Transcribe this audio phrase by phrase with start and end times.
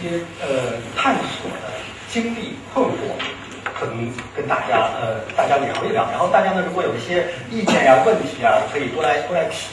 [0.00, 1.74] 些呃探索的
[2.08, 2.90] 经历困惑。
[3.78, 9.68] 可能跟大家呃大家聊一聊，然后大家呢如果有一些意见呀问题啊，可以多来多来提。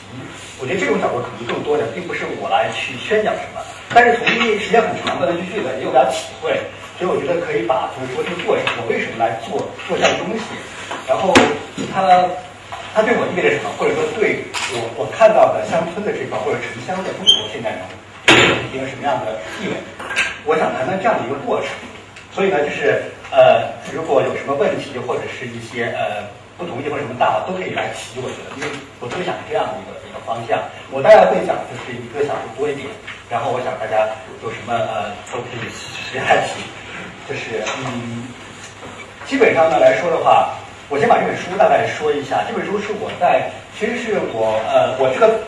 [0.62, 3.60] 我觉得这种角度可能更多的，并不是我来去宣讲什么，
[3.90, 6.54] 但是从一时间很长断断续续的也有点体会，
[7.00, 10.46] 所以我觉得可以把就是说这个过程，我为什么来做做这样的东西，
[11.10, 11.34] 然后
[11.90, 12.30] 它
[12.94, 14.46] 它对我意味着什么，或者说对
[14.78, 17.84] 我我看到的乡村的这块或者城乡的中国现在能
[18.74, 19.76] 一个什么样的地位，
[20.46, 21.70] 我想谈谈这样的一个过程。
[22.32, 26.28] 所以呢，就是呃，如果有什么问题或者是一些呃
[26.58, 28.68] 不同意或者什么大佬都可以来提，我觉得，因为
[29.00, 30.60] 我特别想这样的一个一个方向。
[30.92, 32.88] 我大概会讲就是一个小时多一点，
[33.30, 34.08] 然后我想大家
[34.44, 36.60] 有什么呃都可以随来提。
[37.28, 38.28] 就是嗯，
[39.26, 40.54] 基本上呢来说的话，
[40.90, 42.44] 我先把这本书大概说一下。
[42.48, 43.50] 这本书是我在，
[43.80, 45.40] 其实是我呃我这个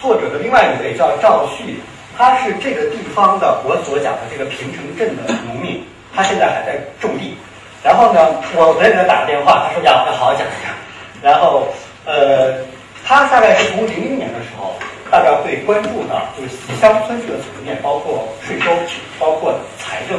[0.00, 1.80] 作者的另外一位叫赵旭，
[2.16, 5.84] 他是这个地方的我所讲的这个平城镇的农民。
[6.14, 7.36] 他现在还在种地，
[7.84, 10.72] 然后呢，我昨天给他打个电话，他说要要好好讲一讲。
[11.20, 11.68] 然后，
[12.06, 12.56] 呃，
[13.04, 14.72] 他大概是从零零年的时候，
[15.10, 18.72] 大概会关注到就是乡村这个层面，包括税收，
[19.20, 20.16] 包括财政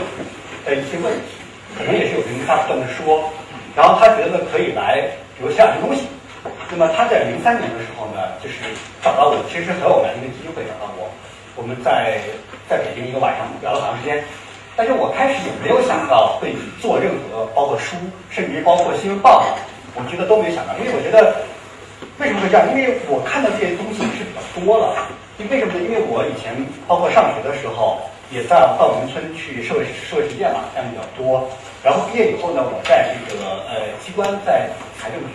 [0.69, 1.41] 的一些问题，
[1.75, 3.25] 可能也是有人跟他不断的说。
[3.75, 5.01] 然后他觉得可以来，
[5.33, 6.05] 比如写两些东西。
[6.69, 8.61] 那么他在零三年的时候呢，就是
[9.01, 11.09] 找到我，其实很偶然的一个机会找到我，
[11.57, 12.21] 我们在
[12.69, 14.23] 在北京一个晚上聊了好长时间。
[14.77, 17.97] 但是我开始也没有想到会做任何包括书，
[18.29, 19.57] 甚至包括新闻报道，
[19.95, 21.35] 我觉得都没想到，因为我觉得
[22.19, 22.69] 为什么会这样？
[22.69, 24.93] 因为我看到这些东西是比较多了。
[25.37, 25.81] 因为什么呢？
[25.81, 26.53] 因为我以前
[26.87, 31.49] 包括上学的时候，也在到农村去社会社会实践嘛，项目比较多。
[31.83, 34.65] 然后毕业以后呢，我在这个呃机关在
[34.97, 35.29] 财政局，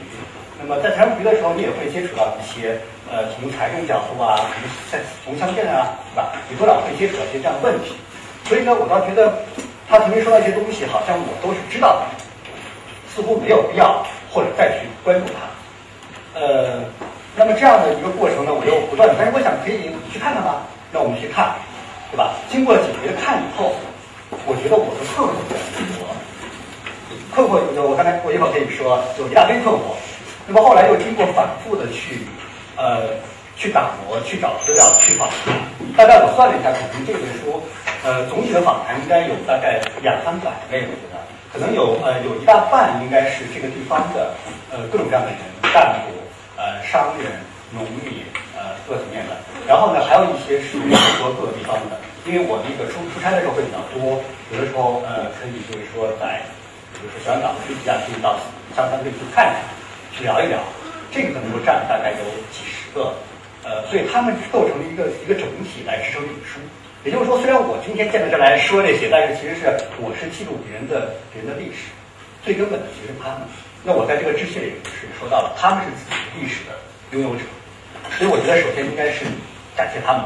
[0.58, 2.78] 那么在财政局的时候，你也会接触到一些
[3.12, 6.32] 呃从财政角度啊，从在从乡镇啊，对吧？
[6.48, 7.92] 你多少会接触到一些这样的问题。
[8.48, 9.36] 所以呢，我倒觉得
[9.86, 12.06] 他曾经说到一些东西，好像我都是知道的，
[13.14, 14.02] 似乎没有必要
[14.32, 16.40] 或者再去关注他。
[16.40, 16.80] 呃，
[17.36, 21.52] 那么这样的一个过程呢，我又不断的，但是我想可以去看看吧，那我们去看，
[22.10, 22.32] 对吧？
[22.48, 23.76] 经过几回的看以后，
[24.48, 26.08] 我觉得我的困惑越来越多，
[27.36, 29.92] 困惑有我刚才我一会儿跟你说有一大堆困惑，
[30.48, 32.24] 那么后来又经过反复的去
[32.76, 33.14] 呃
[33.56, 35.54] 去打磨、去找资料、去访谈，
[35.96, 37.62] 大概我算了一下，可能这本书。
[38.02, 41.22] 呃，总体的访谈应该有大概两三百位，我觉得
[41.52, 44.34] 可能有呃有一大半应该是这个地方的
[44.72, 45.38] 呃各种各样的人，
[45.72, 46.10] 干部、
[46.58, 47.30] 呃商人、
[47.70, 48.26] 农民，
[48.58, 49.38] 呃各层面的。
[49.68, 50.90] 然后呢，还有一些是中
[51.22, 51.94] 国各个地方的，
[52.26, 54.18] 因为我那个出出差的时候会比较多，
[54.50, 56.42] 有的时候呃可以就是说在，
[56.98, 58.34] 比如说香港、飞机啊，可以到
[58.74, 59.62] 香港可以去看一看，
[60.10, 60.58] 去聊一聊，
[61.12, 63.12] 这个可能就占大概有几十个，
[63.62, 66.58] 呃，所以他们构成了一个一个整体来支撑这本书。
[67.04, 69.66] 也就是说，虽然我今天站在这来说这些，但是其实是
[70.00, 71.92] 我是记录别人的别人的历史，
[72.44, 73.42] 最根本的其实是他们。
[73.84, 76.72] 那我在这个致谢里是说到了，他们是自己历史的
[77.10, 77.42] 拥有者，
[78.16, 79.26] 所以我觉得首先应该是
[79.76, 80.22] 感谢他们。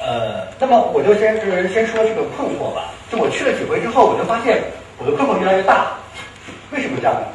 [0.00, 2.90] 呃，那么我就先是先说这个困惑吧。
[3.12, 4.64] 就我去了几回之后，我就发现
[4.96, 5.92] 我的困惑越来越大。
[6.72, 7.28] 为什么这样呢？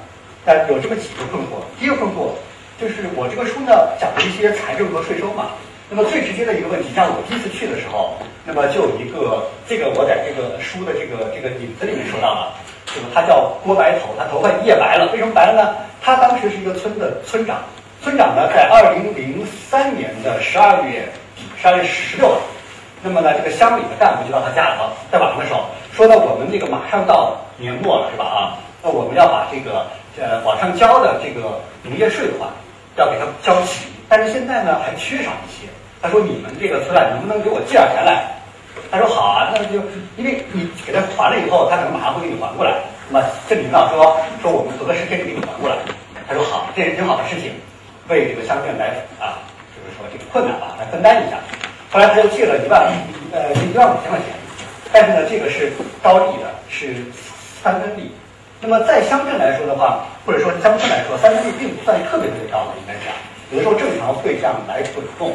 [0.46, 1.62] 但有这么几个困惑。
[1.80, 2.32] 第一个困惑
[2.80, 5.52] 就是我这个书呢讲的一些财政和税收嘛。
[5.94, 8.16] 那么最直接的一个问题，像我第一次去的时候，
[8.46, 12.54] 那么就有一个，这个我在这个书的这个这个影子里面说到了，
[12.86, 15.76] 就是他叫郭白头，他头发一夜白了，为什么白了呢？
[16.02, 17.60] 他当时是一个村的村长，
[18.02, 22.40] 村长呢在二零零三年的十二月底，十二月十六号，
[23.04, 28.40] 那么呢这个乡里的干部就到他家里头，在晚上的时候说呢，我们这个马上到年末了是吧啊？
[28.82, 29.86] 那我们要把这个
[30.20, 32.50] 呃往上交的这个农业税款
[32.98, 35.68] 要给他交齐，但是现在呢还缺少一些。
[36.02, 38.26] 他说你们这个村啊，能不能给我借点钱来？
[38.90, 39.80] 他说好啊，那就
[40.18, 42.74] 因为你给他还了以后，他可能马上会给你还过来。
[43.10, 45.76] 那么这领导说说我们合适可以给你还过来。
[46.28, 47.52] 他说好，这是挺好的事情，
[48.08, 48.88] 为这个乡镇来
[49.20, 49.40] 啊，
[49.76, 51.38] 就是说这个困难吧来分担一下。
[51.92, 52.92] 后来他又借了一万
[53.32, 54.28] 呃一万五千块钱，
[54.92, 55.72] 但是呢这个是
[56.02, 56.96] 高利的，是
[57.62, 58.12] 三分利。
[58.62, 63.10] 那么在乡镇来说的话，或者说乡村来说，三分地并不算特别特别高的，应该讲，
[63.50, 65.34] 有的时候正常会这样来滚动。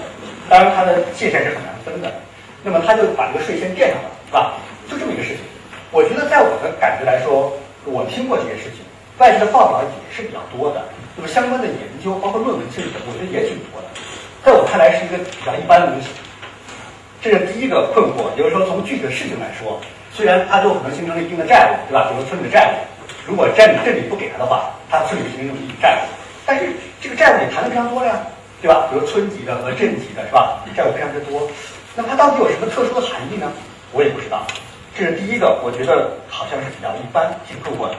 [0.49, 2.09] 当然它的界限是很难分的。
[2.63, 4.55] 那么他就把这个税先垫上了，是吧？
[4.91, 5.39] 就这么一个事情。
[5.93, 7.53] 我觉得在我的感觉来说，
[7.85, 8.83] 我听过这些事情，
[9.19, 10.83] 外界的报道也是比较多的。
[11.15, 13.87] 那么相关的研究，包括论文，其实我觉得也挺多的。
[14.43, 16.09] 在我看来是一个比较一般的东西。
[17.23, 19.79] 这是第一个困惑，也就是说从具体的事情来说，
[20.13, 22.11] 虽然它就可能形成了一定的债务，对吧？
[22.11, 22.75] 比如村里的债务，
[23.27, 26.07] 如果镇里镇里不给他的话，他村里形成一笔债务。
[26.47, 26.71] 但是
[27.01, 28.15] 这个债务也谈的非常多呀，
[28.63, 28.87] 对吧？
[28.89, 30.63] 比如村级的和镇级的，是吧？
[30.77, 31.43] 债务非常之多。
[31.97, 33.51] 那么它到底有什么特殊的含义呢？
[33.93, 34.47] 我也不知道。
[34.97, 37.97] 这是第一个，我觉得好像是比较一般，挺困惑的。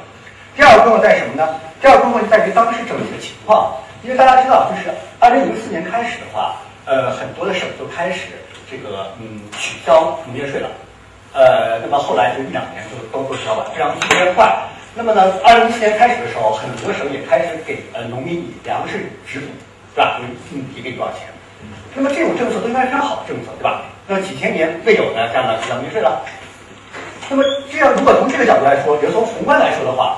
[0.55, 1.59] 第二个困惑在什么呢？
[1.81, 3.75] 第二个困惑在于当时整体的情况。
[4.03, 8.27] 因为大家知道，就是二零零四年开始的话，呃，很多的省就开始
[8.69, 10.69] 这个嗯取消农业税了。
[11.33, 14.55] 呃，那么后来就一两年就都取消完，这样特别快。
[14.97, 18.97] 那么呢，二零一七年开始的时候，很多省也开始给呃农民以粮食
[19.27, 19.45] 直补，
[19.93, 20.19] 是吧？
[20.49, 21.27] 你提给多少钱？
[21.93, 23.83] 那么这种政策都应该非常好的政策，对吧？
[24.07, 26.25] 那么几千年未有的这样的取消农业税了。
[27.29, 30.17] 那么这样，如果从这个角度来说，比如从宏观来说的话，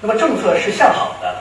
[0.00, 1.34] 那么政策是向好的，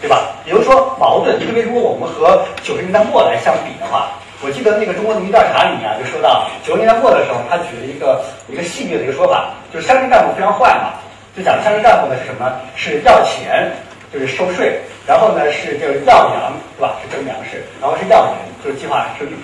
[0.00, 0.34] 对吧？
[0.44, 4.10] 比如说矛盾，因为如果我们和九十年代末来相比的话，
[4.42, 10.98] 我记得那个中国农民调查里面啊，就说到九十年代末的时候，他举了一个一个戏谑的一个说法，就是乡镇干部非常坏嘛，
[11.36, 12.46] 就讲乡镇干部呢是什么？
[12.76, 13.72] 是要钱，
[14.12, 16.96] 就是收税，然后呢是就是要粮，是吧？
[17.02, 19.34] 是征粮食，然后是要人，就是计划生育。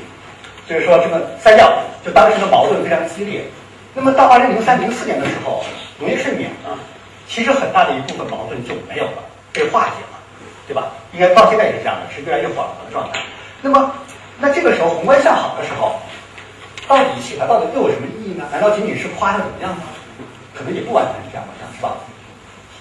[0.68, 3.42] 就是说，这么三要，就当时的矛盾非常激烈。
[3.92, 5.64] 那么到二零零三零四年的时候，
[5.98, 6.78] 农业税免了，
[7.26, 9.18] 其实很大的一部分矛盾就没有了，
[9.52, 10.18] 被化解了，
[10.68, 10.92] 对吧？
[11.12, 13.18] 应该到现在也是这样的，是越来越缓和的状态。
[13.60, 13.92] 那么，
[14.38, 15.98] 那这个时候宏观向好的时候，
[16.86, 18.46] 到底写它到底又有什么意义呢？
[18.52, 19.82] 难道仅仅是夸它怎么样吗？
[20.54, 21.96] 可能也不完全是这样吧，吧？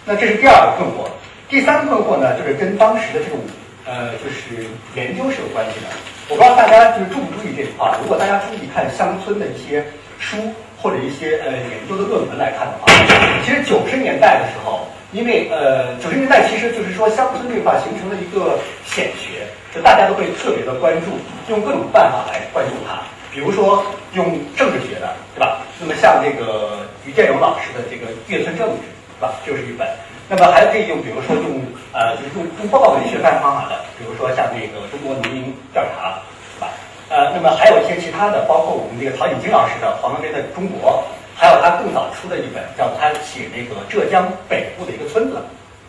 [0.05, 1.09] 那这是第二个困惑。
[1.49, 3.39] 第三个困惑呢，就是跟当时的这种
[3.85, 4.65] 呃，就是
[4.95, 5.87] 研究是有关系的。
[6.29, 7.89] 我不知道大家就是注不注意这一块。
[8.01, 9.83] 如果大家注意看乡村的一些
[10.19, 10.37] 书
[10.77, 12.85] 或者一些呃研究的论文来看的话，
[13.43, 19.41] 其实九十年代的时候，因为呃九十年代其实就是说乡村这块形成了一个显学，
[19.73, 21.17] 就大家都会特别的关注，
[21.49, 23.01] 用各种办法来关注它。
[23.31, 25.61] 比如说用政治学的，对吧？
[25.79, 28.73] 那么像这个于建荣老师的这个《岳村政治》，
[29.15, 29.33] 是吧？
[29.45, 29.87] 就是一本。
[30.27, 31.61] 那么还可以用，比如说用
[31.91, 36.21] 呃，就是用用报告文学干方法的，比如说像那个中国农民调查，
[36.53, 36.69] 是吧？
[37.09, 41.01] 呃，那么还有一些其他的，包括我们这个曹锦金老师的黄文飞的《中国》，
[41.39, 45.41] 还有他更早出的一本叫他写那个浙江北部的一个村子，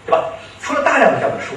[0.06, 0.24] 对吧？
[0.62, 1.52] 出了大量的这样的书，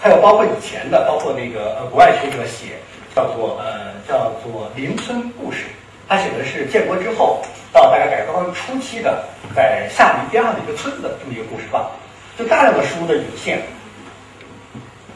[0.00, 2.78] 还有包括以前的，包括那个呃国外学者写
[3.18, 5.64] 叫做呃叫做邻村故事，
[6.06, 7.42] 他写的是建国之后
[7.72, 9.24] 到大概改革开放初期的
[9.56, 11.90] 在厦门边上的一个村子这么一个故事吧。
[12.38, 13.60] 就大量的书的涌现，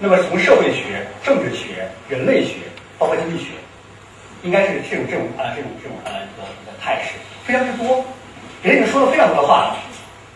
[0.00, 2.56] 那么从社会学、政治学、人类学，
[2.98, 3.50] 包括经济学，
[4.42, 7.10] 应该是这种这种啊这种这种呃一个一个态势
[7.46, 8.04] 非常之多。
[8.64, 9.76] 人已经说了非常多的话了，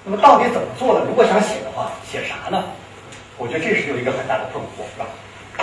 [0.04, 1.04] 那么到底怎么做呢？
[1.08, 2.62] 如果想写的话，写啥呢？
[3.38, 5.06] 我觉得这是有一个很大的困惑，是吧？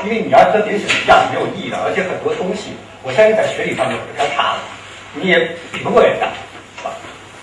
[0.04, 2.74] 因为你要跟别人写一样是没有意义的，而且很多东西，
[3.04, 4.60] 我相信在学理上面是非常差的，
[5.14, 5.40] 你也
[5.72, 6.28] 比不过人家，
[6.78, 6.92] 是吧？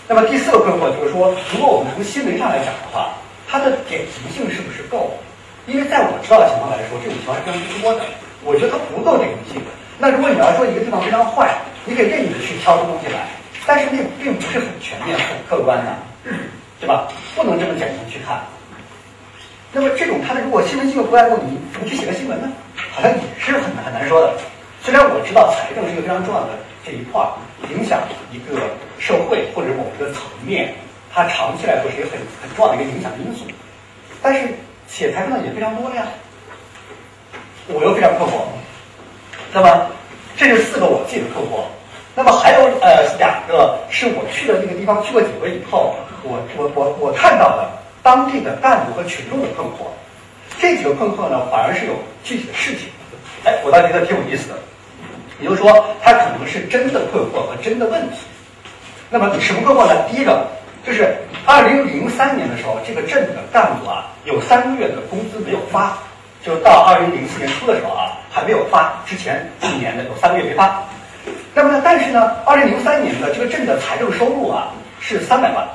[0.08, 3.12] 那么第四个困惑就是说，如果我们从新闻上来讲的话。
[3.52, 5.10] 它的典型性是不是够？
[5.66, 8.06] 因为在我知道的情况来说，这种情况是非常多的。
[8.44, 9.62] 我觉得它不够典型性。
[9.98, 11.50] 那如果你要说一个地方非常坏，
[11.84, 13.26] 你可以任意的去挑出东西来，
[13.66, 15.90] 但是那并不是很全面、很客观的，
[16.78, 17.10] 对吧？
[17.34, 18.38] 不能这么简单去看。
[19.72, 22.50] 那么这种他的如果新闻机构不够，你怎么去写个新闻呢？
[22.90, 24.34] 好像也是很很难说的。
[24.82, 26.48] 虽然我知道财政是一个非常重要的
[26.84, 27.22] 这一块，
[27.70, 28.00] 影响
[28.32, 28.60] 一个
[28.98, 30.74] 社会或者某一个层面。
[31.12, 33.44] 它长期来说是一个很很重要的一个影响因素，
[34.22, 34.54] 但是
[34.86, 36.06] 写财政的也非常多呀，
[37.66, 38.42] 我又非常困惑。
[39.52, 39.86] 那么
[40.36, 41.64] 这是四个我自己的困惑，
[42.14, 47.68] 那么还有呃两个是我去的那个地方去过几回以后，我我我我看到的
[48.02, 49.90] 当地的干部和群众的困惑，
[50.58, 51.92] 这几个困惑呢反而是有
[52.24, 52.88] 具体的事情，
[53.44, 54.54] 哎，我倒觉得挺有意思的，
[55.40, 58.18] 也就是说它可能是真的困惑和真的问题。
[59.10, 60.08] 那么什么困惑呢？
[60.10, 60.46] 第一个。
[60.82, 61.14] 就是
[61.44, 65.92] 二零零三年的时候，这个镇的干部啊，有三个月的工资没有发，
[66.42, 68.90] 就到二零零四年初的时候啊，还没有发。
[69.04, 70.82] 之前一年的有三个月没发。
[71.52, 75.68] 那么呢，但是呢，二零零三年的这个镇的财政收入啊是三百万，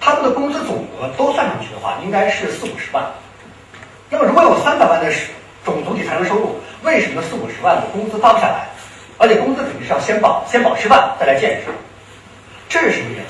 [0.00, 3.04] 他们的工资总额都算上去的话，应该是四五十万。
[4.08, 5.10] 那么如果有三百万的
[5.64, 8.66] 总总体财政收入，为什么四五十万的工资发不下来？
[9.18, 11.72] 而且工资肯定是要先保先保吃饭，再来建设，
[12.68, 13.26] 这是什么原因？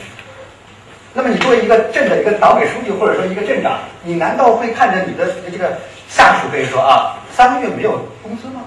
[1.14, 7.92] 那么你作为一个镇的一个党委书记或者说一个镇长，你难道会看着你的这个下属可以说啊，三个月没有
[8.22, 8.60] 工资吗？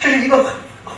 [0.00, 0.44] 这是一个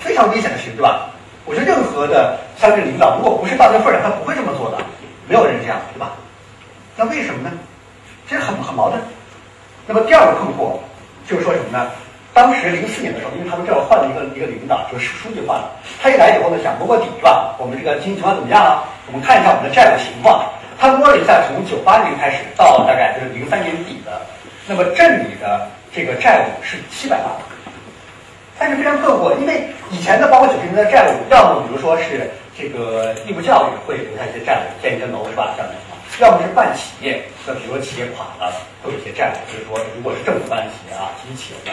[0.01, 1.11] 非常危险的事情，对吧？
[1.45, 4.79] 我觉得任何的乡镇领导，如果不是到这份上，他不会这么做的，
[5.31, 6.11] 没有人这样，对吧？
[6.97, 7.53] 那为什么呢？
[8.29, 9.01] 这很很矛盾。
[9.87, 10.75] 那么第二个困惑
[11.25, 11.89] 就是说什么呢？
[12.35, 15.71] 当时零四年的时候，因为他们这儿换了一个一个领导，就是书记换了，
[16.03, 18.83] 他一来以后呢，想摸摸底是吧，我们这个经济情况怎么样啊？
[19.07, 20.45] 我们看一下我们的债务情况。
[20.81, 24.21] 他摸了一下，从九八年开始到大概就是零三年底的，
[24.67, 27.27] 那么镇里的这个债务是七百万，
[28.59, 35.55] 但是非常困惑，因为以前的包括九十年代债务，要么比如说是这个义务教育会留下一些债务，建一些楼是吧？
[35.57, 35.75] 这样的。
[36.19, 38.53] 要么是办企业，那比如说企业垮了，
[38.83, 41.73] 会有一些债务，就是说如果是政府办的企业啊，基金企业的，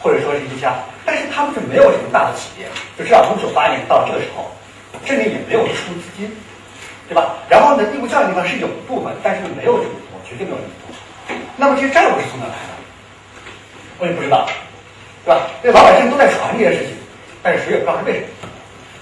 [0.00, 0.72] 或者说是一家，
[1.04, 4.48] 但是他们是没有什么大的企业，就至少从九八年到这个时候，
[5.04, 6.30] 这里也没有出资金，
[7.08, 7.36] 对吧？
[7.50, 11.36] 然后呢，义务教育地方是有一部分，但是没有这么多，绝对没有这么多。
[11.58, 12.72] 那么这些债务是从哪来的？
[13.98, 14.48] 我也不知道，
[15.26, 15.42] 对吧？
[15.60, 16.96] 这老百姓都在传这些事情，
[17.42, 18.26] 但是谁也不知道是为什么。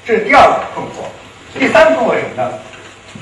[0.05, 1.09] 这是第二个困惑。
[1.59, 2.53] 第三个困惑是什么呢？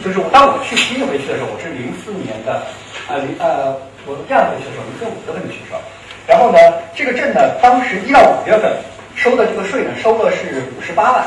[0.02, 2.62] 就是我当我去第一回去的时候，我是零四年的，
[3.08, 5.78] 呃零呃，我第二回去的时候，零四五月份去的时候，
[6.26, 6.58] 然后呢，
[6.96, 8.72] 这个镇呢，当时一到五月份
[9.14, 11.24] 收的这个税呢，收的是五十八万，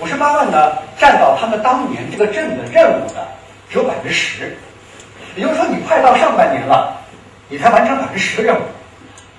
[0.00, 3.22] 五十八万呢，占到他们当年这个镇的任务的
[3.70, 4.56] 只有百分之十，
[5.36, 6.98] 也就是说，你快到上半年了，
[7.48, 8.62] 你才完成百分之十的任务，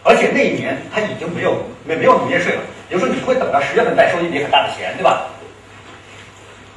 [0.04, 2.62] 而且那一年他已经没有没没有农业税了，
[2.94, 5.26] 也就是说，你会等到十月份再收一笔很大的钱，对吧？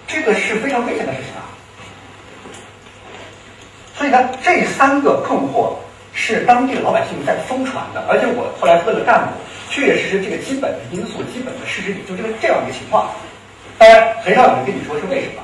[0.09, 1.45] 这个是非常危险的事情啊。
[3.95, 5.75] 所以呢，这三个困惑
[6.15, 9.33] 是当地的老百姓在疯传的，而且我后来问了干部，
[9.69, 13.11] 确确实实这个基本的因素、基本的事实里就这个这样一个情况。
[13.77, 15.43] 当然，很少有人跟你说是为什么。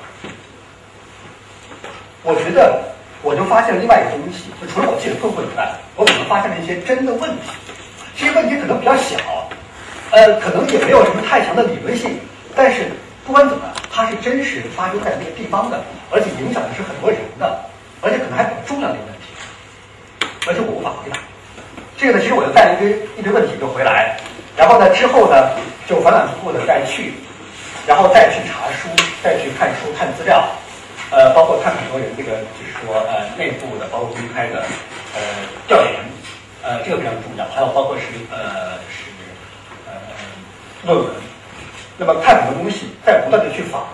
[2.22, 2.80] 我觉得，
[3.20, 7.52] 我就发现了另外一个东西，就除了我自己的困惑以外，我可能发现了一些真的问题。
[8.16, 9.16] 这些问题可能比较小，
[10.12, 12.20] 呃，可能也没有什么太强的理论性，
[12.54, 12.86] 但是
[13.26, 17.58] 不管怎么，它是真实发生在那个地方的，而且影响的是很多人的。
[18.04, 19.30] 而且可能还比较重要的一个问题，
[20.48, 21.16] 而且我无法回答。
[21.96, 24.18] 这个呢，其实我就带了一堆一堆问题就回来，
[24.56, 25.54] 然后呢之后呢
[25.86, 27.14] 就反反复复的再去，
[27.86, 28.90] 然后再去查书，
[29.22, 30.42] 再去看书看资料，
[31.14, 34.66] 呃，包括看很多人这个就是说呃内部的，包括公开的
[35.14, 35.22] 呃
[35.68, 35.94] 调研，
[36.66, 37.46] 呃这个非常重要。
[37.54, 38.02] 还有包括是
[38.34, 39.11] 呃是呃
[40.84, 41.06] 论文，
[41.96, 43.86] 那么看很多东西，在不断的去访，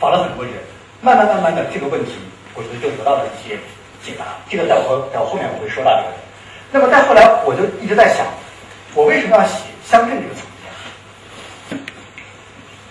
[0.00, 0.54] 访了很多人，
[1.00, 2.12] 慢慢慢慢的这个问题。
[2.54, 3.56] 我觉得就得到了一些
[4.02, 6.14] 解答，这个在我在我后面我会说到这个。
[6.70, 8.26] 那么再后来，我就一直在想，
[8.94, 11.84] 我为什么要写乡镇这个层面？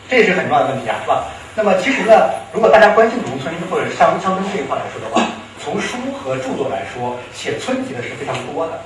[0.09, 1.25] 这也是很重要的问题啊，是吧？
[1.55, 5.25] 那么其实呢，如果大家关心农村或者乡乡村这一块来说的话，
[5.63, 8.79] 从书和著作来说，写村级的是非常多的，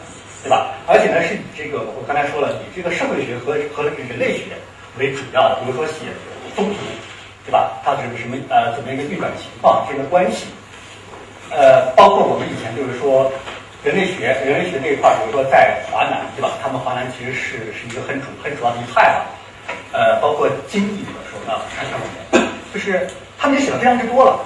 [0.45, 0.77] 对吧？
[0.85, 4.53] 而且呢，是以这个我刚才说了，以这个社会学和和人类学
[4.99, 6.05] 为主要的，比如说写
[6.53, 6.77] 风土，
[7.43, 7.81] 对吧？
[7.83, 10.45] 它是什么呃怎么一个运转情况，这个关系。
[11.49, 13.31] 呃，包括我们以前就是说，
[13.83, 16.53] 人类学，人类学这一块，比如说在华南，对吧？
[16.61, 19.25] 他们华南其实是是一个很主很主要的一派啊。
[19.91, 21.57] 呃，包括经济的时候呢，
[22.71, 23.07] 就是
[23.39, 24.45] 他们也写的非常之多了。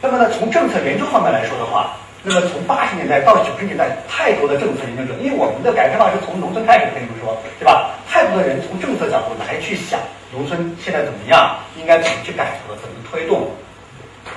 [0.00, 7.90] 那么呢，从政策研究方面来说的话，那么从八十年代到九十年代，太多的政策研究者，因为我们的改革开放是从农村开始，跟你们说，对吧？
[8.08, 10.00] 太多的人从政策角度来去想
[10.32, 13.50] 农村现在怎么样，应该怎么去改革，怎么推动，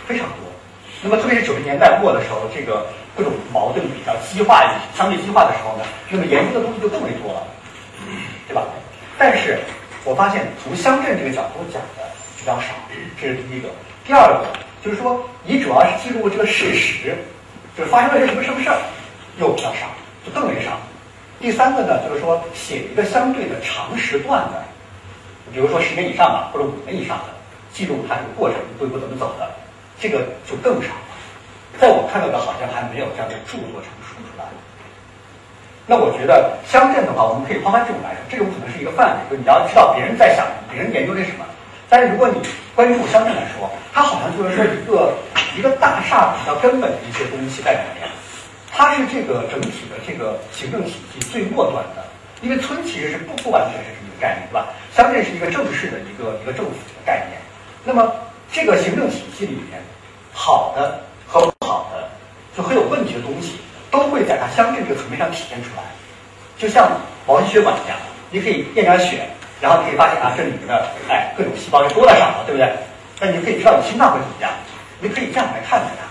[0.06, 0.44] 非常多。
[1.02, 7.48] 那么，特别是九十年代末的时候，这个各种矛盾比较激化、相对激化的时候呢，那么研究的东西就更为多了，
[8.50, 8.68] 对吧？
[9.18, 9.60] 但是
[10.04, 12.04] 我发现从乡镇这个角度讲的
[12.38, 12.76] 比较少，
[13.22, 13.70] 这是第一个。
[14.06, 14.46] 第二个
[14.84, 17.16] 就是说，你主要是记录这个事实，
[17.78, 18.78] 就是发生了些什么什么事儿，
[19.40, 19.86] 又比较少，
[20.26, 20.72] 就更为少。
[21.40, 24.64] 第三个呢，就是说写一个相对的长时段的，
[25.54, 27.26] 比如说十年以上的或者五年以上的，
[27.72, 29.48] 记录它这个过程一步一步怎么走的。
[30.00, 31.06] 这个就更少了，
[31.80, 34.46] 在我看到的，好像还没有这样的著作成书出来。
[35.86, 41.46] 那我觉得乡镇的话，我们可以抛开这种来说，这种可能是一个范围，就你要知道别人在想，别人研究的什么。
[41.90, 42.40] 但是如果你
[42.76, 45.14] 关注乡镇来说，它好像就是说一个
[45.58, 48.08] 一个大厦比较根本的一些东西在里面，
[48.72, 52.06] 它是这个整体的这个行政体系最末端的，
[52.42, 54.18] 因为村其实是不不完全是这么一个。
[54.20, 54.70] 概念，对吧？
[54.96, 57.40] 乡镇是一个正式的一个一个政府的概念。
[57.84, 58.12] 那么
[58.52, 59.80] 这个行政体系里面，
[60.34, 62.10] 好的和不好的，
[62.58, 63.60] 就很有问题的东西，
[63.92, 65.84] 都会在它乡镇这个层面上体现出来。
[66.58, 67.96] 就像毛细血管一样，
[68.32, 69.30] 你可以验点血，
[69.60, 72.70] 然后你可以发现啊，这里面的哎各种细胞是多了少了，对不对？
[73.20, 74.52] 那你就可以知道你心脏会怎么样，
[75.00, 76.06] 你可以这样来看待它。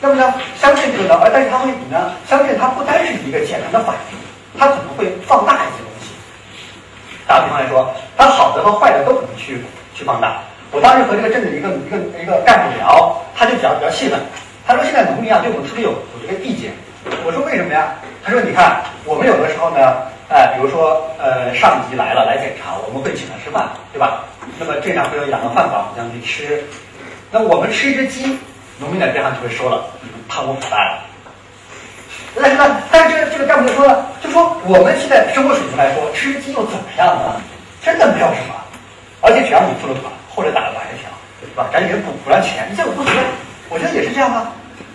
[0.00, 2.12] 那么呢，乡镇这个呢，而但是它会怎么呢？
[2.28, 4.18] 乡镇它不单是一个简单的反应，
[4.58, 6.10] 它可能会放大一些东西。
[7.26, 9.62] 打个比方来说，它好的和坏的都可能去
[9.94, 10.42] 去放大。
[10.72, 14.18] 我当时和这个镇的一个一个一个干部聊，他就比较比较气愤，
[14.66, 16.72] 他说现在农民啊对我们特别有有这个意见。
[17.24, 17.94] 我说为什么呀？
[18.24, 24.24] 他说你看我们有的时候呢，哎，比如说呃上级来了来检查，我们会请他吃饭，对吧？
[24.58, 26.64] 那么镇上会有两个饭馆，我们去吃。
[27.30, 28.38] 那我们吃一只鸡。
[28.78, 30.98] 农民在边上就会说了，你们贪污腐败了。
[32.36, 37.40] 但是呢，但是这个这个干部就说了，就说我们现在生活水平来说，吃鸡又怎么样呢？
[37.80, 38.54] 真的没有什么，
[39.22, 41.08] 而且只要你付了款或者打了白条，
[41.40, 41.68] 是吧？
[41.72, 43.12] 赶紧给补补上钱，这个不觉？
[43.70, 44.52] 我觉得也是这样啊？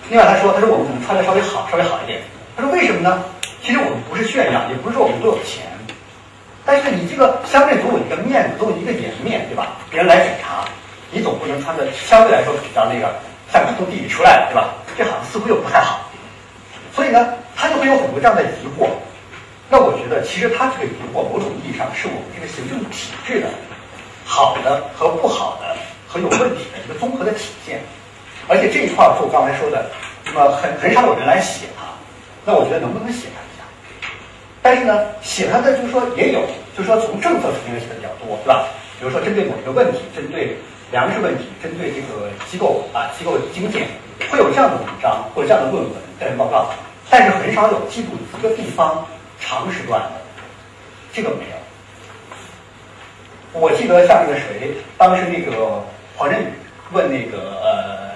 [0.09, 2.21] 另外他说，他说我们可能穿的稍微好，稍微好一点。
[2.55, 3.23] 他说为什么呢？
[3.63, 5.65] 其实我们不是炫耀，也不是说我们都有钱，
[6.65, 9.77] 但是你这个相对总有一个面子，总有一个颜面，对吧？
[9.89, 10.65] 别人来检查，
[11.11, 13.13] 你总不能穿的相对来说比较那个。
[13.51, 14.69] 像从地里出来的，对吧？
[14.97, 16.09] 这好像似乎又不太好，
[16.95, 18.87] 所以呢，他就会有很多这样的疑惑。
[19.69, 23.47] 那我觉得，其实他这个疑惑，某种意义上是我们这个行政体制的
[24.23, 25.75] 好的和不好的
[26.07, 27.81] 和有问题的一个综合的体现。
[28.47, 29.91] 而且这一块儿，就我刚才说的，
[30.27, 31.83] 那么很很少有人来写它。
[32.45, 33.43] 那我觉得能不能写它？
[34.61, 36.41] 但是呢，写它的就是说也有，
[36.77, 38.67] 就是说从政策层面写的比较多，对吧？
[38.99, 40.57] 比如说针对某一个问题，针对。
[40.91, 43.87] 粮食问题，针对这个机构啊，机构精简，
[44.29, 46.67] 会有这样的文章或者这样的论文、调研报告，
[47.09, 49.07] 但是很少有记录一个地方
[49.39, 50.19] 长时段的，
[51.13, 51.55] 这个没有。
[53.53, 55.81] 我记得像那个谁，当时那个
[56.17, 56.47] 黄振宇
[56.91, 58.11] 问那个呃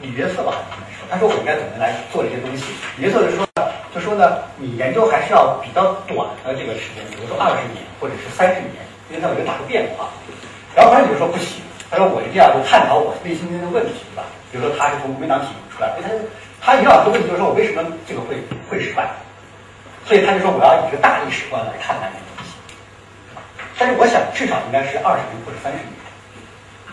[0.00, 0.54] 李约瑟吧，
[1.10, 2.64] 他说我应该怎么来做这些东西？
[2.96, 3.44] 李约瑟就说，
[3.92, 8.78] 就说呢，你研究还是要比较短的这个时间，比如说二十年或者是三十年，
[9.10, 10.08] 因为它有一个大的变化。
[10.76, 11.60] 然后他就说不行。
[11.90, 14.22] 他说：“我一定要去探讨我内心中的问题，对吧？
[14.52, 16.14] 比如说他是从国民党体制出来，所以他
[16.62, 18.38] 他一定要问题就是说我为什么这个会
[18.70, 19.10] 会失败？
[20.06, 22.54] 所以他就说我要以一个大历史观来看待这个东西。
[23.74, 25.90] 但是我想至少应该是二十年或者三十年。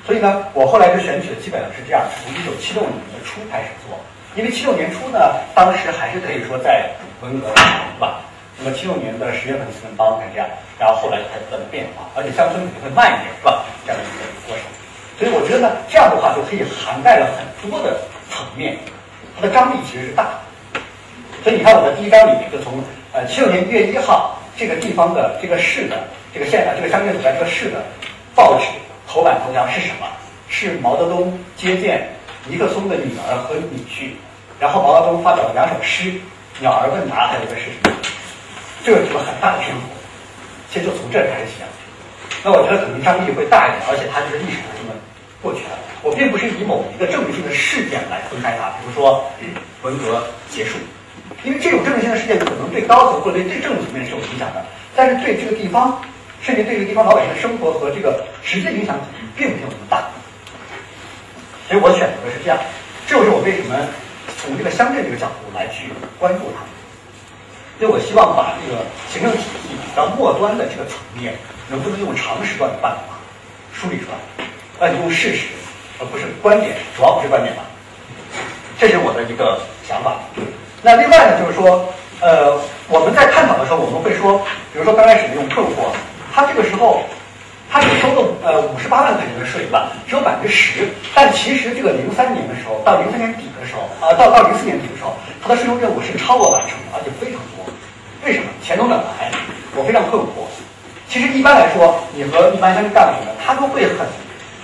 [0.07, 3.99] 所以呢，我后来就选取的基本上是这样：从一九七六年的初开始做，
[4.39, 6.87] 因为七六年初呢，当时还是可以说在
[7.19, 8.23] 文革，对吧？
[8.57, 10.47] 那么七六年的十月份四人帮是这样，
[10.79, 13.67] 然后后来才不断的变化，而且乡村肯定会慢一点，是吧？
[13.85, 14.63] 这样的一个过程。”
[15.19, 17.99] 所以我觉得呢，这样的话就可以涵盖了很多的
[18.31, 18.79] 层面，
[19.35, 20.79] 它的张力其实是大的。
[21.43, 22.79] 所以你看我的第一章里面，就从
[23.11, 25.99] 呃七六年一月一号这个地方的这个市的
[26.33, 27.83] 这个县的这个乡镇所在这个市的
[28.33, 28.65] 报纸
[29.17, 30.05] 头版头条是什么？
[30.47, 32.07] 是毛泽东接见
[32.45, 34.13] 尼克松的女儿和女婿，
[34.59, 36.03] 然后毛泽东发表了两首诗
[36.59, 37.97] 《鸟儿问答》，还有一个是什么？
[38.85, 39.81] 这个是个很大的篇幅，
[40.69, 41.65] 其实就从这开始写。
[42.45, 44.93] 那我觉得可能张力会大一点，而且它就是历史上这么
[45.41, 45.73] 过去了。
[46.03, 49.25] 我并不是以某一个政治性的事件来分开它，比如说
[49.81, 50.77] 文革结束，
[51.43, 54.63] 因为这种政治性的事件可能对高层或者对政治层面是有影响的，
[54.95, 55.99] 但是对这个地方，
[56.47, 58.95] 甚至对这个地方老百姓的生活和这个实际影响
[59.35, 60.07] 并没有那么大。
[61.67, 62.57] 所以我选择的是这样，
[63.05, 63.75] 这就是我为什么
[64.39, 66.63] 从这个乡镇这个角度来去关注它。
[67.77, 71.35] 所以我希望把这个行政体系到末端的这个层面。
[71.69, 73.19] 能不能用长时段的办法
[73.73, 74.45] 梳理出来？
[74.79, 75.47] 那用事实，
[75.99, 77.63] 而不是观点，主要不是观点吧？
[78.79, 80.15] 这是我的一个想法。
[80.81, 82.57] 那另外呢，就是说，呃，
[82.87, 84.39] 我们在探讨的时候，我们会说，
[84.71, 85.91] 比如说刚开始用困惑，
[86.37, 87.01] 他这个时候
[87.67, 97.65] 他只收了呃五十八万块钱的税吧，只有百分之十，但其实这个零三年的时候，到零三年底的时候，呃，到到零四年底的时候，他的税收任务是超额完成的，而且非常多。
[98.23, 98.45] 为什么？
[98.63, 99.33] 钱从哪来？
[99.73, 100.45] 我非常困惑。
[101.09, 104.05] 其实一般来说，你和一般乡镇干部呢，他都会很，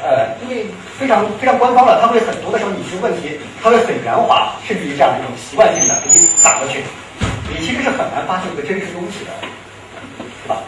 [0.06, 0.68] 呃，因为
[1.00, 6.86] 非常非常官方了，他会很多的时候你提问题，他会很圆滑，甚至于这样的一种习惯性的给你打过去，
[7.50, 9.34] 你其实是很难发现一个真实东西的，
[10.44, 10.62] 是吧？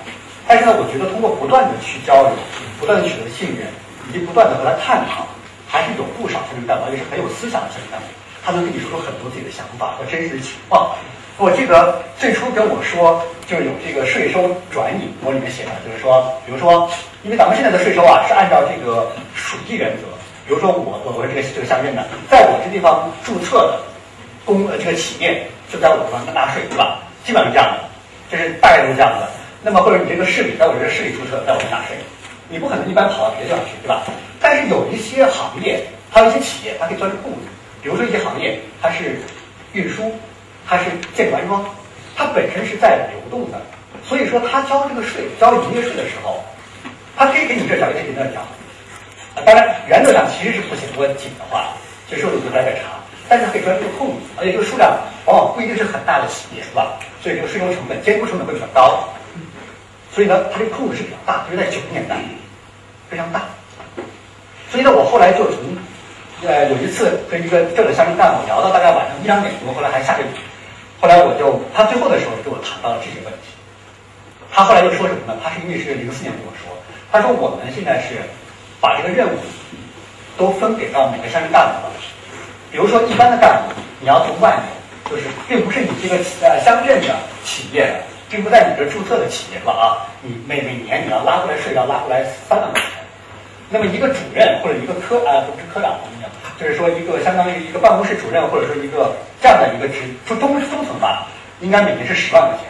[0.48, 2.32] 但是呢，我觉得通过不断的去交流，
[2.80, 3.66] 不断的取得信任，
[4.10, 5.26] 以及不断的和他探讨，
[5.68, 8.06] 还是有不少乡镇干部，也是很有思想的乡镇干部，
[8.46, 10.94] 他能跟你说出很多自己的想法和真实的情况。
[11.38, 16.90] 我记得最初跟我说，就是有这个税收转移，我里面写的，就是说，比如说，
[17.24, 20.08] 因为咱们现在的税收啊是按照这个属地原则，
[20.48, 23.82] 比如说我我我这个这个乡镇的，在我这地方注册的
[24.46, 27.00] 公呃这个企业就在我这方纳税，对吧？
[27.26, 27.84] 基本上是这样的，
[28.30, 29.28] 这是大概是这样的。
[29.66, 31.98] 那么或者你这个市里在我这个市里注册，在我们纳税，
[32.48, 34.04] 你不可能一般跑到别的地方去，对吧？
[34.40, 37.50] 但是有一些行业，还有一些企业，它可以钻出空子。
[37.82, 39.18] 比如说一些行业，它是
[39.74, 40.14] 运输，
[40.70, 40.84] 它是
[41.18, 41.66] 建筑安装，
[42.16, 43.58] 它本身是在流动的，
[44.04, 46.46] 所以说它交这个税，交营业税的时候，
[47.18, 48.46] 它可以给你这交，也可以给那交。
[49.44, 51.74] 当然，原则上其实是不行，如果紧的话，
[52.08, 57.02] 其实收入就来点长，但是可以钻这个空子，而且这个数量往往不一定是很大的企业，是吧？
[57.24, 59.10] 所以这个税收成本、监督成本会比较高。
[60.16, 62.16] 所以呢，它这个空子是比较大，就是在九十年代
[63.10, 63.44] 非常大。
[64.72, 65.60] 所以呢，我后来就从
[66.48, 70.32] 呃有一次跟一个政治相关干部聊到大概晚上一两点钟，后来还下着雨，
[71.02, 73.52] 后来我就他最后的时候跟我谈到了这些问题。
[74.54, 75.38] 他后来又说什么呢？
[75.44, 76.72] 他是因为是零四年跟我说，
[77.12, 78.16] 他说我们现在是
[78.80, 79.38] 把这个任务
[80.38, 81.94] 都分给到每个乡镇干部了。
[82.72, 88.15] 比如说一般的干部，你要从外面，就是并不是你这个呃乡镇的企业的。
[88.36, 92.90] 并不在你这注册的企业了啊，你每每年你要拉过来税要拉过来三万块钱，
[93.70, 101.28] 那么一个主任或者一个科啊不是科长，我们讲就是说一个相当于一个办公室主任或者说一个这样的一个职中中中层吧，
[101.62, 102.68] 应该每年是十万块钱。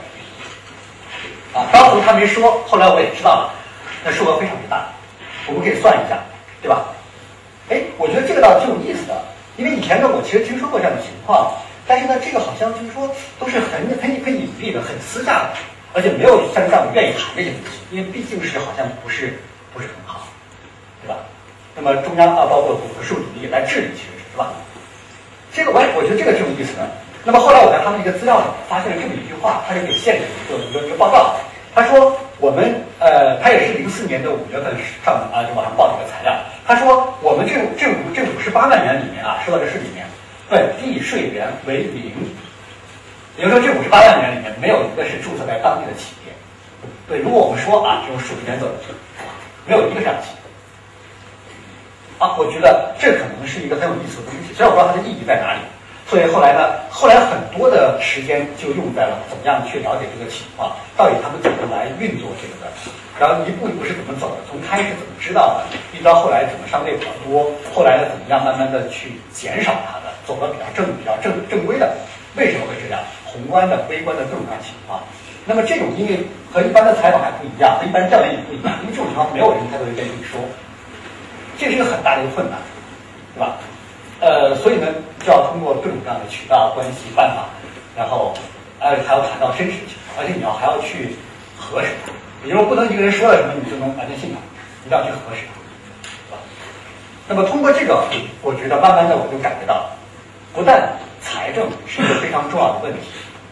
[1.60, 3.54] 啊，当时他没说，后来我也知道了，
[4.04, 4.86] 那数额非常之大，
[5.48, 6.20] 我们可以算一下，
[6.62, 6.86] 对吧？
[7.70, 9.20] 哎，我觉得这个倒挺有意思的，
[9.58, 11.52] 因为以前呢我其实听说过这样的情况。
[11.88, 15.50] 但是呢，这个好像就是说都是很很很隐蔽的、很私下的，
[15.94, 19.38] 而且没有像这样愿意谈这些东西，因为毕竟是好像不是
[19.74, 20.28] 不是很好，
[21.04, 21.18] 对吧？
[21.76, 24.54] 那么中央啊，包括古和数主力来治理，其实是吧？
[25.54, 26.90] 这个我我觉得这个挺有意思的。
[27.24, 31.36] 那么后来我在他们一个资料里发现了这么一句话，他是给县里做一个一个报告，
[31.74, 36.34] 他说我们呃，他也是零四年的五月份上啊就网上报这个材料，
[36.66, 40.05] 他说我们这这这五十八万元里面啊，说到这是里面。
[40.50, 42.14] 本地税源为零，
[43.38, 46.34] 也就说，这五十八万元里面没有一个是注册在当地的企业。
[47.08, 48.72] 对，如果我们说啊，这种数字原则，
[49.66, 50.42] 没有一个这样的企业。
[52.20, 55.60] 啊，我觉得这可能是一个很有意思的东西，虽然我不知道它的意义在哪里。
[56.08, 62.70] 所以后来呢，后来很多的时间就用在了怎么样去了解这个情况，到底他们怎么来运作这个的，
[63.18, 71.96] 然后一步一步是怎么走的，从开始怎么知道的，一直到后来怎么上位比较多，后来呢怎么样慢慢的去减少它的，走的比较正、比较正正规的，
[72.36, 73.00] 为什么会这样？
[73.26, 75.00] 宏观的、微观的各种各样情况。
[75.46, 80.40] 那么这种因为和一般的采访还不一样，和一般调研也不一样，因为这种情况没有人太多人愿意说，
[81.58, 82.58] 这是一个很大的一个困难，
[83.36, 83.58] 对吧？
[84.22, 84.88] 呃，所以呢，
[85.20, 87.50] 就要通过各种各样的渠道、关系、办法，
[87.96, 88.34] 然后，
[88.80, 91.14] 呃，还要谈到真实的情况，而且你要还要去
[91.60, 92.12] 核实它。
[92.44, 94.40] 也就是说，不能一个人说了什么你就能完全信他，
[94.86, 96.38] 一定要去核实它，是吧？
[97.28, 98.08] 那么通过这个，
[98.42, 99.90] 我觉得慢慢的我就感觉到，
[100.56, 100.90] 不但
[101.22, 103.12] 财政是一个非常重要的问题，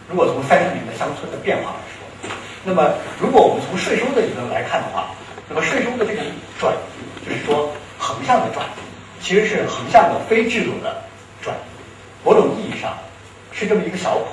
[0.10, 2.32] 如果从三十年的乡村的变化来说，
[2.63, 5.08] 那么如果我们从税收的理论来看的话，
[5.50, 6.22] 那么税收的这个
[6.58, 8.80] 转移，就是说横向的转移。
[9.20, 11.02] 其实是横向的非制度的
[11.42, 11.60] 转移，
[12.24, 12.98] 某种意义上
[13.52, 14.28] 是这么一个小孔。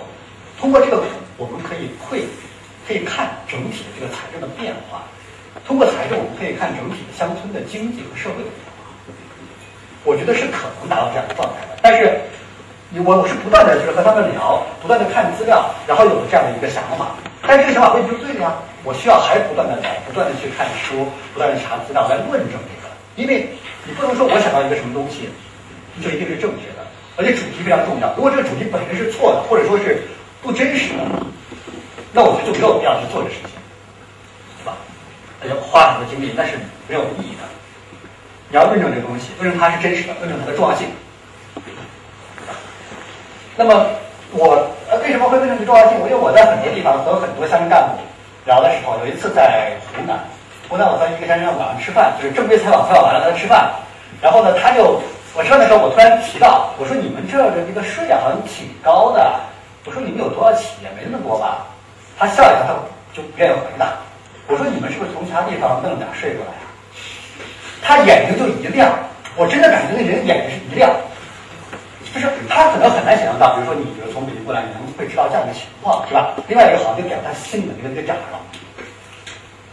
[0.58, 2.24] 通过这个孔，我们可以会
[2.86, 5.02] 可以看整体的这个财政的变化。
[5.66, 8.82] 通过财政，我们可以看整体的乡村的经济和社会的变化。
[10.04, 11.78] 我觉得是可能达到这样的状态的。
[11.82, 12.18] 但是，
[12.98, 17.14] 我我是不断的就是和他们聊，不断的看资料，然后有了这样的一个想法。
[17.46, 18.52] 但是这个想法未必是对的呀。
[18.82, 23.48] 我需要还不断的聊，不断的去看书，不断的查资料来论证这个，因为。
[23.86, 25.30] 你不能说我想到一个什么东西，
[26.04, 26.84] 就一定是正确的，
[27.16, 28.12] 而且主题非常重要。
[28.14, 30.04] 如果这个主题本身是错的，或者说是
[30.42, 31.02] 不真实的，
[32.12, 33.56] 那我觉得就没有必要去做这事情，
[34.60, 34.76] 对吧？
[35.48, 37.48] 要花很多精力，那是没有意义的。
[38.50, 40.86] 你要论证这个东西，论证它是真实的，论证它的重要性。
[43.60, 43.84] 那么
[44.32, 44.56] 我
[44.88, 45.98] 呃为什么会论证这重要性？
[45.98, 48.00] 因为我在很多地方和很多乡镇干部
[48.46, 50.16] 聊的时候，有一次在湖南。
[50.66, 53.70] 湖南我在一个乡镇晚上吃饭，就是正规采访，采访完了他吃饭，
[54.22, 54.98] 然后呢，他就
[55.36, 59.30] 我吃饭的时候，我突然提到，我说你们这儿的这个税，好像挺高的，
[59.84, 60.88] 我说你们有多少企业？
[60.96, 61.66] 没那么多吧？
[62.16, 62.72] 他笑一下，他
[63.12, 63.92] 就不愿意回答。
[64.48, 66.64] 我说你们是不是从其他地方弄点税过来啊？
[67.84, 68.88] 他眼睛就一亮，
[69.36, 70.88] 我真的感觉那人眼睛是一亮，
[72.12, 76.34] 就是他可能很难想象到，比如说你比如从北京过来，你能会知道这样的情况，是吧？
[76.48, 78.38] 另外一个好像就给了他心里的那个这个奖了。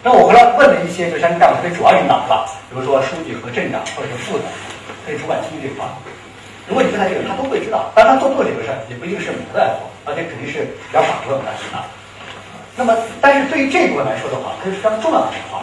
[0.04, 2.45] 那我回来问了一些，就像这样的主要领导是吧？
[2.69, 4.45] 比如说书记和镇长，或者是副的，
[5.06, 5.84] 可以主管经济这块。
[6.67, 7.91] 如果你问他这个，他都会知道。
[7.95, 11.84] 但他做不做这个事儿，也不一定是每个在做，而且肯定是比较少部分在做的。
[12.78, 15.58] 那么，但是对于这一部分来说的话，它是非常重要的一块。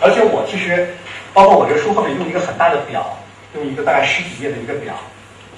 [0.00, 0.90] 而且我其实，
[1.32, 3.06] 包括我这书后面用一个很大的表，
[3.54, 4.92] 用一个大概十几页的一个表，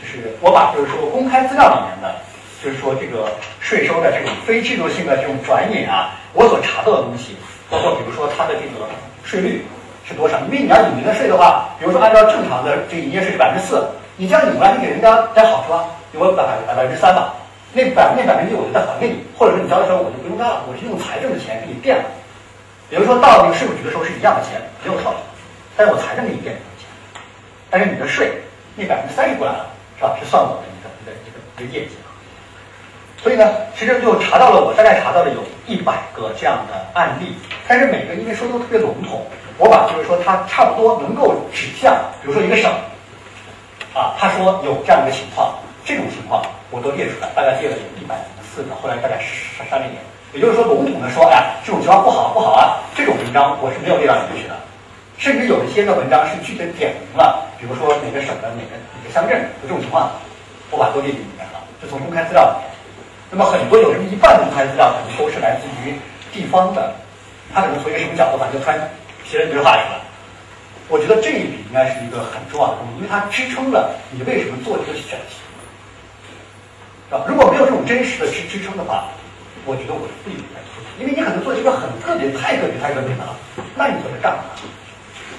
[0.05, 2.14] 是我把就是说公开资料里面的，
[2.62, 7.37] 就是说这个税收的这种非制度性的这种转引啊，我所查到的东西，
[7.71, 8.87] 包括比如说它的这个
[9.25, 9.64] 税率
[10.07, 10.38] 是多少？
[10.47, 13.83] 因为你要领人的税的话，比如说按照正常的这营业税是百分之四，
[14.17, 17.35] 你这样领过来，你给人家点好处啊，给我百百百分之三吧，
[17.73, 22.05] 那百那百分之一我就再还给你，或者说你交的时候我就不用干了，我是用财政的钱给你垫了。
[22.90, 25.14] 比如说到那个税务局的时候是一样的钱，没有错，
[25.77, 26.87] 但是我财政给你垫钱，
[27.71, 28.31] 但是你的税
[28.77, 30.16] 那百分之三十过来了，是吧？
[30.20, 32.09] 是算我的一个一个一个一个业绩啊。
[33.22, 39.24] 所以呢，其实就查到了，我大概查到了有一百个这样的案例，但是每个因为说都特别笼统，
[39.57, 42.70] 我把就是说它差不多能够指向，比如说一个省，
[43.94, 45.54] 啊，他说有这样一个情况，
[45.85, 49.18] 这种情况我都列出来，大概列了有一百四个，后来大概
[49.57, 49.92] 三三点。
[50.35, 54.54] 也就是说，笼统的说，哎，这种情况不好不好啊，这种文章我是没有列到里面去的，
[55.16, 60.12] 甚至有一些个文章是具体点明了，比如说哪个省的哪个哪个乡镇有这种情况，
[60.71, 62.71] 我把都列进里面了，就从公开资料里面。
[63.31, 65.95] 那么很多有这么一半的公开资料，可能都是来自于
[66.33, 66.95] 地方的，
[67.53, 68.79] 他可能从一个什么角度，把这突然
[69.25, 70.01] 写了一堆话出来。
[70.88, 75.40] 我觉得这一笔应该是一个很重要的东西，因为它支撑了你为什么做这个选题，
[77.09, 77.25] 是吧？
[77.27, 79.09] 如果没有这种真实的支支撑的话。
[79.67, 83.33] 我觉得我是不应该做，因为你可能做一个很特别、太特别、太特别的了，
[83.75, 84.45] 那你做这干嘛？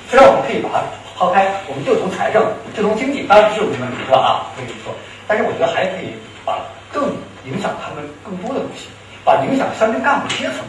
[0.10, 0.82] 虽然我们可以把它
[1.16, 2.44] 抛开，我们就从财政、
[2.76, 4.20] 就从经济，当然是有问题，是吧？
[4.20, 4.94] 啊，可以做，
[5.26, 6.12] 但是我觉得还可以
[6.44, 6.60] 把
[6.92, 7.16] 更
[7.48, 8.92] 影响他们更多的东西，
[9.24, 10.60] 把影响乡镇干部阶层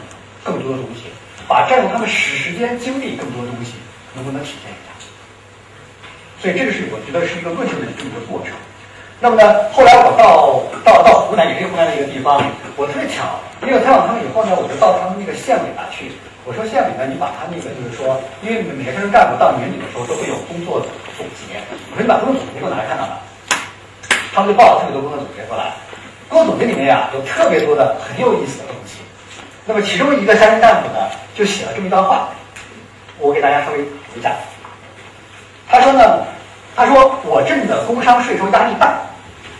[0.44, 1.10] 更多的东西，
[1.48, 3.74] 把占用他们时时间精力更多的东西，
[4.14, 4.94] 能不能体现一下？
[6.38, 8.54] 所以这个是我觉得是一个论证的这么一个过程。
[9.18, 12.38] 那么呢，后来我到到到湖南，也是湖南的一个地方，
[12.76, 16.12] 我特别巧，因为采访他们以后呢，我就到他们那个县委那去。
[16.46, 20.78] 我说县委呢，你把他那个就是说，因为每个乡镇干部到年底的时候都会有工作
[21.18, 21.58] 总结，
[21.90, 23.18] 我说你把工作总结给我拿来看看吧。
[24.32, 25.74] 他们就报了特别多工作总结过来，
[26.28, 29.02] 工作总结里面呀有特别多的很有意思的东西。
[29.66, 32.28] 那么其中一个乡镇干部呢，就写了这么一段话，
[33.18, 34.30] 我给大家稍微读一下。
[35.68, 36.22] 他说呢。
[36.76, 39.00] 他说：“我镇的工商税收压力大，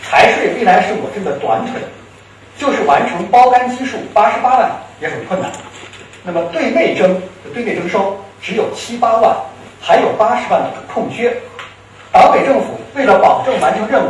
[0.03, 1.81] 财税历来是我镇的短腿，
[2.59, 4.71] 就是完成包干基数八十八万
[5.01, 5.51] 也很困难。
[6.27, 7.23] 那么对内征
[7.55, 9.37] 对内征收只有七八万，
[9.81, 11.33] 还有八十万的空缺。
[12.11, 14.09] 党委政府为了保证完成任务，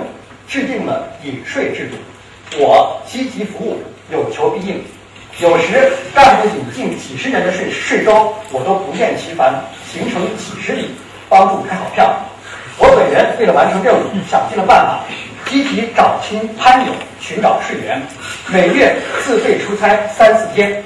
[0.48, 1.96] 制定了隐税制度。
[2.58, 3.76] 我积极服务，
[4.10, 4.82] 有求必应。
[5.40, 9.54] 有时干部引进几十年的税税收，我都不厌其烦，
[9.92, 10.92] 行程几十里，
[11.28, 12.16] 帮助开好票。”
[12.78, 14.00] 我本人为了完成任务，
[14.30, 15.00] 想尽了办法，
[15.46, 18.02] 积极找亲攀友，寻找税源，
[18.48, 20.82] 每月自费出差三四天。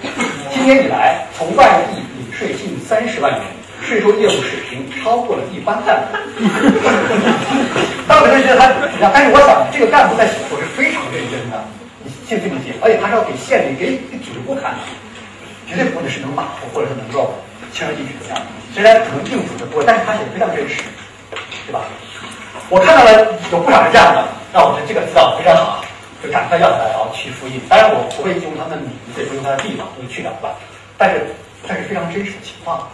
[0.53, 3.41] 今年以来，从外地领税近三十万元，
[3.83, 6.19] 税收业务水平超过了一般干部。
[8.07, 8.71] 当时就觉得他，
[9.13, 11.65] 但是我想，这个干部在写作是非常认真的，
[12.05, 12.75] 你信不信？
[12.83, 14.79] 而且他是要给县里、给给组织部看的，
[15.67, 17.35] 绝对不能是能马虎，或者是能够
[17.73, 18.37] 轻而易举的。
[18.75, 20.83] 虽然可能应付的多，但是他写非常真实。
[21.67, 21.81] 对吧？
[22.71, 24.23] 我看到了有不少是这样的，
[24.55, 25.85] 那我觉得这个资料非常好，
[26.23, 27.61] 就赶快要起来，然后去复印。
[27.69, 30.55] 当然我不会用他们的名字，不用他的地方，会去掉，对吧？
[30.97, 31.35] 但是，
[31.67, 32.87] 但是非常真实的情况，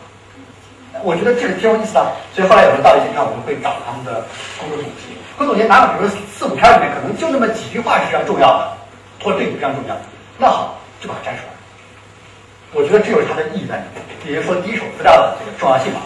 [1.04, 2.00] 我觉得这个挺有意思的。
[2.32, 4.24] 所以后来有人到一些地方，我就会找他们的
[4.56, 5.12] 工作总结。
[5.36, 8.72] 工作总结哪怕比如说四五篇里面，可能就那么几句话是非常重要的，
[9.20, 9.92] 或者对你非常重要。
[10.40, 11.52] 那好，就把它摘出来。
[12.72, 16.00] 我觉得这就是它的意义在里面，也就是说第一手资料的这个重要性嘛。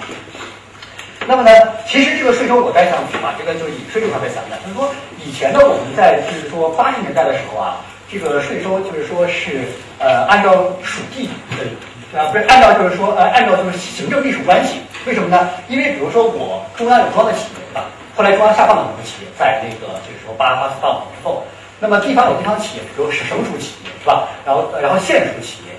[1.27, 1.51] 那么呢，
[1.87, 4.91] 其实这个税收我再想把这个就是以税这块再讲的，就是说
[5.25, 7.81] 以前呢我们在就是说八十年代的时候啊，
[8.11, 9.63] 这个税收就是说是
[9.99, 10.53] 呃按照
[10.83, 15.51] 属地的啊不是按照就是说呃按照就是行政隶属关系，为什么呢？
[15.69, 17.85] 因为比如说我中央有中央的企业吧？
[18.17, 21.45] 后来中央下放了很多企业，在那个就是说八八四八五之后，
[21.79, 24.27] 那么地方有地方企业，比如是省属企业是吧？
[24.45, 25.71] 然后然后县属企业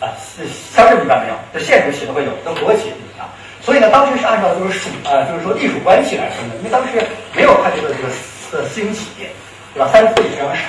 [0.00, 0.10] 啊，
[0.74, 3.28] 乡镇一般没有，就县属企业都会有，跟国企不一样。
[3.66, 7.02] 所以呢，当时是按照就是属呃，就是说隶属关系来分的，因为当时
[7.34, 8.06] 没有太多的这个
[8.54, 9.28] 呃私营企业，
[9.74, 9.90] 对吧？
[9.92, 10.62] 三次也非常少，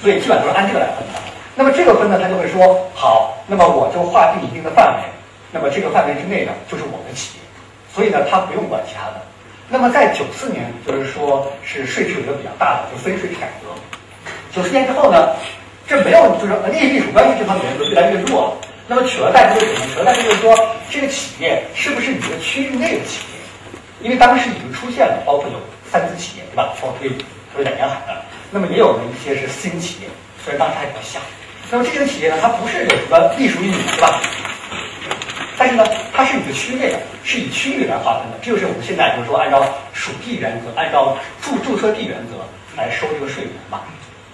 [0.00, 1.20] 所以基本都是按这个来分的。
[1.54, 5.02] 那么这个分呢，他就会说好，那么我就划定一定的范围，
[5.52, 7.44] 那么这个范围之内呢，就是我的企业，
[7.94, 9.20] 所以呢，他不用管其他的。
[9.68, 13.68] 那么在九四年，就是说是税制有一个比较大的就分税制改革。
[14.50, 15.36] 九四年之后呢，
[15.86, 18.56] 这没有就是利益隶属关系这方面就越来越弱了。
[18.86, 19.86] 那么取而代之的什么？
[19.94, 20.54] 取而代之就是说，
[20.90, 23.40] 这个企业是不是你的区域内的企业？
[24.02, 25.58] 因为当时已经出现了，包括有
[25.90, 26.74] 三资企业，对吧？
[26.82, 28.22] 包括特别在沿海的。
[28.50, 30.08] 那么也有了一些是私营企业，
[30.44, 31.18] 虽然当时还比较小。
[31.70, 34.20] 那么这些企业呢，它不是有什么隶属于你，对吧？
[35.56, 38.38] 但是呢，它是你的区域内的，是以区域来划分的。
[38.42, 42.44] 这就是我们现在就是说，按照属地原则，按照注注册地原则
[42.76, 43.80] 来收这个税源嘛，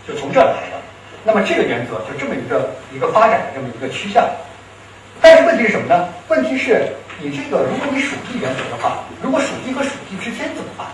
[0.09, 0.81] 就从这来的。
[1.25, 4.25] 那么这个原则就这么一个一个发展的这么一个趋向。
[5.21, 6.09] 但是问题是什么呢？
[6.29, 10.87] 问题是你这个，如果你属地原则的话，如果属地和属地之间怎么办？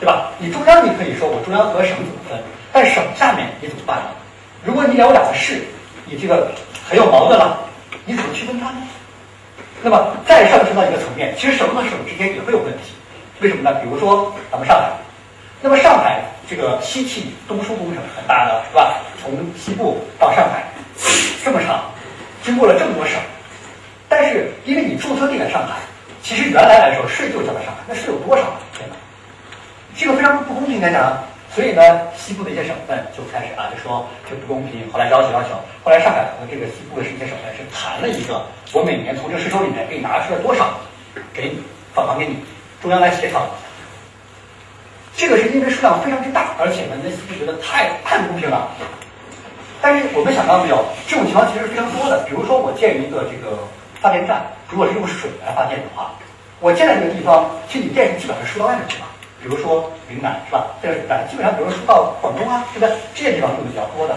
[0.00, 0.30] 对吧？
[0.38, 2.38] 你中央你可以说我中央和省怎么分，
[2.72, 4.10] 但省下面你怎么办呢？
[4.64, 5.62] 如果你有两个市，
[6.06, 6.52] 你这个
[6.88, 7.58] 很有矛盾了，
[8.04, 8.76] 你怎么区分它呢？
[9.82, 12.94] 那么再上升到一个层面，其实省和省之间也会有问题。
[13.40, 13.74] 为什么呢？
[13.82, 14.92] 比如说咱们上海，
[15.60, 19.00] 那么上海这个西气东输工程很大的是吧？
[19.24, 20.64] 从西部到上海
[21.42, 21.90] 这么长，
[22.42, 23.18] 经过了这么多省，
[24.06, 25.76] 但是因为你注册地在上海，
[26.22, 28.60] 其实原来来说税就交在上海，那税有多少啊？
[28.76, 28.94] 天哪，
[29.96, 31.16] 这个非常不公平，大家。
[31.54, 31.82] 所以呢，
[32.16, 34.90] 西部的一些省份就开始啊，就说这不公平。
[34.90, 35.50] 后来要求要求，
[35.84, 40.74] 后来上海和这个西部的一些省份是谈了一个，我每年从这个税收里面给你拿出来多少，
[41.32, 41.62] 给你
[41.94, 42.38] 返还给你，
[42.82, 43.46] 中央来协调。
[45.16, 48.68] 这个是因为数量非常之大，而且呢，那西部觉得太太不公平了。
[49.84, 52.24] 但是我们想到没有，这种情况其实是非常多的。
[52.24, 53.68] 比如说我建一个这个
[54.00, 56.14] 发电站，如果是用水来发电的话，
[56.58, 59.04] 我建在这个地方，其实你电是基本上输到外面去了。
[59.42, 60.68] 比如说云南是吧？
[60.80, 62.96] 这个水站基本上，比如说输到广东啊，对不对？
[63.14, 64.16] 这些地方用的比较多的。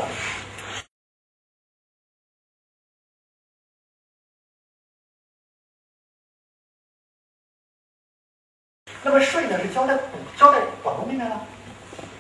[9.04, 10.00] 那么税呢是交在，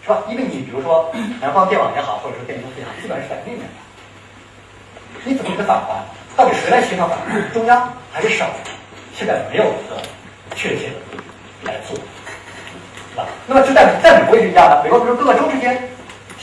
[0.08, 0.24] 是吧？
[0.30, 3.76] 因为你比如说南方电网也好，或者说电力公司也好，基本上是在那边的。
[5.26, 6.00] 你怎么给它返还？
[6.38, 7.42] 到底谁来协调返还？
[7.52, 8.48] 中央还是省？
[9.14, 10.00] 现在没有一个
[10.56, 10.96] 确切的
[11.64, 11.98] 来做。
[13.12, 15.76] 是吧那么就在在美国也是一样的，美国比如各个州之间，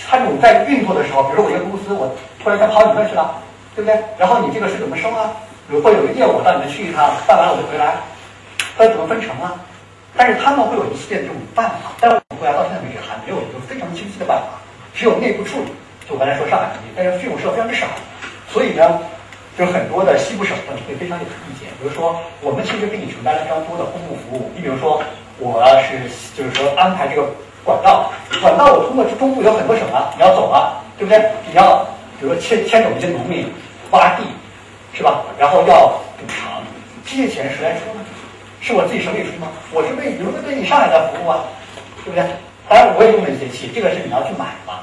[0.06, 3.40] 它这种在运作的时候，比如说我一个公司，我突然间跑你那去了，
[3.74, 3.98] 对不对？
[4.18, 5.32] 然后你这个是怎么收啊？
[5.68, 7.96] 如说有个业务到你那去一趟，办完了我就回来，
[8.76, 9.54] 它怎么分成啊？
[10.16, 14.60] 但是他们会有一系列的这种办法，但我们国家到现在为止还没有一个非常清晰的办法，
[14.94, 15.72] 只有内部处理。
[16.08, 17.86] 就我刚才说上海但是费用是非常之少，
[18.48, 19.00] 所以呢，
[19.58, 21.68] 就很多的西部省份会非常有意见。
[21.80, 25.02] 比如说，我们其实给你承担了非常多的公共服务，你比如说。
[25.36, 25.98] 我是
[26.36, 27.26] 就是说安排这个
[27.64, 31.18] 管道，管道我通过中部有很多省啊，你要走了，对不对？
[31.50, 31.84] 你要
[32.20, 33.52] 比如说牵牵走一些农民
[33.90, 34.22] 挖地，
[34.94, 35.22] 是吧？
[35.36, 36.62] 然后要补偿，
[37.04, 38.03] 这些钱谁来出呢？
[38.64, 39.52] 是我自己省里出吗？
[39.70, 41.44] 我是为比如说为你上海在服务啊，
[42.02, 42.24] 对不对？
[42.66, 44.80] 当然我也用了一些气，这个是你要去买嘛。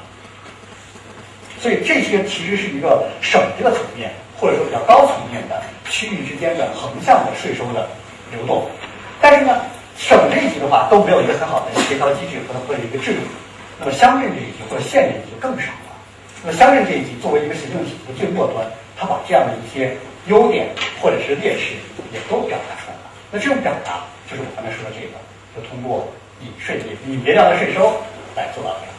[1.60, 7.90] 所以这些其实是一个省这个层面，或者说比较高层面的区域之间的横向的税收的
[8.32, 8.70] 流动，
[9.20, 9.60] 但是呢。
[9.98, 13.20] 省这一级的话都没有一个很好的协调机制和和一个制度，
[13.78, 15.94] 那么乡镇这一级或者县这一级就更少了。
[16.42, 18.66] 那么乡镇这一级作为一个行政体系的最末端，
[18.98, 21.76] 它把这样的一些优点或者是劣势
[22.12, 22.81] 也都表达。
[23.32, 25.16] 那这种表达就是我刚才说的这个，
[25.56, 26.08] 就通过
[26.42, 27.96] 以税以别样的税收
[28.36, 28.92] 来做到这样，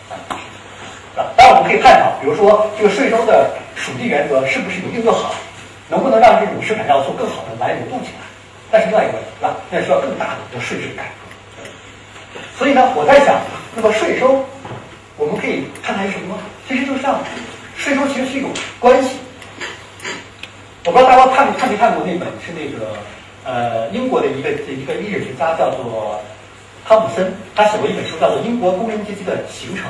[1.12, 1.30] 是吧？
[1.36, 5.34] 当然我们可以探讨，比如说这个税收的属地原则是不是一定就好，
[5.88, 8.24] 能不能让这种生产要素更好的来流动起来？
[8.70, 9.56] 但是另外一个问题是吧？
[9.70, 11.68] 那需要更大的一个税制改革。
[12.56, 13.36] 所以呢，我在想，
[13.74, 14.42] 那么税收，
[15.18, 16.38] 我们可以看看什么？
[16.66, 17.20] 其实就像
[17.76, 18.48] 税收，其实是一种
[18.80, 19.18] 关系。
[20.86, 22.96] 我不知道大家看看没看过那本是那个
[23.44, 26.20] 呃英国的一个一个历史学家叫做
[26.86, 29.86] 汤姆森，他写过一本书叫做《英国工人阶级的形成》，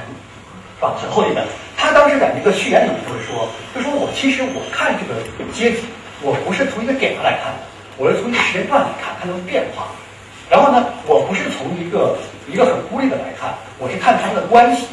[0.77, 0.95] 是吧？
[1.01, 1.45] 很厚的一本。
[1.77, 5.21] 他当时在一个序言里面就是说，就说我其实我看这个
[5.53, 5.85] 阶级，
[6.21, 7.53] 我不是从一个点上来看。
[7.99, 9.89] 我是从一个时间段来看，看它的变化。
[10.49, 12.17] 然后呢，我不是从一个
[12.49, 14.87] 一个很孤立的来看，我是看他们的关系。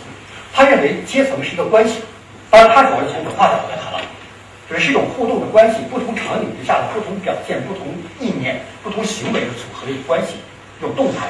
[0.54, 2.02] 他认为阶层是一个关系，
[2.50, 4.00] 当然他主要是从文化角度来谈了，
[4.70, 7.88] 就是是一种互动的关系，不同场景之下的不同表现、不同
[8.20, 10.36] 意念、不同行为的组合的一个关系，
[10.80, 11.28] 一种动态。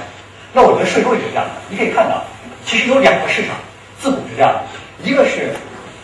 [0.52, 2.24] 那我觉得税收也是这样的，你可以看到，
[2.66, 3.56] 其实有两个市场，
[4.00, 4.64] 自古是这样的，
[5.04, 5.54] 一个是，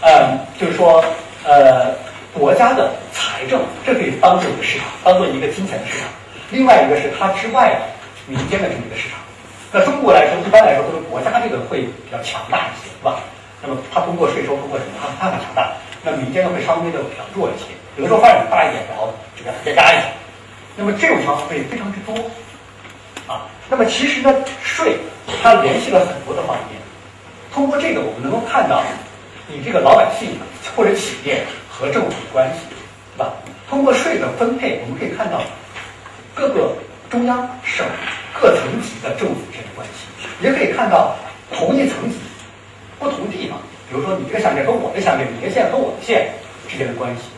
[0.02, 1.04] 呃，就是说，
[1.43, 1.93] 呃。
[2.36, 6.10] 国家的财政，这可以当做一个市场，当做一个金钱的市场。
[6.52, 7.80] 另外一个是它之外的
[8.28, 9.17] 民间的这么一个市场。
[9.71, 13.23] 那中国来说，一般来说都是国家这个会比较强大一些，是吧？
[13.63, 15.71] 那么它通过税收，通过什么，它它很强大。
[16.06, 20.06] 那民间呢会稍微的比较弱一些，有的时候发展大一点，然后这个再加一下。
[20.77, 22.13] 那么这种情况会非常之多
[23.27, 23.49] 啊。
[23.67, 24.31] 那么其实呢，
[24.63, 24.97] 税
[25.41, 26.79] 它联系了很多的方面。
[27.51, 28.83] 通过这个，我们能够看到
[29.47, 30.37] 你这个老百姓
[30.75, 31.43] 或者企业。
[31.77, 32.62] 和政府的关系，
[33.17, 33.33] 对吧？
[33.69, 35.41] 通过税的分配，我们可以看到
[36.33, 36.71] 各个
[37.10, 37.85] 中央、省
[38.39, 40.08] 各层级的政府之间的关系，
[40.41, 41.13] 也可以看到
[41.51, 42.15] 同一层级
[42.97, 43.60] 不同地方，
[43.96, 46.27] 比如说你这个项链和我的项链，你的线和我的线
[46.67, 47.31] 之间的关系。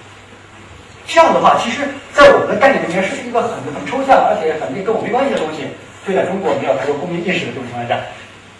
[1.05, 1.85] 这样的话，其实，
[2.17, 5.69] 在我们的概念里面，是一个很很抽象，而且很跟我没关系的东西。
[6.01, 8.01] 所以在中国没有太多公民意识的这种情况下，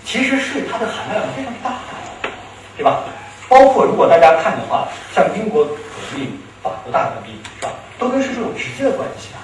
[0.06, 1.82] 其实税它的含量非常大，
[2.78, 3.02] 对吧？
[3.50, 5.74] 包括如果大家看的话，像英国革
[6.14, 6.30] 命、
[6.62, 7.74] 法国大革命，是吧？
[7.98, 9.42] 都跟税收有直接的关系啊，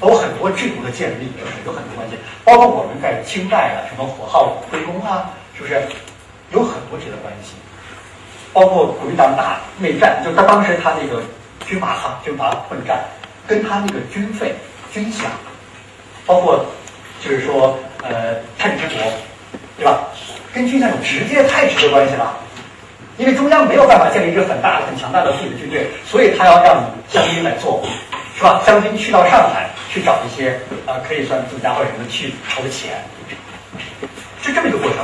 [0.00, 2.18] 都很多制度的建立，是不是有很多关系？
[2.42, 5.80] 包括我们在清代啊，什么火耗归公啊，是不是
[6.50, 7.54] 有很多这些关系？
[8.52, 11.22] 包括国民党打内战，就他当时他那个
[11.66, 13.04] 军阀哈军阀混战，
[13.46, 14.54] 跟他那个军费
[14.92, 15.24] 军饷，
[16.26, 16.64] 包括
[17.20, 19.12] 就是说呃太平天国，
[19.76, 20.00] 对吧？
[20.52, 22.36] 跟军饷有直接太直接关系了。
[23.18, 27.84] 因为中央没有办法建立一个很大的、很强大的自己的军队，所以他要让将军来做，
[28.36, 28.62] 是吧？
[28.64, 30.52] 将军去到上海去找一些
[30.86, 33.04] 啊，可以算自家或者什么去筹钱，
[34.40, 34.98] 是这么一个过程。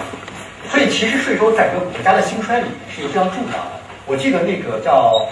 [0.74, 3.78] 所以其实税收在一个国家的兴衰里面是一个非常重要的。
[4.10, 5.22] 我记得那个叫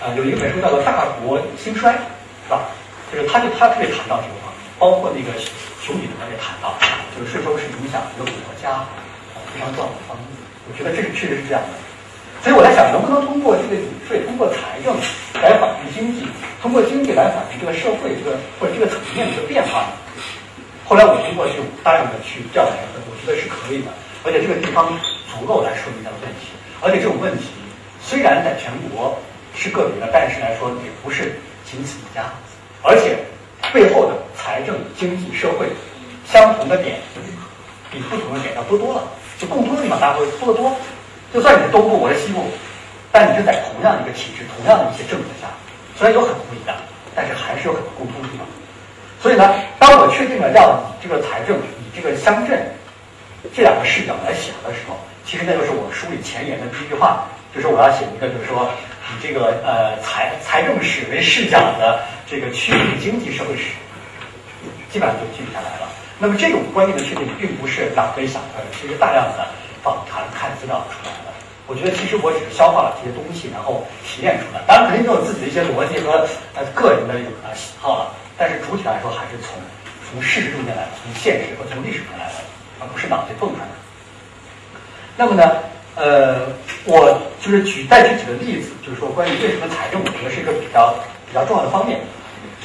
[0.00, 2.64] 呃有一本书叫做《大国兴衰》，是吧？
[3.12, 4.40] 就是他就他特别谈到这个，
[4.80, 5.36] 包括那个
[5.84, 6.72] 熊彼得也谈到，
[7.12, 8.88] 就是税收是影响一个国家
[9.52, 10.24] 非常重要的方面。
[10.64, 11.76] 我觉得这是确实是这样的。
[12.40, 13.76] 所以我在想，能不能通过这个
[14.08, 14.96] 税，通过财政
[15.44, 16.24] 来反映经济，
[16.64, 19.92] 通过经济来反映这个社会这个或者这个层面的一个变化呢？
[20.88, 22.72] 后来我通过去大量的去调查，
[23.04, 23.92] 我觉得是可以的，
[24.24, 24.92] 而且这个地方
[25.28, 26.52] 足够来说明他的问题。
[26.82, 27.48] 而且这种问题
[28.00, 29.18] 虽然在全国
[29.54, 32.30] 是个别的，但是来说也不是仅此一家，
[32.82, 33.16] 而且
[33.72, 35.66] 背后的财政、经济、社会
[36.26, 36.98] 相同的点
[37.90, 39.02] 比不同的点要多多了，
[39.38, 40.76] 就共通的地方大家会多得多。
[41.32, 42.44] 就算你是东部，我是西部，
[43.10, 45.48] 但你是在同样一个体制、同样的一些政策下，
[45.96, 46.76] 虽然有很多不一样，
[47.14, 48.46] 但是还是有很多共通的地方。
[49.22, 52.70] 所以呢，当我确定了要以这个财政、以这个乡镇
[53.54, 58.70] 这两个视角来想的时候，其实那就是我书里前言的第一句话，就是我要写一个，就是说
[59.10, 63.74] 以这个呃财财政史为视角的这个区域经济社会史，
[64.90, 65.88] 基本上就记录下来了。
[66.18, 69.46] 那么这种观念的确定，并不是脑袋想出来的，其实大量的。
[69.86, 71.30] 访谈看资料出来的，
[71.68, 74.58] 我觉得其实我只是消化了这些东西，然后提炼出来。
[74.66, 76.26] 当然肯定都有自己的一些逻辑和
[76.58, 79.54] 呃个人的一种呃喜好了，但是主体来说还是从
[80.10, 82.42] 从事实中间来的，从现实和从历史中来的，
[82.80, 83.72] 而不是脑袋蹦出来的。
[85.16, 85.56] 那么呢，
[85.94, 86.46] 呃，
[86.84, 90.94] 我就是举再举几个例子，就是说关于为什么财政，我觉得是一个比较
[91.26, 92.00] 比较重要的方面。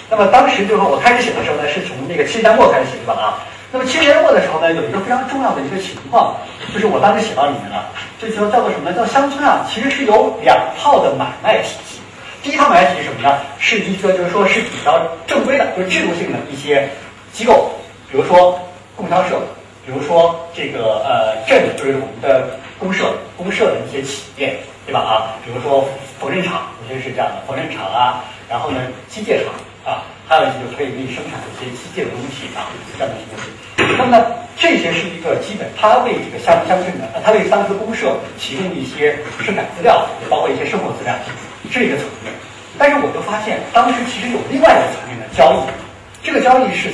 [0.09, 3.39] 那么当时就是我开始写的时候呢，是从那个七十年末开始写的啊。
[3.71, 6.35] 那么七十年末的时候呢，有一个非常重要的一个情况，
[6.73, 7.87] 就是我当时写到里面了，
[8.19, 8.97] 就叫叫做什么呢？
[8.97, 12.01] 叫乡村啊，其实是有两套的买卖体系。
[12.43, 13.37] 第一套买卖体系什么呢？
[13.57, 16.89] 是一个就是说是比较正规的，就是制度性的一些
[17.31, 17.71] 机构，
[18.11, 18.59] 比如说
[18.97, 19.39] 供销社，
[19.85, 24.99] 比如说这个呃镇，就是我们的公社，公社的一些企业，对吧？
[24.99, 25.13] 啊，
[25.43, 25.87] 比如说
[26.19, 29.53] 缝纫厂，有些是这样的，缝纫厂啊，然后呢机械厂
[29.85, 30.03] 啊。
[30.31, 33.51] 还有一些就可以给你生产一些机械的东西啊，这样的东西。
[33.97, 34.25] 那么，
[34.55, 41.13] 这些是一个基本，它为这个乡乡镇的，它为当时的公社提供一些生产资料，也包括一些生活资料，
[41.69, 42.31] 这个层面。
[42.77, 45.67] 但是我就发现，当时其实有另外一个层面的交易，
[46.23, 46.93] 这个交易是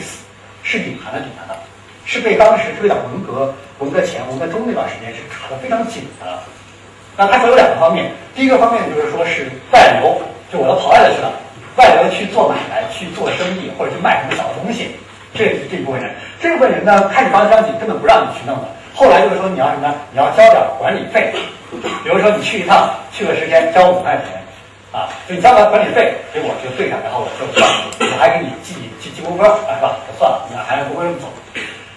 [0.64, 1.60] 是隐含的底下的，
[2.08, 6.40] 是被当时特别文革、文革前、文革中那段时间是卡得非常紧的。
[7.18, 10.16] 那它主要有两个方面，第一个方面就是说是外流，
[10.50, 11.30] 就我要跑外头去了。
[11.76, 14.96] 外流去做买卖、去做生意，或者去卖什么小东西，
[15.36, 16.10] 这是这部分人。
[16.40, 18.68] 这部分人呢，开始当乡亲根本不让你去弄的。
[18.96, 19.94] 后来就是说你要什么？
[20.12, 21.34] 你要交点管理费。
[22.04, 24.42] 比如说你去一趟，去个时间交五块钱，
[24.92, 29.98] 啊，就你交完管理费，结果就对上，然后我就算了，我还给你记记记功分，是吧？
[30.08, 31.28] 就算了，你还不会这么走。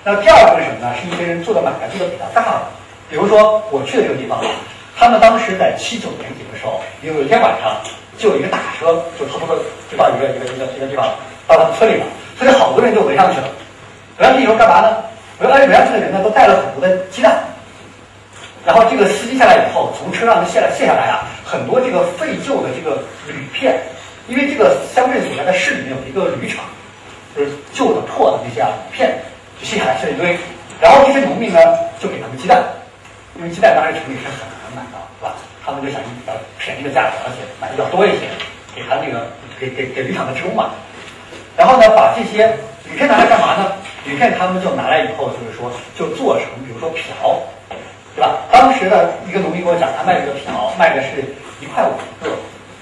[0.05, 0.94] 那第二个是什么呢？
[1.01, 2.62] 是一些人做的买卖做的比较大的，
[3.09, 4.40] 比如说我去的这个地方，
[4.96, 7.76] 他们当时在七九年底的时候，有一天晚上。
[8.18, 11.09] 就有一个大车，就偷偷的就到一个一个一个一个地方，
[11.48, 12.05] 到他们村里了。
[12.38, 13.48] 所以好多人就围上去了。
[14.18, 14.94] 围上去以后干嘛呢？
[15.38, 17.42] 围上围上去的人呢，都带了很多的鸡蛋。
[18.66, 23.80] 然后这个司机下来以后，从车上卸来卸下来啊，很多这个废旧的这个铝片，
[24.28, 26.62] 因为这个乡镇所在的市里面有一个铝厂，
[27.34, 29.18] 就是旧的破的那些啊铝片，
[29.63, 30.37] 卸下来卸一堆。
[30.81, 31.61] 然后这些农民呢，
[31.99, 32.63] 就给他们鸡蛋，
[33.37, 34.41] 因为鸡蛋当时城里是很
[34.73, 35.37] 难买到，是吧？
[35.65, 38.25] 他们就想以比较便宜的价格，而且买的比较多一些，
[38.75, 39.29] 给他那个
[39.61, 40.71] 给给给铝厂的职工嘛。
[41.57, 42.49] 然后呢，把这些
[42.89, 43.73] 铝片拿来干嘛呢？
[44.07, 47.37] 铝片他们就拿来以后，就是说就做成，比如说瓢，
[48.17, 48.41] 对吧？
[48.51, 51.21] 当时的一个农民跟我讲，他卖这个瓢卖的是
[51.61, 52.33] 一块五一个，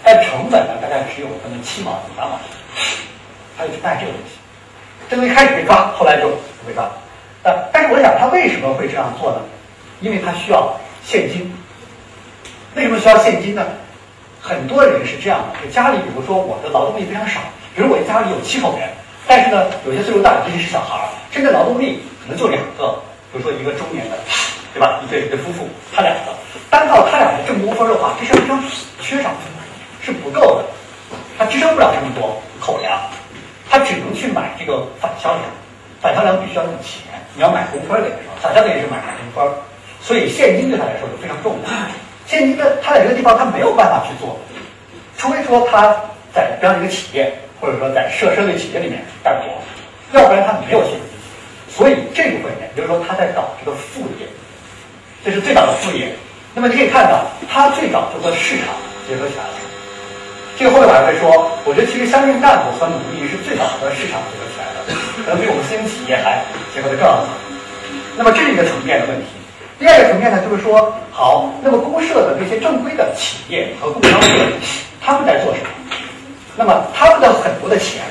[0.05, 2.39] 但成本呢大概只有可能七毛、八毛，
[3.59, 4.38] 他就去卖这个东西。
[5.09, 6.89] 这东西开始被抓，后来就不被抓。
[7.43, 9.41] 但但是我想，他为什么会这样做呢？
[10.01, 11.51] 因为他需要现金。
[12.75, 13.65] 为什么需要现金呢？
[14.41, 17.41] 很多人是这样的，就家里比如说我的劳动力非常少，
[17.75, 18.89] 比如我家里有七口人，
[19.27, 23.01] 但是呢，有些岁数大的，尤其是小孩儿，现在劳动力可能就两个，
[23.33, 24.17] 比如说一个中年的，
[24.73, 25.01] 对吧？
[25.03, 26.33] 一对一对夫妇，他两个，
[26.71, 28.63] 单靠他俩的正工分的话，这是非常
[29.01, 29.37] 缺少的，
[30.05, 30.65] 是不够的，
[31.37, 33.01] 他支撑不了这么多口粮，
[33.71, 35.45] 他只能去买这个反销粮，
[36.01, 37.03] 反销粮必须要用钱，
[37.35, 39.55] 你要买工分的时候，反销粮也是买工分，
[40.01, 41.69] 所以现金对他来说就非常重要。
[42.27, 44.39] 现金的他在这个地方他没有办法去做，
[45.17, 45.95] 除非说他
[46.33, 51.01] 在这样一个企业，或者说在设社会企业里面干活，要不然他没有现金。
[51.69, 54.27] 所以这部分人，也就是说他在搞这个副业，
[55.25, 56.09] 这是最早的副业。
[56.55, 58.75] 那么你可以看到，他最早就和市场
[59.07, 59.51] 结合起来了。
[60.59, 61.31] 这个后面我还会说，
[61.63, 64.91] 我觉得其实乡镇干部和奴隶是最早和市场结合起来的，
[65.23, 66.43] 可能比我们私营企业还
[66.75, 67.23] 结合的更早。
[68.19, 69.31] 那么这是一个层面的问题。
[69.79, 74.35] 第二个层面呢，就是说，好，那么公社的这些正规的企业和工商社，
[75.01, 75.71] 他们在做什么？
[76.59, 78.03] 那么他们的很多的钱。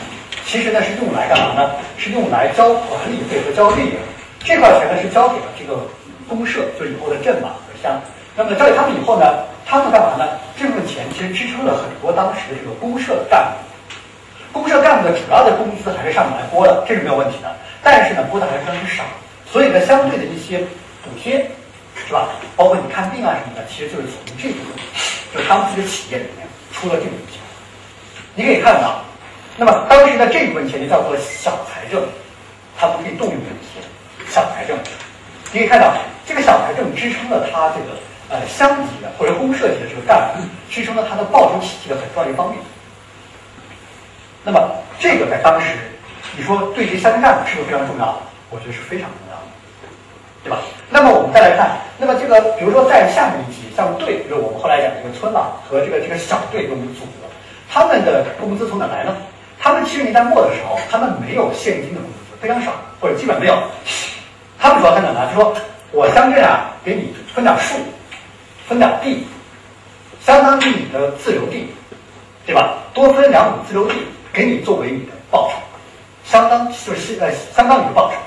[0.48, 1.76] 其实呢是用来干嘛呢？
[2.00, 4.00] 是用来交管理费和交利润。
[4.40, 5.84] 这块钱呢是交给了这个
[6.30, 8.00] 公社，就是以后的镇嘛和乡。
[8.38, 10.24] 那么交给他们以后呢，他们干嘛呢？
[10.58, 14.60] 这部分钱其实支撑了很多当时的这个公社干部。
[14.60, 17.54] 公社干部的主要的工资还是上面来拨的，这是没有问题的。
[17.84, 19.04] 但是呢，拨的还是非常少。
[19.46, 20.60] 所以呢，相对的一些
[21.04, 21.52] 补贴，
[21.96, 22.30] 是吧？
[22.56, 24.72] 包括你看病啊什么的，其实就是从这部分，
[25.34, 27.42] 就是他们自己的企业里面出了这部分钱。
[28.36, 29.02] 你可以看到。
[29.60, 32.02] 那么当时的这部分钱就叫做小财政，
[32.78, 33.86] 他们可以动用这些
[34.32, 34.78] 小财政。
[35.52, 35.94] 你可以看到，
[36.26, 37.98] 这个小财政支撑了他这个
[38.30, 42.60] 呃乡级的或者公社级的这个干部，支撑了他的报酬体系的很重要一方面。
[44.44, 45.78] 那么这个在当时，
[46.38, 48.18] 你说对这乡镇干部是不是非常重要？
[48.50, 49.48] 我觉得是非常重要的，
[50.44, 50.60] 对吧？
[50.90, 57.28] 那么我们再来看，那么这个比如说在下面一级，像队，就是我们后来讲这个村网和这个这个小队这种组合，
[57.70, 59.16] 他们的工资从哪来呢？
[59.60, 62.72] 他们七十年代末的时候，他们没有现金的工资，非常少，
[63.02, 63.58] 或者基本没有。
[64.58, 65.28] 他们主要干什么呢？
[65.34, 65.54] 就说
[65.92, 67.76] 我乡镇啊，给你分点树，
[68.68, 69.26] 分点地，
[70.20, 71.68] 相当于你的自留地，
[72.46, 72.78] 对吧？
[72.94, 73.96] 多分两亩自留地，
[74.34, 75.56] 给你作为你的报酬，
[76.26, 78.18] 相当就是呃相当于报酬。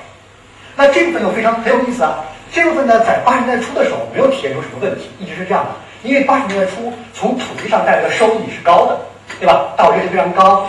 [0.75, 2.23] 那这部分又非常很有意思啊。
[2.51, 5.69] 这部分呢，在八十年代初的时候没有体现出什么问题，一直是这样的。
[6.03, 8.99] 因为八十年代初从土地上带来的收益是高的，
[9.39, 9.73] 对吧？
[9.77, 10.67] 稻率是非常高。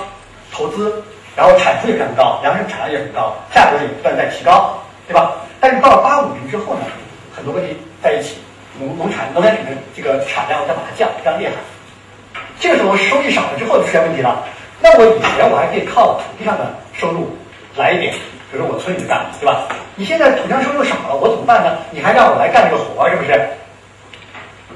[0.53, 1.03] 投资，
[1.35, 5.33] 然后产出也非常高，粮食产量也很高，价格也不断在提高，对吧？
[5.59, 6.81] 但是到了八五年之后呢，
[7.35, 8.37] 很多问题在一起，
[8.79, 11.53] 农农产农产品的这个产量在往下降，非常厉害。
[12.59, 14.45] 这个时候收益少了之后就出现问题了。
[14.81, 17.37] 那我以前我还可以靠土地上的收入
[17.77, 18.13] 来一点，
[18.51, 19.67] 比如说我村里干，对吧？
[19.95, 21.79] 你现在土地上收入少了，我怎么办呢？
[21.91, 23.49] 你还让我来干这个活，是不是？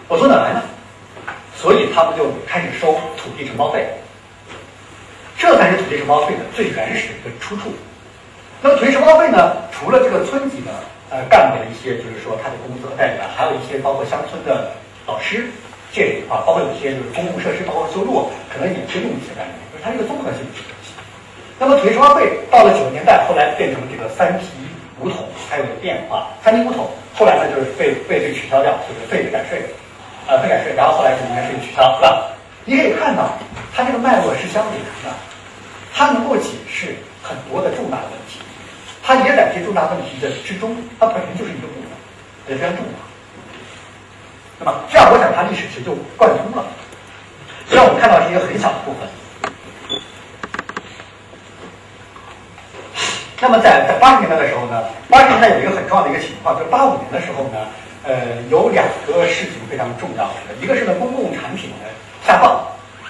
[0.08, 0.62] 我从哪来呢？
[1.56, 3.86] 所以他们就开始收土地承包费。
[5.38, 7.72] 这才是土地承包费的最原始的出处。
[8.62, 9.56] 那么土地承包费呢？
[9.72, 10.70] 除了这个村级的
[11.10, 14.72] 呃干部的一些，就是说他的工资和待遇啊，还有一些包括乡村的
[15.06, 15.46] 老师
[15.92, 20.94] 这一块，包括有些就是公共设施，包括修路，可能也是用一些概念，就是它是一个综合性的东西。
[21.58, 24.46] 那么土地承包费到了九十年代，后来变成了这个三提
[25.00, 26.28] 五统，还有个变化。
[26.44, 29.62] 三提五统后来呢，就是被被被取消掉，就是废改税，
[30.26, 32.28] 呃废改税，然后后来就应该是取消，是吧？
[32.64, 33.30] 你可以看到，
[33.74, 35.14] 它这个脉络是相连的。
[35.94, 38.38] 它能够解释很多的重大的问题，
[39.06, 41.86] 它也在这重大问题的之中，它本身就是一个部分，
[42.48, 42.92] 也非常重要。
[44.58, 46.66] 那么这样，我想它历史其实就贯通了。
[47.68, 49.06] 虽然我们看到是一个很小的部分。
[53.38, 57.62] 那么在在八十年代的时候呢，八十年代有一个很重要的一个情况，就是八五年的时候呢，
[58.02, 61.86] 呃，有两个事情非常重要的，一个是呢公共产品的
[62.26, 62.58] 下放。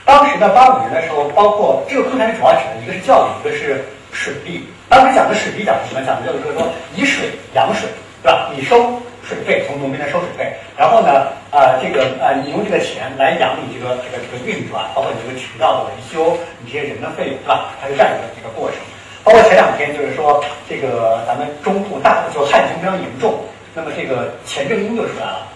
[0.05, 3.83] 当时呢，八五年的时候，包括这个空产主要指的一个是教育，一个是
[4.13, 4.67] 水利。
[4.89, 6.01] 当时讲的水利讲什么？
[6.07, 7.89] 讲的就是说以水养水，
[8.23, 8.51] 对吧？
[8.55, 17.75] 你收水费，从农民那收水费，然后呢，呃，这个呃，你用这个钱来养你这个这个这个运转，包括你这个渠道的维修，你这些人的费用，对吧？
[17.83, 18.79] 它是这样一个这个过程。
[19.25, 23.43] 包括前两天就是说，这个咱们中部大就旱情非常严重，
[23.75, 25.49] 那么这个钱正英就出来了。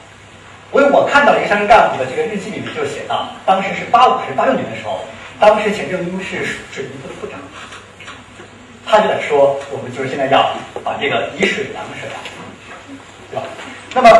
[0.72, 4.98] 因为我看到一个乡镇干部的这个日记里面就写到，当时是八五还是八六年的时候，
[5.38, 7.38] 当时钱正英是水利部的部长，
[8.86, 10.50] 他就在说，我们就是现在要
[10.82, 12.18] 把这个以水养水啊，
[13.30, 13.42] 对吧？
[13.94, 14.10] 那么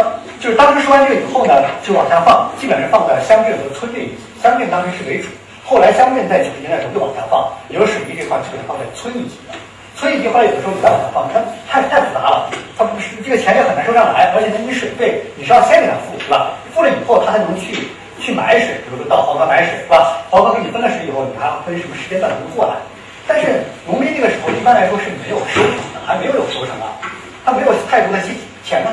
[0.40, 5.28] 就是当时说完这个以后呢，就往下放，基本上放在乡镇和村这一级，乡镇当时是为主，
[5.64, 9.54] 后来乡镇在九十年代时候又往下放，有水利这块基本上放在村一级的。
[9.96, 16.52] 村一级，后来有的时候你再往下放，它太太复杂了，它不是这个钱也很难收上来，而且呢，你水费你是要先给他付，是吧？
[16.72, 17.88] 付了以后，他才能去
[18.18, 20.22] 去买水，比如说到黄河买水，是吧？
[20.30, 22.74] 黄河给你分了水以后，你还要分什么时间段能过来？
[23.30, 26.98] 但是农民那个时候一般来说是没有收成的，还没有有收成啊，
[27.46, 28.18] 他没有太多的
[28.66, 28.90] 钱呢，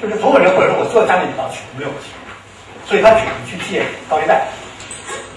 [0.00, 2.14] 就是所有人或者说我所有家里老取没有钱，
[2.86, 4.46] 所以他只能去借高利贷。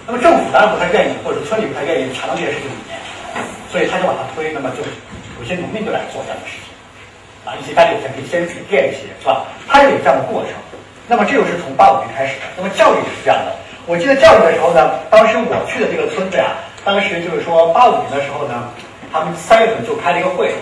[0.05, 3.01] 那么政府当然不太愿意，或者村里不太愿意查到这些事情里面，
[3.74, 4.53] 所以他就往上推。
[4.53, 4.86] 那么就
[5.41, 6.70] 有些农民就来做这样的事情，
[7.49, 9.41] 啊，一些家里有钱可以先去垫一些，是吧？
[9.66, 10.53] 他有这样的过程。
[11.09, 12.45] 那么这就是从八五年开始的。
[12.53, 13.49] 那么教育也是这样的。
[13.89, 16.53] 我记得教育的时候呢，当时我去的这个村子呀，
[16.86, 18.69] 当时就是说八五年的时候呢，
[19.11, 20.53] 他们三月份就开了一个会，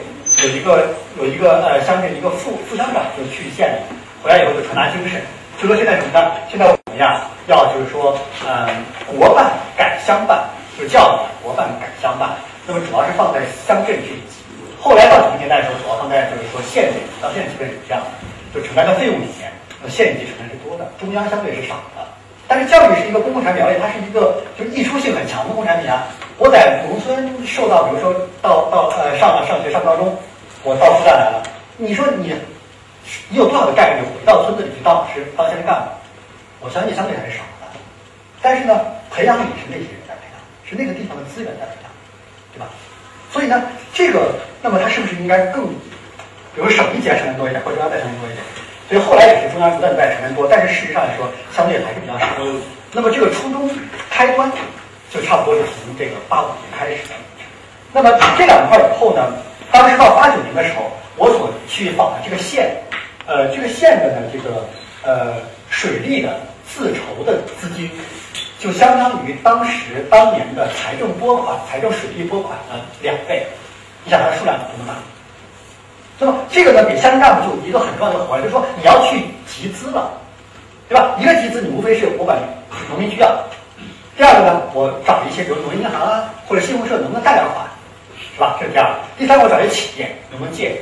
[0.44, 3.80] 有一个有一个呃乡镇一个副副乡长就去县里，
[4.22, 5.20] 回来以后就传达精神。
[5.60, 6.32] 就说现在什么呢？
[6.50, 8.18] 现在我们呀，要就是说，
[8.48, 8.70] 嗯，
[9.18, 10.46] 国办改乡办，
[10.78, 12.30] 就是教育国办改乡办。
[12.68, 14.42] 那么主要是放在乡镇这一级。
[14.80, 17.02] 后来到九十年代的时候，主要放在就是说县里。
[17.22, 18.10] 到现在基本是这样的，
[18.54, 19.52] 就承担的费用里面，
[19.82, 22.06] 那县级承担是多的，中央相对是少的。
[22.52, 26.04] 但是教育是一个公共产品，而且它是一个就是溢出性很强的公共产品啊。
[26.38, 30.14] 我在农村受到，比如说到到呃上了上学上高中，
[30.66, 31.42] 我到复旦来了，
[31.78, 32.36] 你说你。
[33.30, 35.90] 你有多少的概率回到村子里去当老师、当乡镇干部？
[36.62, 37.68] 我相信相对还是少的。
[38.42, 38.80] 但是呢，
[39.10, 41.90] 培养你是那些人在培养，是那个地方的资源在培养，
[42.54, 42.68] 对吧？
[43.32, 45.68] 所以呢，这个那么它是不是应该更，
[46.54, 48.44] 比如省一级承担多一点，或者中央再省多一点？
[48.92, 51.26] 所以后来也是中央不断在承担多，但是事实上来说，
[51.56, 52.28] 相对还是比较少。
[52.92, 53.70] 那么这个初中
[54.10, 54.52] 开端
[55.10, 57.16] 就差不多是从这个八五年开始的。
[57.94, 59.32] 那么这两块以后呢，
[59.72, 62.76] 当时到八九年的时候，我所去访的这个县。
[63.28, 64.68] 呃，这个县的呢，这个
[65.04, 65.36] 呃
[65.70, 67.90] 水利的自筹的资金，
[68.60, 73.48] 就相当于当时当年的财政拨款、财政水利拨款的两倍。
[74.04, 75.00] 你想它的数量有多大？
[76.22, 80.12] 那么这个呢，给乡镇干部就一个很重要的活，就是说你要去集资了，
[80.88, 81.18] 对吧？
[81.20, 82.38] 一个集资，你无非是我把
[82.92, 83.28] 农民需要；
[84.16, 87.66] 第二个呢，我找一些，比如农业银行啊，或者信用社能不能贷点款，
[88.36, 88.56] 是吧？
[88.60, 89.00] 这是第二个。
[89.18, 90.80] 第三个，我找一些企业能不能借？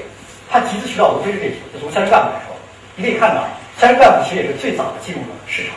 [0.51, 2.51] 他集资渠道无非是这些，就从乡镇干部来说，
[2.97, 3.47] 你可以看到，
[3.79, 5.71] 乡镇干部其实也是最早的进入了市场，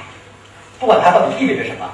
[0.80, 1.86] 不管它到底意味着什么，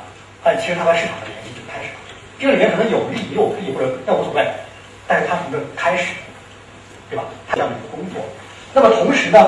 [0.42, 2.00] 但其实它和市场的联系就开始了。
[2.40, 4.40] 这个里面可能有利也有弊，或者那无所谓，
[5.04, 6.16] 但是它是一个开始，
[7.10, 7.24] 对吧？
[7.52, 8.22] 这样的一个工作。
[8.72, 9.38] 那么同时呢，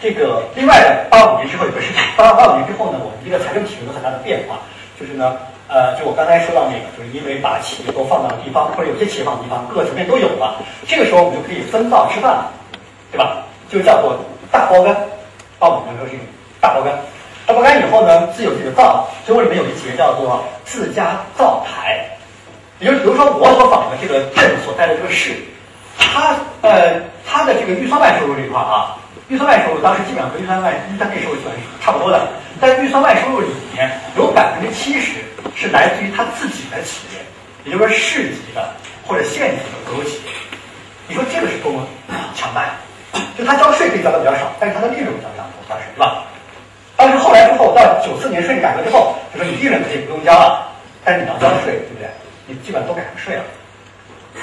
[0.00, 4.58] 这个另外的八五年之后有个事情，八八五年之后呢，我们这个财政体制有很大的变化，
[4.98, 5.36] 就是呢。
[5.70, 10.56] 呃，就我刚才说到那个，就是因为把企业都放到了地方，或者有些企业放地方，各个层面都有了，
[10.86, 12.50] 这个时候我们就可以分灶吃饭了，
[13.12, 13.44] 对吧？
[13.70, 14.18] 就叫做
[14.50, 14.96] 大包干，
[15.58, 16.18] 八五年的时候是
[16.58, 16.98] 大包干，
[17.44, 22.02] 大包干以后呢，自有自己的灶，所以我里面有一节叫做自家灶台，
[22.80, 25.34] 也就比如说我所访的这个镇所在的这个市，
[25.98, 28.96] 它呃它的这个预算外收入这一块啊，
[29.28, 32.28] 预算外收入当时基本上和预算外预算内收入基本是差不多的，
[32.60, 35.14] 在预算外收入里面有百分之七十。
[35.54, 37.18] 是来自于他自己的企业，
[37.64, 38.70] 也就是说市级的
[39.04, 40.30] 或者县级的国有企业。
[41.08, 41.84] 你说这个是多么
[42.32, 42.70] 强大？
[43.36, 46.22] 就他交税可以交的比较少，但是他的利润比较多，当时对吧？
[46.96, 50.70] 但是后来之后到九四年税改革之后，就说你利润可以不用交了，
[51.04, 52.06] 但是你要交税，对不对？
[52.46, 53.42] 你基本上都改成税了。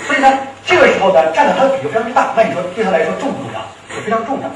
[0.08, 2.34] 所以呢，这个时候呢，占的它的比例非常之大。
[2.36, 3.60] 那你说对他来说重不重要？
[3.96, 4.56] 也非常重要的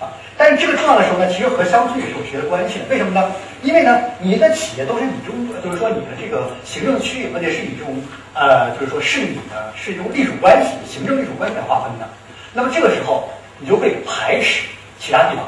[0.00, 0.12] 啊。
[0.36, 2.84] 但是这个重要的时候呢，其实和乡村也是有直接的关系的。
[2.88, 3.32] 为什么呢？
[3.62, 7.96] 因为呢，你的企业都是以中，就是说你的这个行政区域，而且是以这种
[8.34, 12.08] 呃，就是说是你的是一种隶属关系、行政隶属关系来划分的。
[12.52, 14.68] 那么这个时候，你就会排斥
[15.00, 15.44] 其他地方，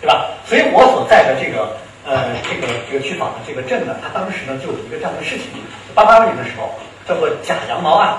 [0.00, 0.26] 对吧？
[0.46, 5.46] 所以我所在的这个呃，这个这个区访的这个镇呢，它当时呢就有一个这样的事情：
[5.94, 6.72] 八八年的时候，
[7.10, 8.14] 叫做假羊毛案。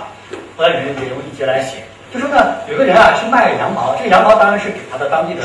[0.58, 1.78] 我在里面也用一节来写，
[2.14, 5.42] 就说呢，有个人啊去卖羊毛，这个羊毛当然是给他的当地的。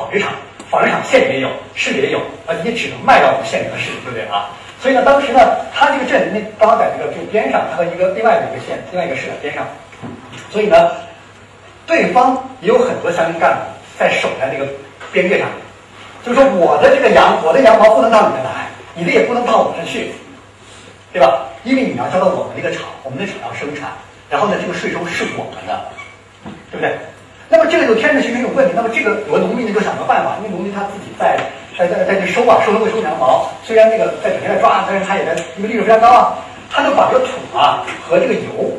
[0.00, 0.32] 纺织厂，
[0.70, 4.48] 纺织厂县里也有，市里也有，啊，你只能卖到我们县里和市，对不对啊？
[4.80, 5.40] 所以呢，当时呢，
[5.74, 9.66] 他这个镇那刚好在这个就边上，他和一个另外的一个县、另外一个市的边上，
[10.50, 10.90] 所以呢，
[11.86, 12.32] 对方
[12.62, 13.60] 也有很多乡镇干部
[13.98, 14.66] 在守在那个
[15.12, 15.46] 边界上，
[16.24, 20.12] 就是说我的这个羊，我的羊毛不能到你那来，你的也不能到我这去，
[21.12, 21.44] 对吧？
[21.62, 23.90] 因为你要交到我们那个厂，我们那厂要生产，
[24.28, 25.76] 然后呢，这个税收是我们的，
[26.70, 26.96] 对不对？
[27.48, 28.72] 那么这个就天然形成一种问题。
[28.74, 31.36] 那么这个有的农民呢就想个办法，因为农民他自己在
[31.76, 36.38] 在在在这收啊，收收收羊毛，虽然那个在整天在抓，但是他也在因为利润非常高啊，
[36.70, 38.70] 他就把这个土啊和这个油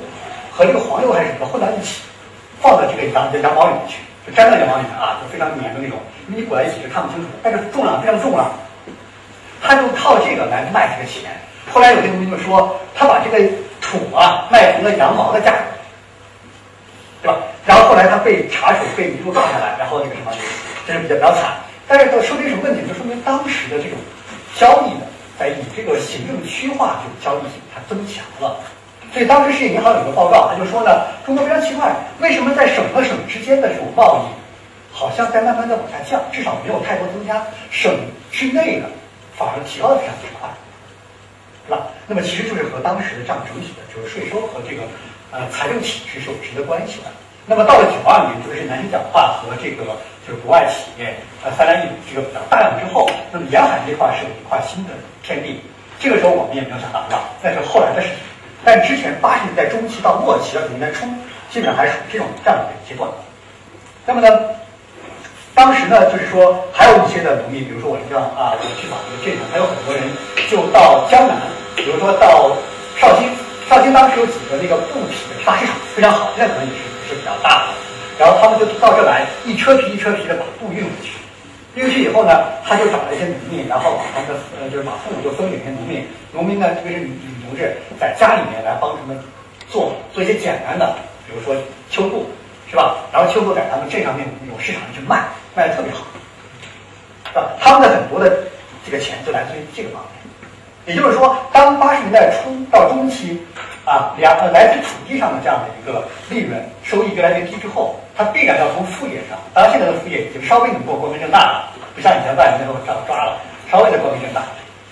[0.50, 2.02] 和这个黄油还是什么混到一起，
[2.62, 8.50] 放到这个羊羊毛里面去，就粘到羊毛里面啊，就非常黏的那种，因为你裹在一起是看不清楚，但是重量非常重啊，
[9.62, 11.30] 他就靠这个来卖这个钱。
[11.70, 13.38] 后来有些农民就说，他把这个
[13.82, 15.58] 土啊卖成了羊毛的价格。
[17.22, 17.38] 对吧？
[17.68, 20.32] 然后后来他被查处，被一路抓下来，然后那个什么，
[20.88, 21.54] 这是比较比较惨。
[21.88, 22.82] 但是说明什么问题？
[22.88, 24.00] 就说明当时的这种
[24.58, 25.06] 交易呢，
[25.38, 28.58] 在以这个行政区划这种交易性它增强了。
[29.14, 34.26] 所以当时世界银行有个报告，他就说呢，中国非常奇怪，为什么在省和省之间的这种贸易，
[34.92, 37.40] 好像在慢慢的往下降，至少没有太多增加。
[37.70, 37.94] 省
[38.32, 38.88] 之内呢，
[39.38, 40.50] 反而提高的非常之快，
[41.66, 41.88] 是吧？
[42.08, 44.84] 那么其实就是和当时的这样整体的就是税收和这个
[45.32, 47.08] 呃财政体制是有直接关系的。
[47.46, 49.84] 那么到了九二年，就是南京讲话和这个
[50.28, 54.92] 就是国外企业呃三来一补这个比较大量之后，那么沿海这块是有一块新的
[55.24, 55.60] 天地。
[56.00, 58.18] 这个时候我们也没有想到，那是后来的事情。
[58.64, 61.06] 但之前八十年代中期到末期到九十年代初，
[61.50, 63.10] 基本上还属于这种这样的一个阶段。
[64.06, 64.30] 那么呢，
[65.62, 70.02] 当时呢，就是说还有一些的农民，比如说我这样啊，我去访这个镇上，还有很多人
[70.50, 71.38] 就到江南，
[71.78, 72.50] 比如说到
[72.98, 73.30] 绍兴，
[73.70, 77.78] 绍兴当时有几个那个布匹的大市场非常好，现在可能也是也是比较大的。
[78.18, 81.22] 然后他们就到这来，一车皮一车皮的把布运回去。
[81.78, 86.02] 运回去以后呢，他就找了一些农民，然后把他们的呃，就是把布就分给那些农民。
[86.34, 89.14] 农民呢，特别是女女同志，在家里面来帮他们
[89.70, 90.98] 做做一些简单的，
[91.30, 91.54] 比如说
[91.92, 92.26] 秋布，
[92.66, 92.98] 是吧？
[93.14, 95.22] 然后秋布在他们镇上面那种市场去卖，
[95.56, 96.06] 卖的特别好，
[97.28, 97.52] 是吧？
[97.60, 98.44] 他们的很多的
[98.86, 100.12] 这个钱就来自于这个方面。
[100.88, 103.40] 也就是说，当八十年代初到中期，
[103.86, 109.38] 啊，两呃来自土地上的这样的一个利润收益越来越低之后，它必然要从副业上。
[109.54, 113.38] 当然，现在的副业已经稍微能够光明正大了，不像以前外面那时候抓了，
[113.70, 114.42] 稍微的光明正大。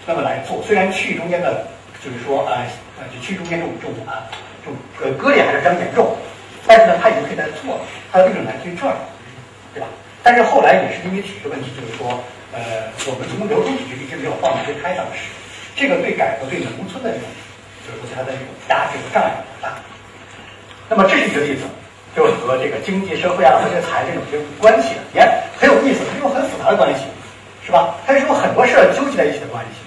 [0.05, 1.65] 那么来做，虽然区域中间的，
[2.03, 2.57] 就是说呃
[2.99, 4.29] 呃，就区域中间这种这种啊，
[4.63, 6.15] 这种呃割裂还是非常严重，
[6.67, 7.81] 但是呢，它已经可以在做了，
[8.11, 8.93] 它的利润来自于这儿，
[9.73, 9.87] 对吧？
[10.23, 12.19] 但是后来也是因为体制问题，就是说，
[12.53, 15.31] 呃，我们从流通体制一直没有放得开，当时。
[15.75, 17.23] 这个对改革对农村的这种，
[17.87, 19.79] 就是说它的这种压制和障碍比较大。
[20.89, 21.63] 那么这是一个例子，
[22.13, 25.23] 就和这个经济社会啊和这个财政有些关系的，也
[25.55, 27.05] 很有意思，它有很复杂的关系，
[27.63, 27.95] 是吧？
[28.05, 29.79] 它是有很多事儿纠结在一起的关系，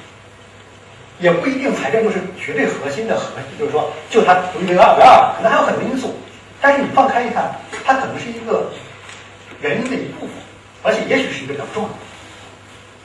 [1.21, 6.17] 也不一定财政就是绝对核心的核心，就是说就它独一无二，可能还有很多因素。
[6.63, 7.53] 但是你放开一看，
[7.85, 8.71] 它可能是一个
[9.63, 10.35] 原因的一部分，
[10.83, 11.95] 而且也许是一个比较重要的，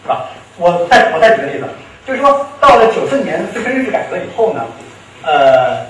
[0.04, 0.28] 是吧？
[0.58, 1.66] 我再我再举个例子。
[2.06, 4.66] 就是说，到了九四年分税制改革以后呢，
[5.24, 5.86] 呃，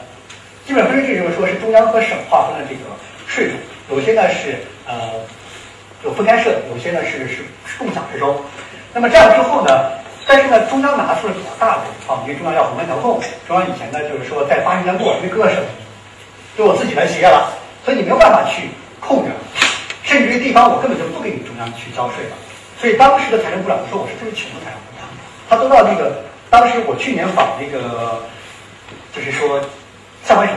[0.66, 2.82] 基本分税制就是说是中央和省划分了这个
[3.28, 3.56] 税种，
[3.90, 4.58] 有些呢是
[4.88, 4.96] 呃
[6.04, 7.44] 有分开设，有些呢是是
[7.78, 8.44] 共享税收。
[8.94, 9.92] 那么这样之后呢，
[10.26, 15.64] 但是呢，中央拿出了比较大的一套，因为中央要宏观调控，中央以前呢就是说在八十年过，因为各省
[16.58, 17.54] 就我自己的企业了，
[17.86, 19.30] 所以你没有办法去控制，
[20.08, 22.36] 甚至于地方我根本就不给你中央去交税了。
[22.80, 25.04] 所以当时的财政部长说我是特别穷的财政部长。
[25.50, 28.24] 他都到那个，当时我去年访那个，
[29.14, 29.60] 就是说，
[30.24, 30.56] 下关省，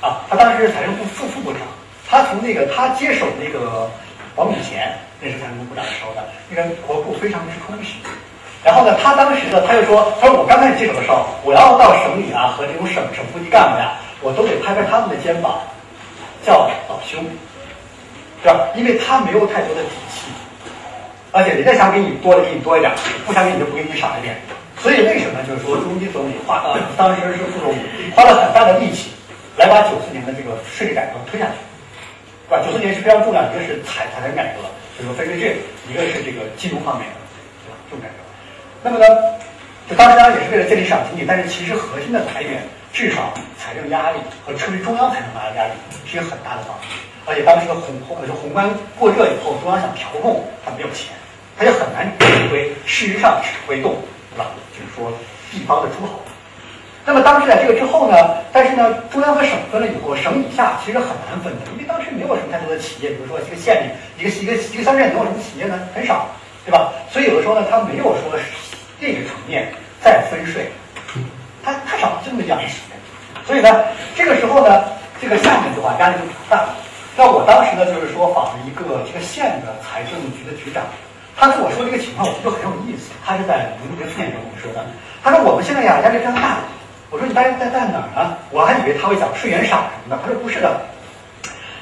[0.00, 1.60] 啊，他当时是财政部副副部长，
[2.08, 3.90] 他从那个他接手那个
[4.36, 8.00] 王炳贤，那是财政部部长的时候的，那个国库非常之空虚。
[8.64, 15.60] 然后呢，他当时呢，他就说，他说我刚开始接手的时候，我要到省里啊和这种省省部级干部呀，我都得拍拍他们的肩膀，
[16.44, 17.24] 叫老兄，
[18.42, 18.68] 是吧？
[18.74, 20.26] 因为他没有太多的底气。
[21.30, 22.90] 而且人家想给你多的给你多一点，
[23.26, 24.34] 不想给你就不给你少一点。
[24.80, 26.62] 所以为什么就是说，朱镕基总理花
[26.96, 27.78] 当时是副总理
[28.16, 29.10] 花了很大的力气，
[29.58, 31.58] 来把九四年的这个税制改革推下去，
[32.46, 32.62] 是吧？
[32.64, 34.64] 九四年是非常重要，一个是财财政改革，
[34.96, 35.58] 就是分税制；
[35.90, 37.16] 一个是这个金融方面的，
[37.66, 37.76] 对吧？
[37.90, 38.24] 这种改革。
[38.82, 39.04] 那么呢，
[39.90, 42.62] 就当时当然也是为了建立市场经济，但是其实核心的来源，
[42.92, 45.72] 至少财政压力和出于中央财政的压力
[46.06, 46.88] 是一个很大的方面。
[47.26, 48.68] 而且当时的宏宏就宏观
[48.98, 51.12] 过热以后，中央想调控，他没有钱，
[51.58, 53.96] 他就很难指挥，事实上指挥动，
[54.32, 54.46] 对吧？
[54.72, 55.12] 就是说
[55.50, 56.20] 地方的诸侯。
[57.04, 58.16] 那么当时在这个之后呢，
[58.52, 65.78] 但是呢，中央和省分了以后，省以下其实很难分的，因为当时没有什么太多的企业，比如说一个县里，一个一个一个乡镇能有什么企业呢？
[65.94, 66.28] 很少，
[66.64, 66.92] 对吧？
[67.10, 68.38] 所以有的时候呢，他没有说
[69.00, 70.70] 这个层面再分税，
[71.62, 72.96] 他太少，就那么两个企业。
[73.46, 73.84] 所以呢，
[74.14, 74.84] 这个时候呢，
[75.20, 76.64] 这个下面的话压力就比较大。
[77.16, 80.84] 那我当时呢，就是说访了一个这个县的财政局的局长，
[81.36, 83.10] 他跟我说这个情况，我觉得很有意思。
[83.24, 84.86] 他是在零零四年跟我说的，
[85.24, 86.58] 他说我们现在呀压力非常大。
[87.10, 88.36] 我说你压力在在哪儿呢？
[88.50, 90.20] 我还以为他会讲税源少什么的。
[90.22, 90.78] 他说不是的，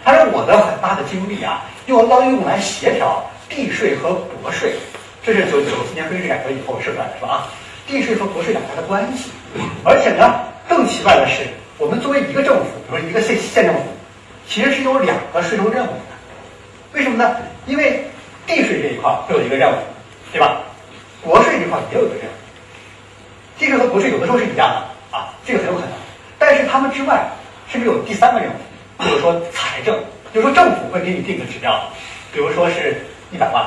[0.04, 4.74] 他说我的很大的精力啊，用要用来协调地税和国税，
[5.24, 7.26] 这是九九四年分税改革以后设出来的，是
[7.86, 9.30] 地税和国税两家的关系，
[9.84, 11.46] 而且呢，更奇怪的是，
[11.78, 13.80] 我们作为一个政府，比如一个县县政府。
[14.48, 16.14] 其实是有两个税收任务的，
[16.92, 17.36] 为什么呢？
[17.66, 18.08] 因为
[18.46, 19.74] 地税这一块会有一个任务，
[20.30, 20.60] 对吧？
[21.20, 22.34] 国税这块也有一个任务。
[23.58, 25.90] 地税和国税有的时候是一样的啊，这个很有可能。
[26.38, 27.26] 但是他们之外，
[27.68, 29.98] 甚至有第三个任务，比如说财政，
[30.32, 31.82] 就是说政府会给你定个指标，
[32.32, 33.66] 比如说是一百万，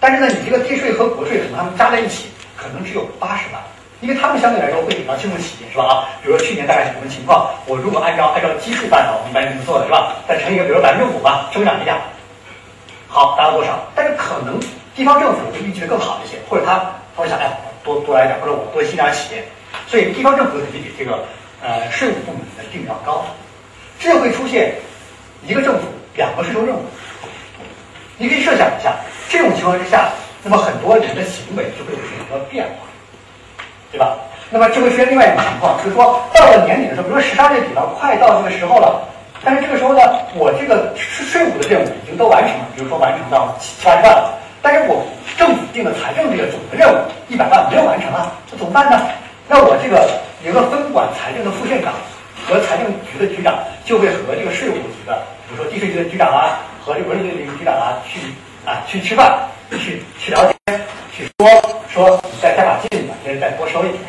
[0.00, 3.62] 但是呢，你这个地税和国税可能他们加在一起，可能只有八十万。
[4.00, 5.84] 因为他们相对来说会比较清楚企业是吧？
[5.84, 7.48] 啊，比如说去年大概是什么情况？
[7.66, 10.16] 我如果按照按照基数办的，我们一般是这么做的是吧？
[10.28, 11.96] 再乘一个，比如说百分之五吧，增长一下。
[13.08, 14.60] 好达到多少，但是可能
[14.94, 16.74] 地方政府会预计的更好一些，或者他
[17.16, 17.50] 他会想，哎，
[17.82, 19.42] 多多来点，或者我多吸点企业，
[19.86, 21.24] 所以地方政府肯定比这个
[21.62, 23.24] 呃税务部门的定要高，
[23.98, 24.74] 这会出现
[25.46, 26.84] 一个政府两个税收任务。
[28.18, 28.92] 你可以设想一下，
[29.30, 30.10] 这种情况之下，
[30.48, 32.86] 那么很多人的行为就会有很多变化，
[33.90, 34.14] 对吧？
[34.48, 39.02] 那么就会出现另外一种情况，就是说到了年底的时候，比如说十二月底了，快到这个时候了，
[39.42, 39.98] 但是这个时候呢，
[40.38, 45.04] 我这个税税务的任务已经都完成了，比如说完成到七八十万了，但是我
[45.36, 49.02] 政府定的财政这个总的任务一百万没有完成啊，那怎么办呢？
[49.48, 50.08] 那我这个
[50.46, 51.92] 有个分管财政的副县长
[52.46, 55.18] 和财政局的局长就会和这个税务局的，
[55.48, 56.62] 比如说地税局的局长啊。
[56.86, 58.20] 和这个文税局的局长啊去
[58.64, 59.36] 啊去吃饭，
[59.70, 60.80] 去去聊天，
[61.12, 61.48] 去说
[61.88, 64.02] 说你再加把劲，把这再多收一点，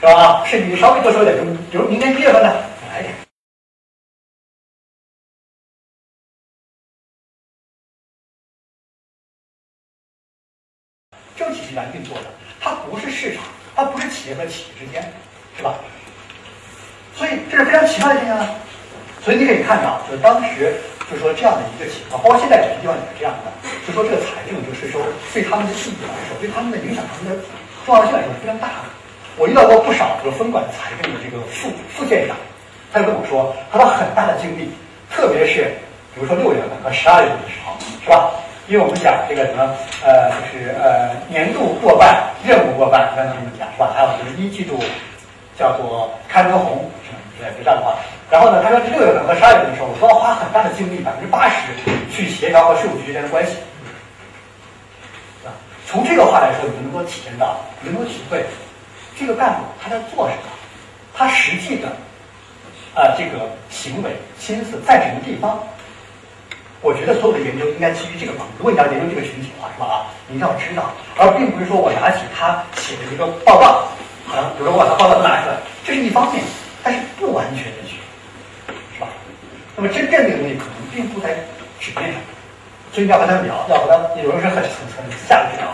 [0.00, 0.44] 是吧？
[0.46, 2.48] 甚至稍微多收一点，就比如明年一月份呢，
[2.90, 3.14] 来一点。
[11.36, 12.24] 这种体系来运作的，
[12.60, 13.44] 它不是市场，
[13.74, 15.12] 它不是企业和企业之间，
[15.56, 15.74] 是吧？
[17.14, 18.54] 所以这是非常奇怪的现象啊！
[19.22, 20.80] 所以你可以看到，就是当时。
[21.10, 23.52] 就说这样的一个情况，包括现在有些地方也是这样的。
[23.86, 25.02] 就说这个财政，就是说
[25.32, 27.42] 对他们的意义来说，对他们的影响，他们的
[27.84, 28.88] 重要性来说是非常大的。
[29.36, 32.36] 我遇到过不少这个分管财政的这个副副县长，
[32.92, 34.70] 他就跟我说，他说很大的精力，
[35.10, 35.74] 特别是
[36.14, 38.30] 比如说六月份和十二月份的时候，是吧？
[38.66, 43.92] 因为我们讲这个什么呃，就是呃年度过半，任务过半，刚才你们讲是吧？
[43.94, 44.80] 还有就是一季度
[45.58, 47.12] 叫做开门红，是
[47.44, 47.50] 吧？
[47.58, 47.98] 就这样的话。
[48.30, 51.56] 然后呢，他说六月份和十二月份的时候，我都要花很大的精力，百分之八十
[52.10, 53.58] 去协调和税务局之间的关系，
[55.44, 55.52] 啊，
[55.86, 58.44] 从这个话来说，你就能够体验到，能够体会
[59.16, 60.50] 这个干部他在做什么，
[61.14, 61.88] 他实际的
[62.94, 65.62] 啊这个行为心思在什么地方？
[66.80, 69.86] 我觉得所有的研究应该基于这个方如果你要研究这个群体的话，是吧？
[69.86, 69.94] 啊，
[70.28, 73.88] 你一定要知道，而并不是说我拿起他写的一个报告，
[74.32, 76.42] 啊，比如说我把他报告拿出来，这是一方面，
[76.82, 77.96] 但是不完全的去。
[79.76, 81.34] 那么真正的东西可能并不在
[81.80, 82.20] 纸面上，
[82.92, 85.66] 所以要和他们聊，要和他有时候是很很很下的去聊，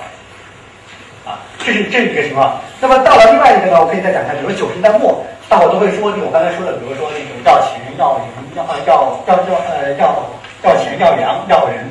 [1.31, 2.59] 啊，这是这是一个情况。
[2.81, 8.25] 那么到了另外一个呢，我可以再讲一下，比如九十年代末，大伙都会说，就我刚才说的，比如说那种要钱、要人、
[8.57, 10.17] 要啊要要要呃要
[10.65, 11.85] 要钱、要粮、要人，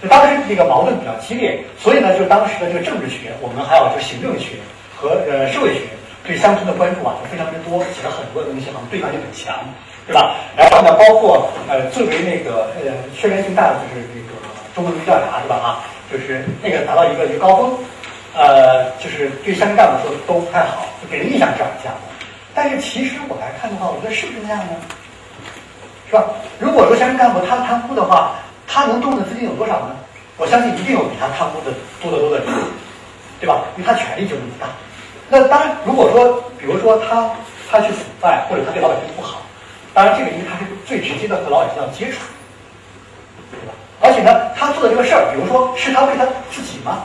[0.00, 4.54] 就当时这个矛盾比较激烈，所以呢，就当时的这个政治学，我们还有就行政学
[4.94, 5.80] 和呃社会学
[6.22, 9.52] 对乡村的关注啊，就非常之多，写了很多的东西，好像对抗性很强。
[10.06, 10.36] 对吧？
[10.56, 14.38] 然后呢，包括呃最为那个呃宣传性大的就是这个
[14.74, 15.56] 中国民意调查，是吧？
[15.56, 15.82] 啊，
[16.12, 17.78] 就是那个达到一个一个高峰，
[18.34, 22.14] 呃，就是对乡镇干部说都不太好，就给人印象是这样的。
[22.54, 24.72] 但是其实我来看的话，我觉得是不是那样呢？
[26.08, 26.24] 是吧？
[26.60, 28.36] 如果说乡镇干部他贪污的话，
[28.68, 29.96] 他能动的资金有多少呢？
[30.38, 32.46] 我相信一定有比他贪污的多得多的人，
[33.40, 33.64] 对吧？
[33.76, 34.66] 因为他权力就那么大。
[35.28, 37.28] 那当然，如果说比如说他
[37.68, 39.40] 他去腐败，或者他对老百姓不好。
[39.96, 42.20] 当然，这个因为他是最直接的和老百姓要接触，
[43.50, 43.72] 对吧？
[44.02, 47.04] 而且呢，他做的这个事儿，比如说是他为他自己吗？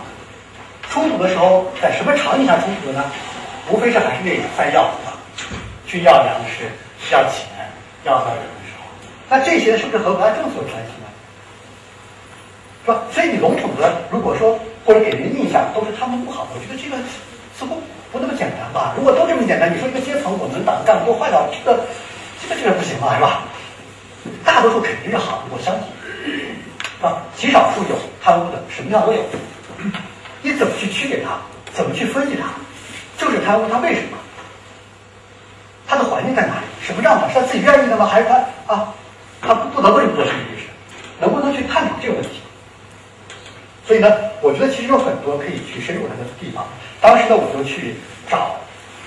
[0.89, 3.06] 冲突的时候，在什么场景下冲突的呢？
[3.72, 4.92] 无非是还是那三要，
[5.88, 6.68] 去要粮食、
[7.16, 7.48] 要钱、
[8.04, 8.84] 要到人的时候，
[9.30, 11.08] 那这些是不是和国家政策有关系呢？
[12.84, 13.00] 是吧？
[13.10, 17.02] 所以你笼统的，如果说或者给人印象都是他们不好，我觉得这个
[17.58, 17.80] 似乎
[18.12, 18.92] 不那么简单吧？
[18.98, 21.80] 如果都这么简单，你说一个阶层，我们党干部都坏掉，这个。
[22.52, 23.43] 这这个不行了，是吧？
[24.43, 25.84] 大多数肯定是好的，我相信。
[27.02, 29.24] 啊，极少数有贪污的，什么样都有。
[30.41, 31.39] 你怎么去区别它？
[31.74, 32.49] 怎么去分析它？
[33.18, 34.18] 就是贪污，他为什么？
[35.88, 36.66] 他的环境在哪里？
[36.86, 37.28] 什么样的？
[37.30, 38.06] 是他自己愿意的吗？
[38.06, 38.36] 还是他
[38.74, 38.93] 啊？
[39.41, 40.68] 他不得不这么做，是不是？
[41.20, 42.41] 能不能去探讨这个问题？
[43.88, 44.08] 所以呢，
[44.41, 46.66] 我觉得其实有很多可以去深入谈的地方。
[46.99, 47.95] 当时呢，我就去
[48.30, 48.56] 找。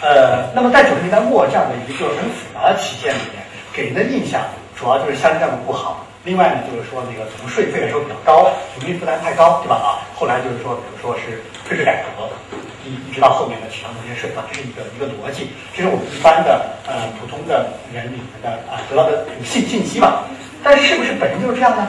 [0.04, 3.40] 呃，那么在九十年代末这样的一个很复杂的体现里面，
[3.72, 4.42] 给人的印象
[4.76, 6.04] 主要就是乡镇干部不好。
[6.24, 9.76] 另外呢，就是说那个从税费来说比较高，福利负担太高，对吧？
[9.76, 12.28] 啊，后来就是说，比如说是退税改革，
[12.84, 20.24] 一一直到后面的取消那些税啊，这是一个一个逻辑，这是我们一般的呃普通的人里面的啊得到的信信息吧。
[20.62, 21.88] 但是不是本身就是这样呢？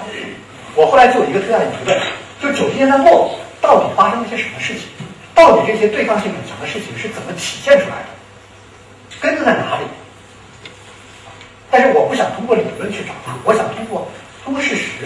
[0.73, 1.99] 我后来就有一个特大的疑问，
[2.39, 4.83] 就九十年代末到底发生了些什么事情？
[5.35, 8.09] 到底这些对抗性很强的事情是怎么体现出来的？
[9.21, 9.85] 根子在哪里？
[11.69, 14.07] 但是我不想通过理论去找它，我想通过
[14.43, 15.03] 通过事实，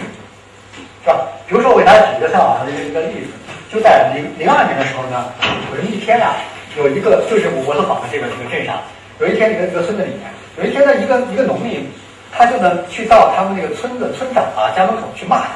[1.02, 1.26] 是吧？
[1.48, 3.32] 比如说，我给大家举一个很好的一个一个例子，
[3.72, 5.32] 就在零零二年的时候呢，
[5.72, 6.36] 有这么一天啊，
[6.76, 8.80] 有一个就是我我所访的这个这个镇上，
[9.18, 11.90] 有一天一个一个村子里面，有一天呢，一个一个农民，
[12.30, 15.48] 他就呢去到他们那个村子村长啊家门口去骂他，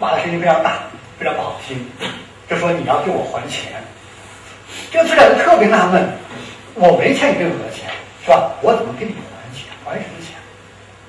[0.00, 0.82] 骂的声音非常大，
[1.18, 1.78] 非常不好听，
[2.48, 3.70] 就说你要给我还钱。
[4.90, 6.08] 这个村长就特别纳闷，
[6.74, 7.88] 我没欠你任何钱，
[8.24, 8.50] 是吧？
[8.62, 9.66] 我怎么给你还钱？
[9.84, 10.34] 还什么钱？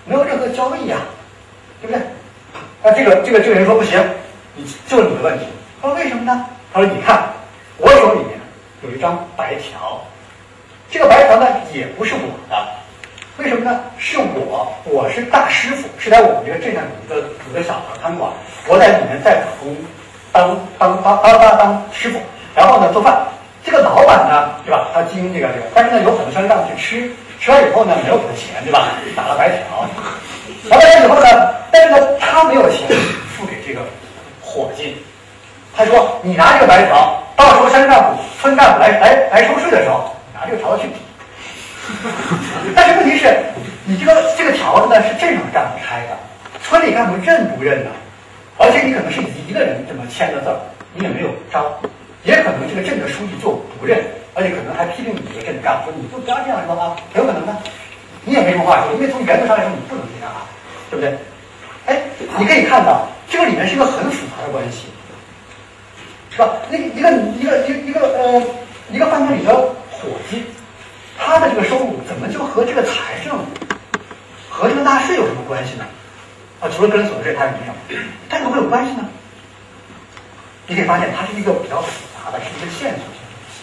[0.05, 0.99] 没有任何交易啊，
[1.81, 2.01] 对不对？
[2.83, 4.03] 那这个这个这个人说不行，
[4.55, 5.45] 你就是你的问题。
[5.81, 6.45] 他说为什么呢？
[6.73, 7.29] 他说你看，
[7.77, 8.39] 我手里面
[8.83, 10.01] 有一张白条，
[10.91, 12.67] 这个白条呢也不是我的，
[13.37, 13.79] 为什么呢？
[13.97, 18.29] 是我，我是大师傅，是在我们这个镇上有一个有个小的餐馆，
[18.67, 19.75] 我在里面在打工，
[20.31, 22.19] 当当当当当师傅，
[22.55, 23.25] 然后呢做饭。
[23.63, 24.87] 这个老板呢，对吧？
[24.93, 28.87] 他经营这个这个，但是呢有很多商让去吃，吃完以后呢没有给他钱，对吧？
[29.15, 29.85] 打了白条，
[30.69, 32.87] 打了白条以后呢，但是呢他没有钱
[33.35, 33.81] 付给这个
[34.41, 34.97] 伙计，
[35.75, 40.95] 他说你拿这个白条，到时候山干部、村干部来来来收税的时候，拿这个条子去抵。
[42.75, 43.35] 但是问题是，
[43.85, 46.17] 你这个这个条子呢是镇上干部开的，
[46.63, 47.91] 村里干部认不认呢？
[48.57, 50.49] 而且你可能是一个人这么签的字，
[50.93, 51.63] 你也没有章。
[52.23, 54.03] 也可能这个镇的书记就不认，
[54.33, 57.57] 而且可能还批评你这个镇干部，说你就不要这样说啊，有可能呢。
[58.25, 60.43] 你也没什么话说，因为从原则上来说，你不能这样啊，
[60.91, 61.17] 对不对？
[61.85, 62.03] 哎，
[62.37, 64.87] 你可以看到这个里面是一个很复杂的关系，
[66.29, 66.49] 是吧？
[66.69, 67.09] 那一个
[67.39, 68.43] 一个一一个呃
[68.91, 70.43] 一个饭店里的伙计，
[71.17, 73.39] 他的这个收入怎么就和这个财政
[74.49, 75.85] 和这个纳税有什么关系呢？
[76.59, 79.07] 啊，除了个人所得税，他也没有，他怎么会有关系呢？
[80.67, 81.81] 你可以发现，它是一个比较
[82.29, 83.61] 复杂的，是一个线索性的东西。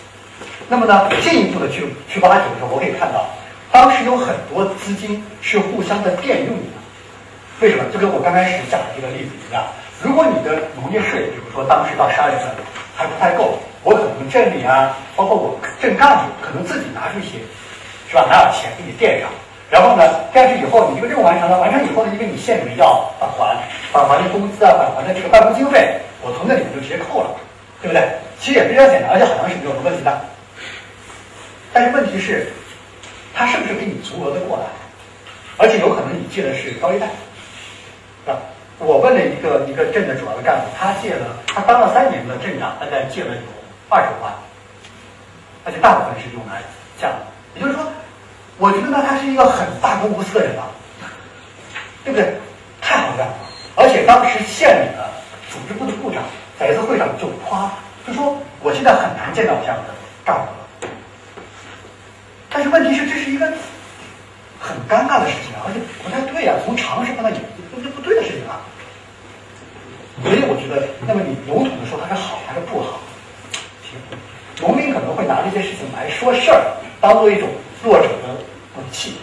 [0.68, 3.26] 那么呢，进一步的去去挖掘的时候，我可以看到，
[3.70, 6.74] 当时有很多资金是互相的垫用的。
[7.60, 7.84] 为什么？
[7.92, 9.64] 就跟我刚开始讲的这个例子一样，
[10.02, 12.48] 如果你的农业税，比如说当时到十二月份
[12.94, 17.38] 还不太够，我可能镇里啊，包括我镇干部，可能自己拿出一些，
[18.10, 18.26] 是吧？
[18.28, 19.30] 拿点钱给你垫上。
[19.70, 23.56] 然后呢，但是以后你这个任务完成了，完成以后呢，因为你县里面要返还
[23.90, 27.30] 返还的工资啊，返还的这个办公经费，我从那里面就直接扣了，
[27.80, 28.04] 对不对？
[28.38, 30.20] 其实也非常简单，而且好像是没有什么问题的。
[31.72, 32.52] 但是问题是，
[33.34, 34.64] 他是不是给你足额的过来？
[35.58, 37.06] 而且有可能你借的是高利贷，
[38.24, 38.38] 是吧？
[38.78, 43.42] 我问了一个一个镇的主要的干部，他借了，他当了三年的镇长，大概借了有
[43.88, 44.32] 二十万，
[45.64, 46.62] 而且大部分是用来
[47.00, 47.82] 降的，也就是说。
[48.58, 50.64] 我觉得呢，他是一个很大公无私的人啊，
[52.02, 52.32] 对不对？
[52.80, 53.34] 太好干了！
[53.74, 55.06] 而且当时县里的
[55.50, 56.22] 组织部的部长
[56.58, 57.70] 在一次会上就夸，
[58.06, 59.94] 就说我现在很难见到这样的
[60.24, 60.90] 干部了。
[62.48, 63.46] 但是问题是，这是一个
[64.60, 67.40] 很尴尬的事情啊，而且不太对啊，从常识判断也
[67.74, 68.60] 这是不对的事情啊。
[70.22, 73.00] 所以我觉得，那么你笼统的说它是好还是不好？
[74.60, 77.48] 农民可能会拿这些事情来说事儿，当做一种。
[77.84, 78.34] 弱者的
[78.74, 79.14] 武器，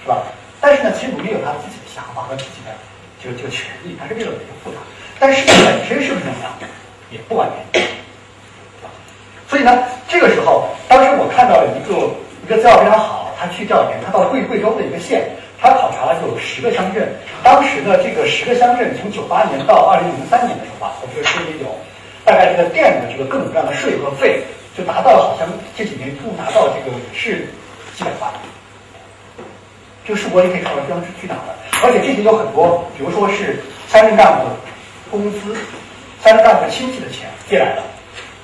[0.00, 0.22] 是吧？
[0.58, 2.72] 但是呢，其实农民有他自己的想法和自己的
[3.20, 4.78] 这个权利，他是为了维护他。
[5.18, 6.54] 但是本身是不是这样，
[7.10, 7.82] 也不完全。
[9.48, 12.10] 所以呢，这个时候，当时我看到了一个
[12.44, 15.30] 一个资料非常好，他去调研，他到贵贵州的一个县，
[15.60, 17.08] 他考察了有十个乡镇，
[17.42, 21.74] 当时的这个十个乡镇，从九八年到二零零三年的时候吧，我觉得手里有
[22.24, 24.42] 大概这个店的这个各种各样的税和费。
[24.76, 27.48] 就达到了，好像这几年共达到这个是
[27.96, 28.30] 几百万，
[30.06, 34.46] 这个数额你可以看到非常之巨大的，而且这些有很多，比如说是乡镇干部
[35.10, 35.56] 工资、
[36.28, 37.82] 乡镇干部亲戚的钱借来的，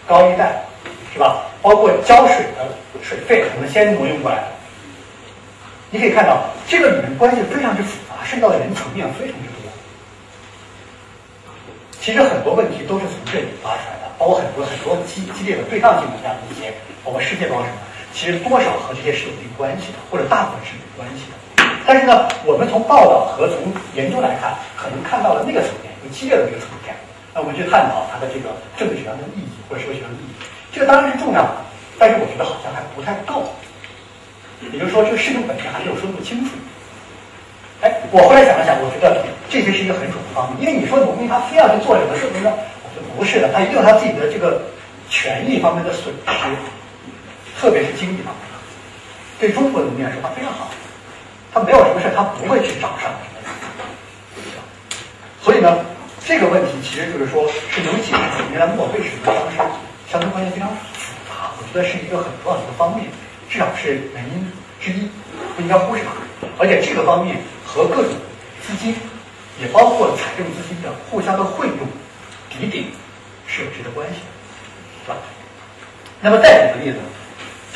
[0.06, 0.64] 高利贷
[1.12, 1.44] 是吧？
[1.60, 2.66] 包括交水的
[3.02, 4.48] 水费可能先挪用过来的，
[5.90, 9.68] 你可以看到这个里面关系非常之复杂，涉及到的人层面非常之多。
[12.00, 14.04] 其实很多问题都是从这里发出来的。
[14.16, 16.72] 包括很多很多激激烈的对抗性的这样的一些，
[17.04, 17.76] 包括世界包什么，
[18.14, 21.36] 其实多少和这些是有一定关系的，或者大部分是有关系的。
[21.84, 23.58] 但是呢，我们从报道和从
[23.94, 26.94] 研究来看，可能看到了那个层面，有激烈的这个层面。
[27.34, 30.32] 那我们去探讨它的这个政治学上的意义或者社会学上的意义，
[30.72, 31.56] 这个当然是重要的，
[31.98, 33.50] 但是我觉得好像还不太够。
[34.72, 36.54] 也就是说，这个事情本身还没有说那么清楚。
[37.82, 39.20] 哎，我后来想了想，我觉得
[39.50, 42.48] 这些是一个很主的方面，因为你说农民他非要去做什么事情呢？
[42.80, 44.62] 我觉得不是的，他一定有他自己的这个
[45.10, 46.32] 权益方面的损失，
[47.58, 48.56] 特别是经济方面的。
[49.38, 50.70] 对中国农民来说，他非常好，
[51.52, 53.50] 他没有什么事他不会去找上门的。
[55.42, 55.84] 所以呢，
[56.26, 59.58] 这个问题其实就是说，是能解释原来墨为什么当时
[60.10, 63.06] 乡村关系非常复杂，我觉得是一个很重要的一个方面，
[63.50, 64.50] 至少是原因
[64.80, 65.08] 之一，
[65.54, 66.48] 不应该忽视它。
[66.58, 68.12] 而且这个方面和各种
[68.62, 68.96] 资金，
[69.60, 71.76] 也包括财政资金的互相的汇用。
[72.48, 72.86] 抵顶
[73.46, 74.26] 是有直接关系的，
[75.04, 75.16] 是吧？
[76.20, 76.98] 那么再举个例子，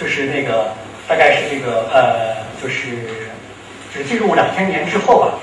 [0.00, 0.72] 就是那个
[1.08, 2.86] 大概是这个呃，就是
[3.92, 5.34] 就是进入两千年之后吧，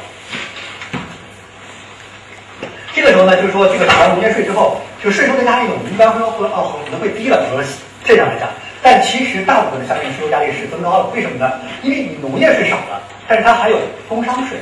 [2.95, 7.67] 这个时候呢，就是说这个打完农业税之后，就税收的压力呢，我们一般会说会哦可能会低了，比如说
[8.05, 8.47] 这样来讲。
[8.81, 11.59] 但其实大部分的乡镇税收压力是增高了，为什么呢？
[11.83, 13.75] 因为你农业税少了，但是它还有
[14.07, 14.55] 工商税，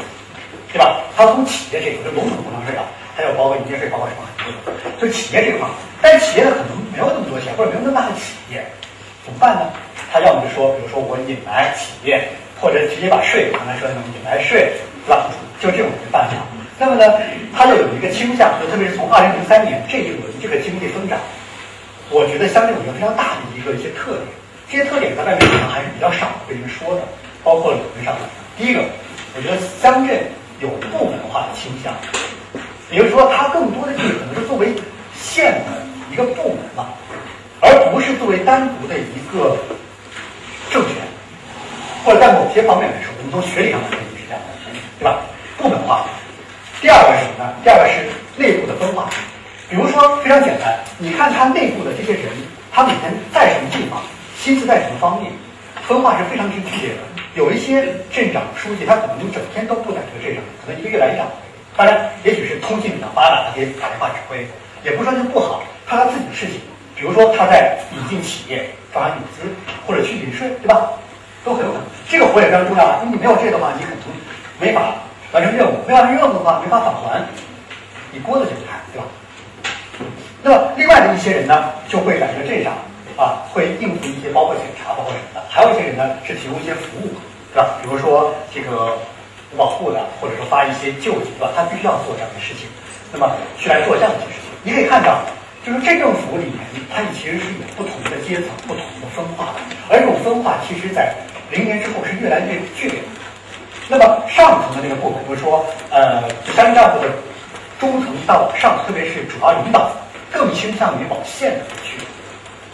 [0.74, 0.98] 对吧？
[1.16, 2.82] 它从企业这个就笼统的工商税啊，
[3.16, 5.70] 还有包括营业税，包括什么很多，就企业这块。
[6.02, 8.66] 但企业呢可能没有那么多钱，或者没有那么大的企业，
[9.22, 9.70] 怎么办呢？
[10.12, 12.26] 他要么就说，比如说我引来企业，
[12.58, 14.74] 或者直接把税，刚才说的那种引来税，
[15.06, 15.30] 是吧？
[15.62, 16.42] 就这种办法。
[16.84, 17.14] 那么呢，
[17.56, 21.18] 它又有一个倾向，就特别是从二零零三年这一轮这个经济增长，
[22.10, 24.28] 我觉得乡镇有一个非常大的一个一些特点，
[24.68, 27.02] 这些特点在外面可能还是比较少被人说的，
[27.42, 28.28] 包括理论上的。
[28.58, 28.84] 第一个，
[29.34, 30.28] 我觉得乡镇
[30.60, 31.96] 有部门化的倾向，
[32.92, 34.76] 也就是说它更多的就是可能是作为
[35.16, 36.92] 县的一个部门嘛，
[37.62, 39.56] 而不是作为单独的一个
[40.70, 41.00] 政权，
[42.04, 44.52] 或者在某些方面来说，我们从学理上来说是这样的，
[45.00, 45.24] 对吧？
[45.58, 46.04] 部门化。
[46.84, 47.54] 第二个是什么呢？
[47.64, 49.08] 第二个是内部的分化。
[49.70, 52.28] 比如说非常简单，你看他内部的这些人，
[52.74, 54.04] 他每天在什么地方，
[54.36, 55.32] 心思在什么方面，
[55.88, 57.02] 分化是非常之剧烈的。
[57.36, 61.32] 有一些镇长、书记，他可能就整天都不在这个镇上，可能一个月来一两回。
[61.78, 64.46] 当然，也许是通信比较发达，他可以打电话指挥，
[64.84, 65.64] 也不说就不好。
[65.88, 66.60] 他他自己的事情，
[66.98, 69.48] 比如说他在引进企业、抓引资
[69.88, 70.92] 或者去引税，对吧？
[71.46, 71.88] 都很有可能。
[72.10, 74.00] 这个活也非常重要啊，因为你没有这个的话，你可能
[74.60, 74.94] 没法。
[75.34, 77.20] 完成任务，没完成任务的话没法返还，
[78.12, 79.06] 你锅子就不开，对吧？
[80.44, 82.74] 那么另外的一些人呢，就会在这个镇上
[83.18, 85.42] 啊，会应付一些包括检查，包括什么的。
[85.50, 87.10] 还有一些人呢，是提供一些服务，
[87.52, 87.82] 对吧？
[87.82, 88.96] 比如说这个
[89.58, 91.50] 保护的，或者说发一些救济，对吧？
[91.56, 92.70] 他必须要做这样的事情，
[93.12, 94.54] 那么去来做这样的一些事情。
[94.62, 95.26] 你可以看到，
[95.66, 96.62] 就是镇政府里面，
[96.94, 101.10] 它其实是有不同的阶层、不同的分化的，而这种分化，其实在
[101.50, 103.02] 零年之后是越来越剧烈。
[103.90, 106.24] 那么上层的那个部门，比如说，呃，
[106.56, 107.10] 乡干部的
[107.80, 109.92] 中层到上，特别是主要领导，
[110.32, 111.98] 更倾向于往县里去。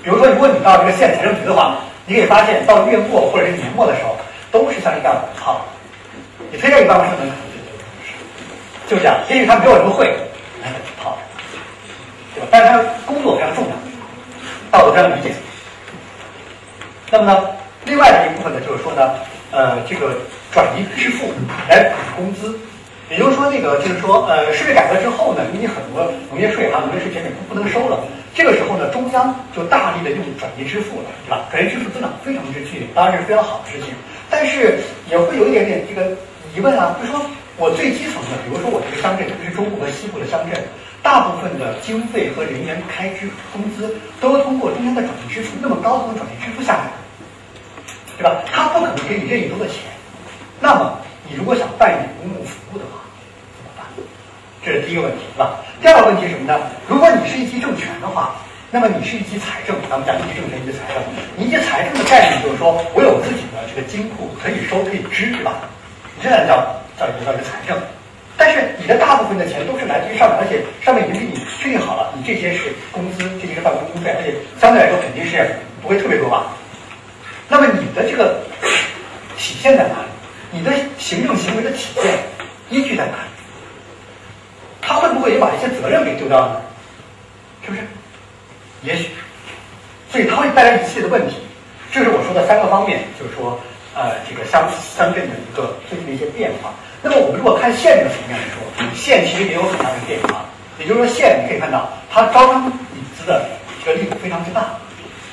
[0.03, 4.15] 比如说，如果你到这个县财政局的话，你可以发现，到月末或者是年末的时候，
[4.51, 5.65] 都是乡干部靠。
[6.51, 7.41] 你推荐一办公室能可能
[8.87, 9.17] 就这样。
[9.29, 10.05] 也许他没有什么会，
[10.61, 11.17] 来个套，
[12.35, 12.47] 对吧？
[12.51, 13.71] 但是他工作非常重要，
[14.71, 15.33] 道德非常理解。
[17.09, 17.47] 那么呢，
[17.85, 19.15] 另外的一部分呢，就是说呢，
[19.51, 20.13] 呃，这个。
[20.51, 21.31] 转移支付
[21.69, 22.57] 来补工资，
[23.09, 28.01] 也就是说，那个就是说，呃，税制改革之后呢，因为很多农业税还有农业税减免不不能收了，
[28.33, 31.45] 这个时候呢，中央就大力的用转移支付了，对吧？
[31.51, 33.93] 转移支付增长非常之剧烈，当然是非常好的事情，
[34.29, 34.79] 但是
[35.09, 36.17] 也会有一点点这个
[36.55, 37.21] 疑问啊，就是说
[37.57, 40.57] 我最基层的，比如说我这个乡镇，特别是中部和西部的乡镇，
[41.03, 46.89] 大部分的经费和人员开支、工资都通过中央的转移支付，那么高层的转移支付下来，
[48.17, 48.41] 对吧？
[48.49, 49.85] 他不可能给你任意多的钱。
[50.59, 50.97] 那么，
[51.27, 52.99] 你如果想办理公共服务的话，
[53.57, 53.85] 怎么办？
[54.63, 55.59] 这是第一个问题，是吧？
[55.81, 56.59] 第二个问题是什么呢？
[56.87, 58.35] 如果你是一级政权的话，
[58.71, 60.99] 那么你是一级财政，咱们讲一级政权，一级财政。
[61.37, 65.63] 一级财政的概念就是说我有自己的这个金库，可以收可以支，对吧？
[66.21, 66.59] 这样叫
[66.99, 67.79] 叫一个叫一个财政。
[68.35, 76.51] 但是你的大部分的钱都是来自于上面，而且上面已经给你确定好了，你这些是工资，这些是办公经费，而且相对来说肯定是不会特别多吧？
[77.47, 78.43] 那么你的这个
[79.37, 80.08] 体现在哪里？
[80.51, 82.19] 你的行政行为的体现
[82.69, 83.29] 依据在哪里？
[84.81, 86.61] 他会不会也把一些责任给丢掉呢？
[87.63, 87.81] 是不是？
[88.81, 89.09] 也许，
[90.09, 91.35] 所以它会带来一系列的问题。
[91.91, 93.59] 这是我说的三个方面，就是说，
[93.93, 96.73] 呃，这个乡乡镇的一个最近的一些变化。
[97.03, 100.45] 那么我们如果看县的层面来说，县其实也有很大的变化。
[100.79, 102.65] 也就是说，县你可以看到，它招商
[102.95, 103.45] 引资的
[103.83, 104.73] 这个力度非常之大。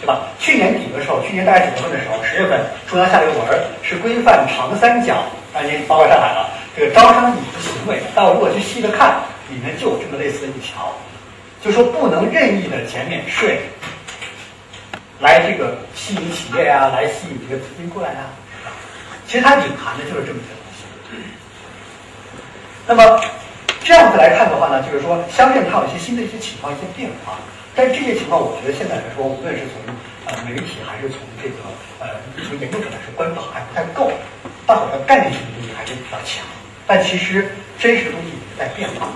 [0.01, 0.29] 对吧？
[0.39, 5.25] 去年底的时候，去年大概九月份的时候，十月份中央下了一个文儿，是规范长三角，
[5.55, 6.51] 当然包括上海了。
[6.77, 9.17] 这个招商引资行为，但我如果去细的看，
[9.49, 10.93] 里面就有这么类似的一条，
[11.65, 13.61] 就说不能任意的减免税，
[15.19, 18.29] 来这个吸引企业啊，来吸引这个资金过来啊。
[19.27, 20.85] 其实它隐含的就是这么一个东西。
[22.87, 23.19] 那么
[23.83, 27.39] 这样子来看的话呢，就是说乡镇它有一些新的一些情况、一些变化。
[27.77, 29.77] 但是这些情况，我觉得现在来说，无论是从
[30.25, 31.61] 呃媒体还是从这个
[32.01, 32.17] 呃
[32.49, 34.11] 从研究者来说，关注还不太够，
[34.67, 36.41] 大伙的概念性的东西还是比较强。
[36.87, 39.13] 但其实真实的东西也在变化。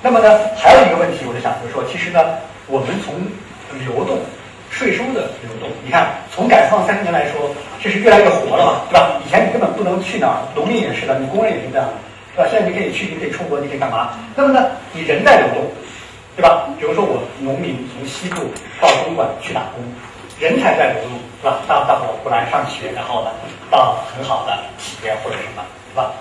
[0.00, 3.20] 那么呢，还有一个问题，我就想就是说，其实呢，我们从
[3.84, 4.16] 流动
[4.70, 9.20] 税收的流动，你看从改革开放三十年来说，这是越来越活了嘛，对吧？
[9.20, 11.92] 以前你根本不能去哪儿，农民也是的，你工人也是这样的，
[12.32, 12.48] 对吧？
[12.50, 14.16] 现在你可以去，你可以出国，你可以干嘛？
[14.34, 15.68] 那么呢，你人在流动。
[16.38, 16.70] 对吧？
[16.78, 18.46] 比如说我农民从西部
[18.80, 19.82] 到东莞去打工，
[20.38, 21.58] 人才在流入，是吧？
[21.66, 23.30] 大大伙过来上学，然后呢，
[23.72, 26.12] 到很好的企业或者什么，是吧？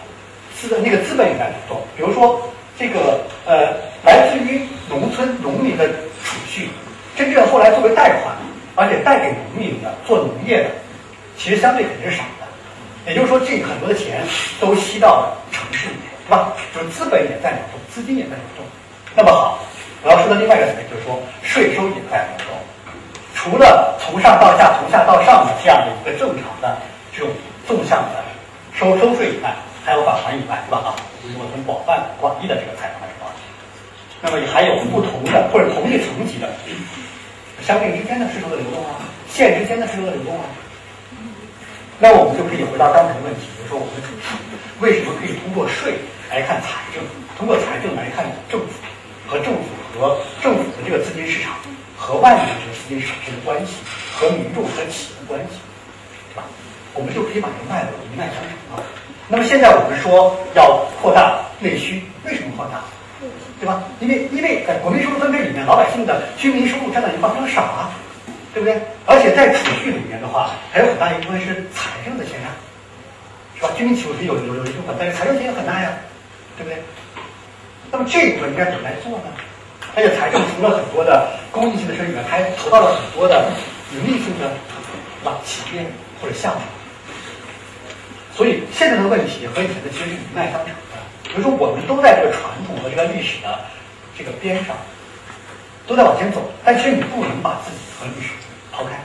[0.56, 1.80] 资的那个资本也在流动。
[1.96, 2.42] 比如说
[2.80, 5.88] 这个呃，来自于农村农民的
[6.24, 6.72] 储蓄，
[7.16, 8.36] 真正后来作为贷款，
[8.74, 10.70] 而且贷给农民的做农业的，
[11.38, 12.48] 其实相对肯定是少的。
[13.06, 14.26] 也就是说，这很多的钱
[14.60, 16.54] 都吸到了城市里面，是吧？
[16.74, 18.66] 就是资本也在流动，资金也在流动。
[19.16, 19.60] 那么好，
[20.04, 22.56] 我要说的另外一个层面就是说，税收也在流动。
[23.34, 26.78] 除了从上到下、从下到上的这样的一个正常的
[27.14, 27.30] 这种
[27.68, 28.24] 纵向的
[28.74, 29.54] 收收税以外，
[29.86, 30.90] 还有返还以外，对吧？
[30.90, 33.30] 啊，如果从广泛广义的这个财产来说，
[34.22, 36.50] 那么也还有不同的或者同一层级的
[37.62, 40.46] 乡镇之间的税收的流动啊，县之间的税收的流动啊。
[42.00, 43.94] 那我们就可以回到刚才的问题，比如说我们
[44.82, 45.98] 为什么可以通过税
[46.30, 47.02] 来看财政，
[47.38, 48.68] 通过财政来看政府
[49.28, 49.62] 和政府
[50.00, 51.54] 和政府的这个资金市场。
[52.00, 53.74] 和外面的这个资金产生的关系，
[54.14, 55.58] 和民众和企业的关系，
[56.30, 56.46] 是吧？
[56.94, 58.78] 我们就可以把这个脉络一脉相承啊。
[59.28, 62.86] 那么现在我们说要扩大内需，为什么扩大？
[63.60, 63.82] 对吧？
[64.00, 67.90] 因为因为在国民收入分配里面，老百姓的居民收入占的一块非常少啊，
[68.54, 68.80] 对不对？
[69.08, 72.48] 而且在储蓄里面的话，还有很大一部分是财政的欠债，
[73.58, 73.74] 是吧？
[73.76, 75.90] 居民储蓄有有有一部分，但是财政钱也很大呀，
[76.56, 76.78] 对不对？
[77.92, 79.32] 那么这一部分应该怎么来做呢？
[79.96, 83.50] 而且财政除了很多的公益性的事以外，还投到了很多的
[83.92, 84.52] 盈利性的，
[85.20, 85.40] 是吧？
[85.44, 85.86] 企业
[86.22, 86.62] 或者项目。
[88.36, 91.02] 所以现在的问题和以前的其实是一脉相承的。
[91.24, 93.58] 比如说，我们都在这个传统和这个历史的
[94.16, 94.78] 这个边上，
[95.88, 96.46] 都在往前走。
[96.64, 98.30] 但其实你不能把自己和历史
[98.72, 99.02] 抛开。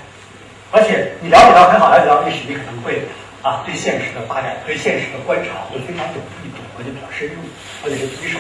[0.71, 3.01] 而且你了解到很好了解到历史，你可能会
[3.41, 7.41] 啊对现实的发展、对现实的观察会非常有力度， 而且比较深入，
[7.85, 8.39] 而且是棘手。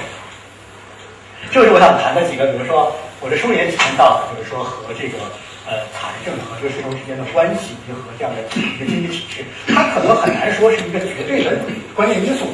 [1.50, 5.18] 就是我想谈的几个，比如说我的书里也提到，就是说和这个
[5.66, 9.44] 呃财政和这个税收之间的关系，以及和这样的一个经济体制，
[9.74, 11.58] 它可能很难说是一个绝对的
[11.94, 12.46] 关键因素。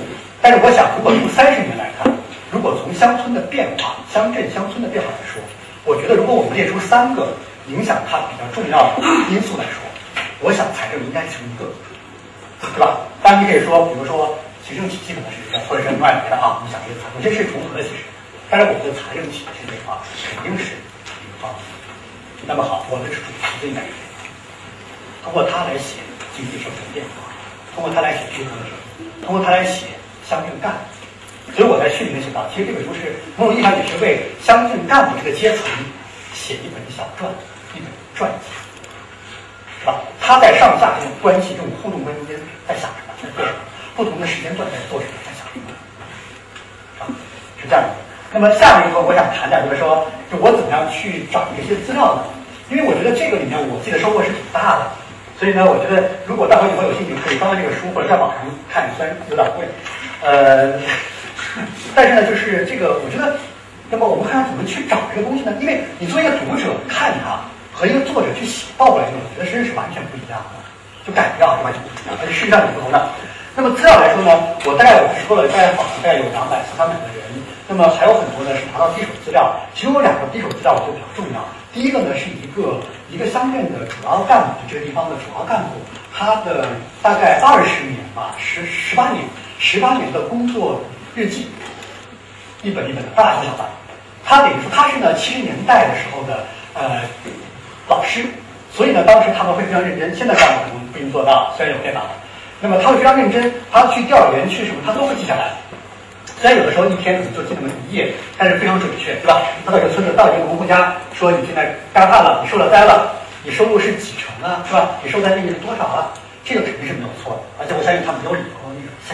[0.42, 2.10] 但是我想，如果从三十年来看，
[2.50, 5.42] 如果从乡村的变化、乡镇乡村的变化来说，
[5.84, 7.34] 我觉得如果我们列出三个
[7.68, 9.78] 影响它比较重要的因素来说，
[10.40, 11.70] 我想财政应该是一个，
[12.74, 12.98] 对吧？
[13.22, 14.36] 当然你可以说，比如说
[14.66, 18.02] 行政体系可能是一个，或者是另外别的啊，你想这个财政这是重合的，其实。
[18.50, 20.00] 但是我们的财政体制内化
[20.34, 21.52] 肯定是一个方。
[22.46, 23.92] 那么好，我们是主题的应该是
[25.22, 26.00] 通过他来写
[26.34, 27.28] 经济社会变化，
[27.74, 29.86] 通过他来写均衡的社会，通过他来写
[30.24, 31.52] 乡镇干部。
[31.52, 35.64] 所以我在序里面写到，其实这本书是某种意义上也是为乡镇干部这个阶层
[36.32, 37.28] 写一本小传，
[37.76, 38.48] 一本传记，
[39.80, 40.00] 是吧？
[40.20, 43.60] 他在上下这种关系、这种互动关系间在想什么，在做什么？
[43.96, 45.68] 不同的时间段在做什么，在想什么？
[47.00, 47.08] 啊，
[47.60, 48.07] 是这样的。
[48.32, 52.24] 那么下面一个我想谈点，就是说，就我怎么样去找这些资料呢？
[52.68, 54.92] 因为我觉得这个里面我自己的收获是挺大的，
[55.40, 59.64] 所以呢，我觉得如果大伙以后有兴趣，可以翻翻这个书，或者在网上看，虽然有点贵，
[60.20, 60.76] 呃，
[61.96, 63.40] 但是呢，就是这个，我觉得，
[63.88, 65.56] 那么我们看怎么去找这个东西呢？
[65.64, 67.40] 因为你作为一个读者看它，
[67.72, 70.60] 和一个作者去写报过来，我觉得真是完全不一样的，
[71.08, 73.08] 就感觉啊是完全不一样，而且事实上是不同的。
[73.56, 74.36] 那么资料来说呢，
[74.68, 77.24] 我大概我说了，大概访了大概有两百、三百个人。
[77.70, 81.44] 那么还有很多呢，是拿到第一手资料，其中有两个第一手资料我觉得比较重要。
[81.70, 82.80] 第一个呢，是一个
[83.12, 85.76] 一个乡镇的主要干部，这个地方的主要干部，
[86.16, 86.66] 他的
[87.02, 89.22] 大概二十年吧，十十八年，
[89.58, 90.80] 十八年的工作
[91.14, 91.50] 日记，
[92.62, 93.68] 一本一本的，大大小小的。
[94.24, 97.02] 他等于说他是呢七十年代的时候的呃
[97.86, 98.24] 老师，
[98.72, 100.16] 所以呢当时他们会非常认真。
[100.16, 102.00] 现在干部可能不一定做到，虽然有电脑，
[102.62, 105.52] 那么他会非常认真，他去调研去什么，他都会记下来。
[106.40, 109.42] 虽然有的时候一天可能就记那么一页，但是非常准确，对吧？
[109.66, 113.10] 他到一个村子，到一个农户家，说你现在干旱了，你受了灾了，
[113.42, 114.90] 你收入是几成啊，是吧？
[115.02, 116.14] 你受灾利益是多少啊？
[116.44, 118.56] 这个肯定是没有错的，而且我相信他没有理由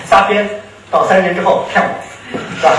[0.05, 0.48] 瞎编，
[0.90, 1.90] 到三十年之后骗我，
[2.60, 2.76] 是吧？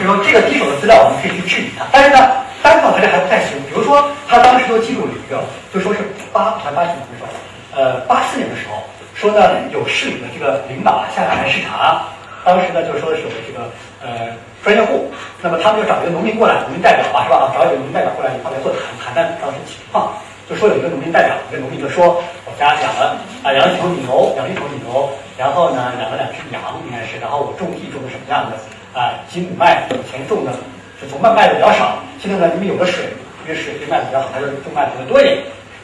[0.00, 2.16] 就说这个第一手的资料我们可以去质疑他，但是呢，
[2.62, 3.60] 单靠他这还不太行。
[3.68, 6.00] 比如说他当时就记录了一个，就说是
[6.32, 7.28] 八还八几年的时候，
[7.76, 8.82] 呃，八四年的时候，
[9.12, 12.02] 说呢有市里的这个领导下来视察。
[12.46, 13.66] 当时呢，就说是我这个
[13.98, 14.30] 呃
[14.62, 15.10] 专业户，
[15.42, 17.50] 那么他们就找一个农民过来，农民代表吧，是吧？
[17.50, 20.14] 找一个农民代表过来一块来做谈，谈谈当时情况。
[20.46, 28.54] 就说有一个农民代表，一个农民就说，我家养了啊养了几头牛，养了一头牛，然后呢养了两只羊，应该是，然后我种地种的什么样的
[28.94, 29.18] 啊？
[29.26, 30.54] 几亩麦，以前种的
[31.02, 33.10] 是从麦卖的比较少，现在呢因为有了水，
[33.42, 35.42] 因为水对麦子比较好，他就种麦子的多一点。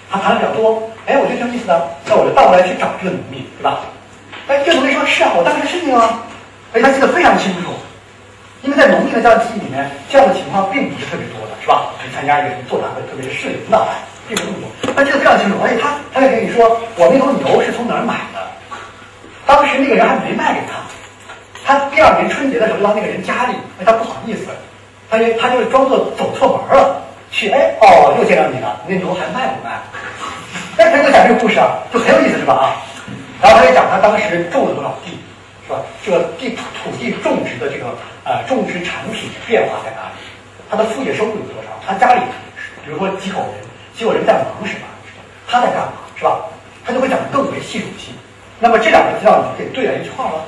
[0.09, 0.79] 他谈的比较多，
[1.11, 1.75] 哎，我觉得挺有意思的，
[2.07, 3.83] 那我就倒过来去找这个农民，对吧？
[4.47, 6.23] 哎，这农民说是啊，我当时是你啊。
[6.73, 7.71] 而且他记得非常清楚，
[8.63, 11.93] 因为在农民的这样记忆里面，这样的情况并不是特别多的，是吧？
[12.03, 13.87] 去参加一个什么座谈会，特别是市里领导，
[14.27, 14.95] 并不多。
[14.97, 18.41] 他记得非常清楚，而且他他还跟你说，我那头牛是从哪儿买的，
[19.45, 20.81] 当时那个人还没卖给他，
[21.65, 24.49] 他第二年春节的时候到那个人家里，哎，他不好意思，
[25.11, 29.77] 他就他就装作走错门了，去哎哦又见到你了，那牛还卖不卖？
[30.77, 32.65] 但是他就讲这个故事啊，就很有意思是吧啊？
[33.43, 35.19] 然后他就讲他当时种了多少地，
[35.67, 35.83] 是吧？
[36.05, 37.95] 这个地土地种植的这个
[38.25, 40.19] 呃种植产品变化在哪里？
[40.69, 41.71] 他的副业收入有多少？
[41.87, 42.21] 他家里
[42.85, 43.63] 比如说几口人，
[43.95, 44.87] 几口人在忙什么？
[45.47, 45.93] 他在干嘛？
[46.17, 46.41] 是吧？
[46.85, 48.15] 他就会讲得更为系统性。
[48.59, 50.45] 那么这两个资料你就可以对来一句话了。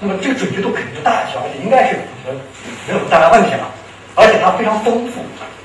[0.00, 2.38] 那么这个准确度肯定就大一些，而且应该是没有
[2.86, 3.68] 没有大问题了。
[4.14, 5.20] 而且它非常丰富，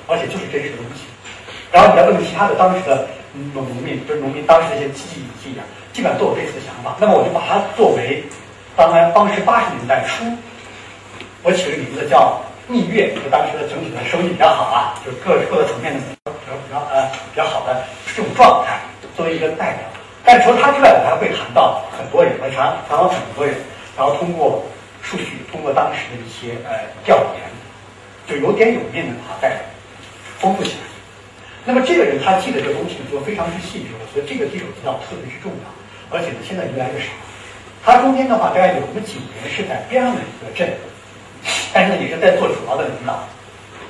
[0.07, 1.03] 而且就是真实的东西。
[1.72, 3.07] 然后你再问其他的当时的
[3.53, 6.95] 农民，就是农民当时的一些记忆记忆啊，基本上都有类似的想法。
[6.99, 8.23] 那么我就把它作为
[8.76, 10.26] 当然当时八十年代初，
[11.44, 17.84] 我起个名字叫蜜月，就当时的整体的收益比较好啊，就各各个层面的比较比较呃比较好的
[18.16, 18.80] 这种状态，
[19.16, 19.86] 作为一个代表。
[20.24, 23.56] 但除了他之外，我还会谈到很多人，我谈谈到很多人，
[23.98, 24.64] 然后通过
[25.02, 27.54] 数据，通过当时的一些呃调研。
[28.26, 29.60] 就有点有面的把它再
[30.40, 30.88] 丰富起来。
[31.66, 35.68] 那么这个人他记的这个东西就非常之细致，我觉得这个地手资料特别之重要，
[36.10, 37.12] 而且呢现在越来越少。
[37.84, 40.72] 他中间的话大概有那么几年是在边上的一个镇，
[41.73, 43.14] 但是呢也是在做主要的领导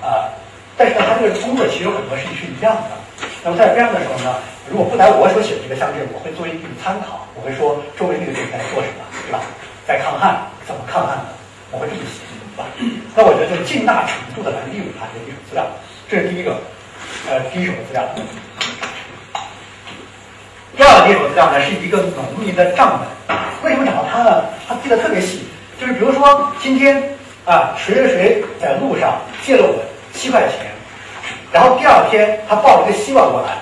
[0.01, 0.27] 啊。
[0.75, 2.97] 但是呢他这个工作其实有很多事情是一样的。
[3.43, 4.35] 那么在边上的时候呢，
[4.69, 9.39] 如果不在我所写的这个乡镇，我会作为一个参考，我会说周围这个镇在做什么，对吧？
[9.85, 11.25] 在抗旱，怎么抗旱的？
[11.71, 12.25] 我会这么写。
[12.53, 12.69] 对吧
[13.15, 15.65] 那我觉得就是尽大程度的来利用它这个历史资料，
[16.07, 16.57] 这是第一个，
[17.29, 18.05] 呃，第一手的资料。
[20.75, 23.37] 第二个第一手资料呢，是一个农民的账本。
[23.63, 24.43] 为什么找到他呢？
[24.67, 25.43] 他记得特别细，
[25.79, 27.01] 就是比如说今天
[27.45, 29.83] 啊，谁谁谁在路上借了我
[30.13, 30.71] 七块钱，
[31.51, 33.57] 然后第二天他抱了一个希望过来，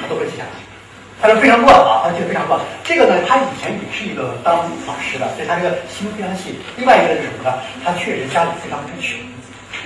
[0.00, 0.50] 他都会记下来。
[1.20, 2.60] 他是非常乱啊，他记得非常乱。
[2.84, 4.54] 这个呢，他以前也是一个当
[4.86, 6.60] 老师的，所以他这个心非常细。
[6.76, 7.58] 另外一个是什么呢？
[7.84, 9.18] 他确实家里非常之穷，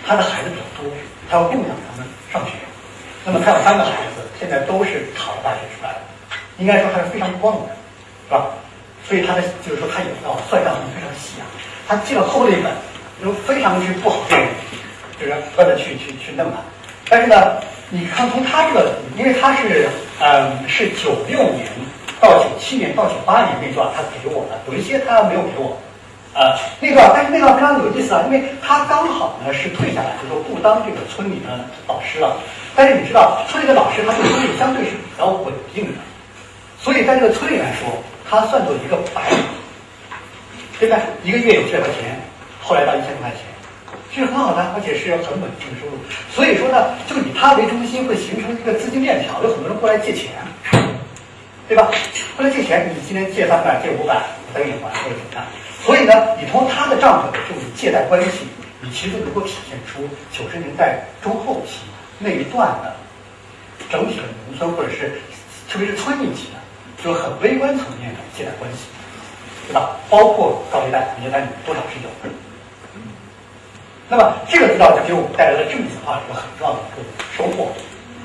[0.05, 0.91] 他的孩子比较多，
[1.31, 2.53] 他要供养他们上学。
[3.25, 6.01] 那么他有三个孩子，现在都是考了大学出来的，
[6.61, 7.75] 应该说他是非常光荣的，
[8.29, 8.47] 是吧？
[9.09, 11.45] 所以他的就是说他也要算账非常细啊。
[11.89, 12.71] 他记了厚了一本，
[13.21, 14.39] 就非常之不好用，
[15.19, 16.59] 就是不断的去去去弄它。
[17.09, 17.57] 但是呢。
[17.93, 19.89] 你看，从他这个，因为他是，
[20.21, 21.67] 嗯，是九六年
[22.21, 25.77] 到九七年到九八年那段，他给我的，有一些他没有给我，
[26.33, 31.51] 呃，那段，但是那段非常有意思啊，因为他刚好呢是退下来，就说不当这个村里的
[31.89, 32.37] 老师了。
[32.77, 35.99] 但是你知道，村里的老师他对村里相对是比较稳定的，
[36.81, 39.39] 所以在这个村里来说，他算作一个白领，
[40.79, 41.03] 对不对？
[41.23, 42.19] 一个月有七百块钱，
[42.61, 43.41] 后来到一千多块钱。
[44.13, 45.95] 这是很好的，而且是很稳定的收入。
[46.35, 50.33] 所以说呢，就以他为中心，会形成一个资金链条，有很多人过来借钱，
[51.69, 51.87] 对吧？
[52.35, 55.45] 过来借钱，你今天借三百，借五百，我等你还或者怎么样？
[55.85, 58.49] 所以呢，你从他的账本这种借贷关系，
[58.81, 60.03] 你其实能够体现出
[60.33, 61.85] 九十年代中后期
[62.19, 62.97] 那一段的
[63.91, 65.21] 整体的农村，或者是
[65.71, 66.59] 特别是村一级的，
[67.03, 68.87] 就是很微观层面的借贷关系，
[69.67, 69.97] 对吧？
[70.09, 72.35] 包括高利贷、借贷多少是有的。
[74.09, 77.71] 那么这个资料就给我们带来了政治化一个很重要的一个收获，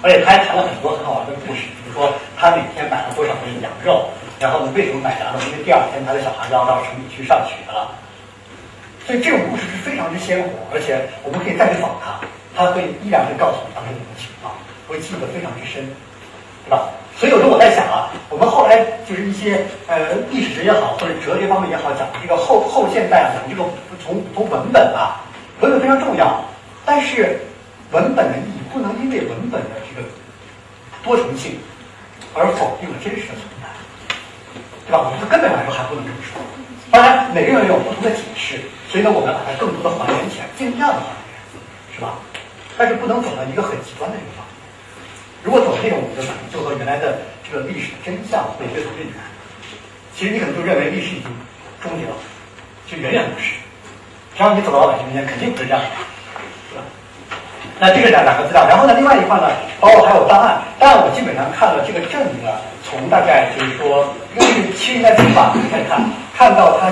[0.02, 5.40] 而且他还谈了很多很好玩的故事，比如说他每天买了多少的羊肉，然后呢为什么买羊肉？
[5.52, 7.94] 因为第二天他的小孩要到城里去上学了。
[9.06, 12.18] 所以这种故事是非常之鲜活，而且我们可以再去访他，
[12.58, 14.52] 他会依然会告诉我当时什么情况，
[14.90, 15.86] 会记得非常之深，
[16.66, 16.90] 对吧？
[17.16, 23.64] 所以有时候我在想啊，我们后来就是一些呃历史学也好，或者哲学方面也好，讲这个后后现代啊讲这个
[24.04, 25.22] 从从文本啊。
[25.62, 26.44] 文本非常重要，
[26.86, 27.40] 但是
[27.92, 30.06] 文本的意义不能因为文本的这个
[31.02, 31.58] 多重性
[32.34, 33.72] 而否定了真实的存在，
[34.86, 35.00] 对吧？
[35.00, 36.36] 我们从根本上来说还不能这么说。
[36.92, 38.60] 当然，每个人有不同的解释，
[38.92, 41.40] 所以呢，我们把它更多的还原起来，尽量的还原，
[41.96, 42.20] 是吧？
[42.78, 44.45] 但是不能走到一个很极端的地方。
[45.46, 49.14] 如果走这种，我就可能就和原来的这个历史的真相会越走越远。
[50.18, 51.30] 其实你可能就认为历史已经
[51.80, 52.18] 终结了，
[52.90, 53.54] 其实远远不是。
[54.36, 55.88] 只要你走到老百姓面前，肯定不是这样的，
[56.68, 56.82] 是吧？
[57.80, 60.64] 那这个两两个资料，然后呢，另外一块呢，包括还有档案。
[60.80, 62.50] 档案我基本上看了这个镇呢，
[62.82, 66.02] 从大概就是说，因为是七十年代中吧开始看，
[66.36, 66.90] 看到他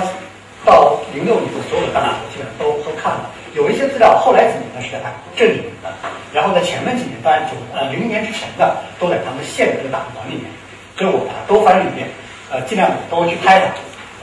[0.64, 3.30] 到零六年的所有的档案，我基本上都都看了。
[3.54, 4.98] 有一些资料后来几年呢是在
[5.36, 5.92] 镇里面的，
[6.32, 10.50] 然后呢前面几年，当然九呃零零年之前的都在他们县的这个档案馆里面，
[10.98, 12.08] 所以我把它都翻了一遍，
[12.50, 13.66] 呃，尽量都去拍它。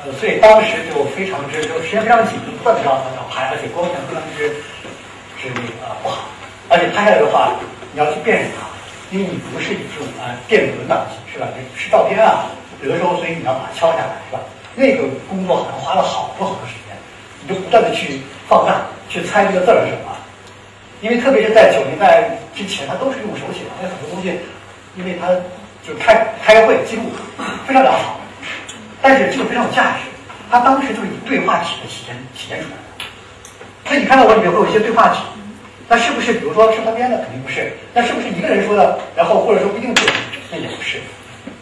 [0.04, 4.50] 呃，所以当时就非常之，就时间非常紧，不断的要要拍，而且光线非常之
[5.38, 6.26] 之那个不好，
[6.68, 7.54] 而且拍下来的话，
[7.94, 8.66] 你要去辨认它，
[9.16, 11.46] 因为你不是以这种啊电子文档是吧？
[11.78, 12.50] 是照片啊，
[12.82, 14.42] 有的时候所以你要把它敲下来是吧？
[14.76, 16.96] 那个工作好像花了好多好多时间，
[17.42, 20.16] 你就不断的去放大，去猜这个字儿是什么，
[21.02, 24.40] 因为特别是在九零年代之前，他都是用手写的，因为很多东西，
[24.96, 25.28] 因为他
[25.86, 27.04] 就开开会记录
[27.68, 28.20] 非常良好，
[29.02, 30.10] 但是这个非常有价值。
[30.50, 33.06] 他当时就是以对话体的体现体现出来的。
[33.88, 35.20] 所以你看到我里面会有一些对话体，
[35.88, 37.18] 那是不是比如说是他编的？
[37.20, 37.72] 肯定不是。
[37.94, 39.00] 那是不是一个人说的？
[39.16, 40.06] 然后或者说不一定对，
[40.52, 41.00] 那也不是。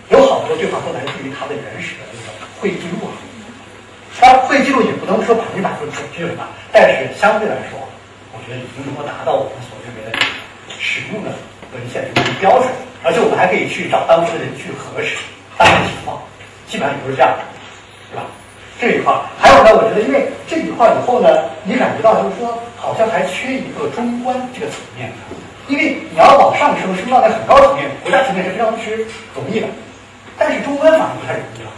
[0.10, 2.03] 有好多对话都来自于他的原始的
[2.60, 3.11] 会议记录啊。
[4.19, 7.80] 当然，会议记录也不能说百分之百准确吧，但是相对来说，
[8.34, 10.18] 我觉得已经能够达到我们所认为的
[10.77, 11.31] 使用的
[11.72, 12.68] 文献的标准，
[13.03, 15.15] 而且我们还可以去找当时的人去核实
[15.57, 16.19] 大概情况，
[16.68, 17.44] 基本上也都是这样的，
[18.11, 18.27] 对吧？
[18.80, 25.11] 这一块还有呢，我觉得因为这一块以后呢，你感觉到就是说，好像还缺一个中观这个层面，
[25.68, 29.68] 因为你要往上升，升到在很高层面，国家层面是非常之容易的，
[30.38, 31.72] 但是中观反而不太容易了。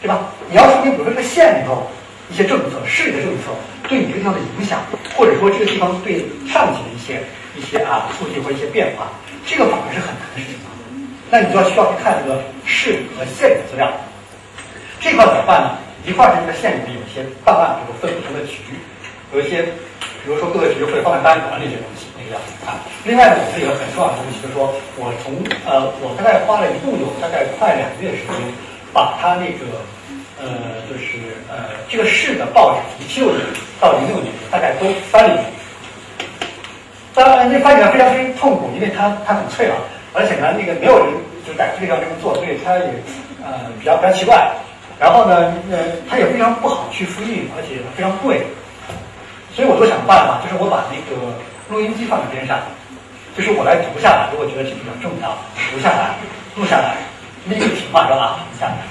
[0.00, 0.30] 对吧？
[0.48, 1.86] 你要说明，比如说这个县里头
[2.30, 3.50] 一些政策、市里的政策
[3.88, 4.78] 对你这个地方的影响，
[5.16, 7.20] 或者说这个地方对上级的一些
[7.56, 9.08] 一些啊促进或一些变化，
[9.46, 10.60] 这个反而是很难的事情。
[11.30, 13.90] 那你就要需要去看这个市和县的资料。
[15.00, 15.78] 这块怎么办呢？
[16.06, 18.78] 一块是这个县里面有一些档案，比如分不同的局，
[19.34, 19.62] 有一些，
[20.22, 22.78] 比如说各个局会放在单里管理这些东西，那个要看。
[23.04, 28.36] 另外呢，我这个很重要的东西就是说，我从呃，我大概花了一共有大概快两个月时间。
[28.92, 29.80] 把他那个
[30.40, 33.40] 呃，就是呃，这个市的报纸一七六年
[33.80, 35.44] 到零六年，大概都翻了一遍。
[37.14, 39.74] 当然，那翻起来非常非常痛苦，因为它它很脆了，
[40.14, 41.12] 而且呢，那个没有人
[41.46, 42.84] 就在这个上这么做，所以它也
[43.44, 44.50] 呃比较比较奇怪。
[45.00, 45.78] 然后呢，呃，
[46.08, 48.46] 它也非常不好去复印，而且非常贵。
[49.54, 51.34] 所以我就想办法，就是我把那个
[51.68, 52.58] 录音机放在边上，
[53.36, 55.36] 就是我来读下来，如果觉得这比较重要，
[55.72, 56.14] 读下来，
[56.54, 56.94] 录下来。
[57.44, 58.40] 那个情况是吧？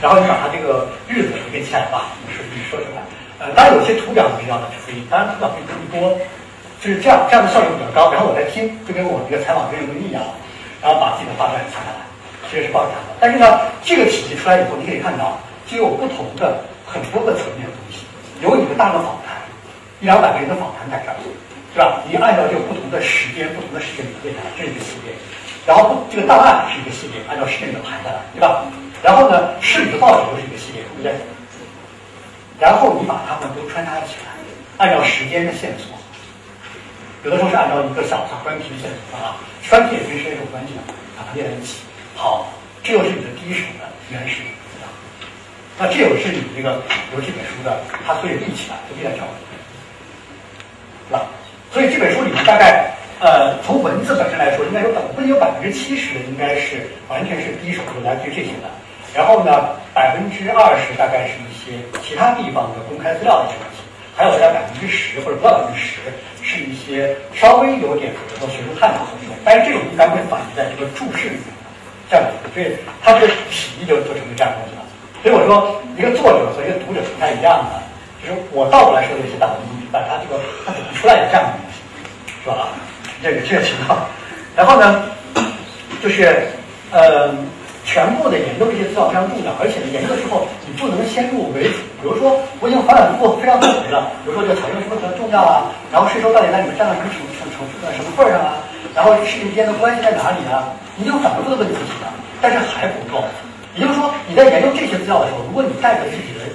[0.02, 3.02] 然后你把它这个日子给记下来吧，说你说出来。
[3.40, 6.18] 呃，当然有些图表是要的去复印，当然图表可以更多，
[6.82, 8.12] 就是这样，这样的效率比较高。
[8.12, 10.24] 然后我在听，就跟我这个采访跟录音一样，
[10.82, 11.94] 然后把自己的话再下来，
[12.50, 13.14] 这个是报纸的。
[13.20, 15.38] 但是呢，这个体系出来以后，你可以看到，
[15.68, 18.10] 就有不同的很多个层面的东西，
[18.42, 19.38] 有你的大的访谈，
[20.02, 21.18] 一两百个人的访谈在这儿，
[21.74, 22.02] 是吧？
[22.10, 25.14] 你按照这个不同的时间、不同的时间你列下来，这是一个系列。
[25.68, 28.64] 然后这个档案是一个系列，按照时间的排下来，对吧？
[29.04, 31.12] 然后呢，市里的报纸又是一个系列，对不对？
[32.58, 34.32] 然后你把它们都穿插起来，
[34.78, 35.92] 按照时间的线索，
[37.26, 39.36] 有的时候是按照一个小小专题的线索啊，
[39.68, 40.80] 专题也跟时间有关系的，
[41.20, 41.84] 把它列在一起。
[42.16, 42.48] 好，
[42.82, 44.40] 这又是你的第一手的原始
[44.72, 44.88] 资料。
[45.78, 46.80] 那这又是你这个，
[47.12, 49.28] 比如这本书的，它所以立起来就立在这儿，
[51.12, 51.28] 是吧？
[51.76, 52.96] 所以这本书里面大概。
[53.20, 58.70] 呃，从文字本身来说，应该说百不仅有百分之七十的应该是完全是第一手就来自于这些的，
[59.14, 63.82] 然后呢，百分之二十大概是一些其他地方的公开资料的一些东西，
[64.14, 65.98] 还有大概百分之十或者不到百分之十
[66.46, 71.50] 是一些稍微有点比如说学术探讨的内容，但是这种一般会反映在这个注释里面，
[72.10, 74.86] 这样子，所以它这个体就就成为这样东西了。
[75.26, 77.82] 所以我说，一个作者和一个读者不太一样的，
[78.22, 81.82] 就是我倒过来说的一些大文明，但他这个他怎么出来的这样的东西，
[82.46, 82.70] 是吧？
[83.24, 84.00] 这个这个情况，
[84.56, 85.04] 然后呢，
[86.04, 86.48] 就是
[86.92, 87.34] 呃，
[87.84, 91.80] 全部的研究这些资料非常重要，而且呢，研究之后你不能先入为主。
[92.02, 98.62] 比如说，我已经反反复复非常多回了，比如说这个采用什么比较重要啊，然后税收到底在里面占到什么什么什么什么份上啊，
[98.94, 103.26] 然后事情之间的关系在哪里啊，你就反复的问自己了，但是还不够。
[103.76, 106.46] 也就是说，你在研究这些资料的时候，如果你带着自己的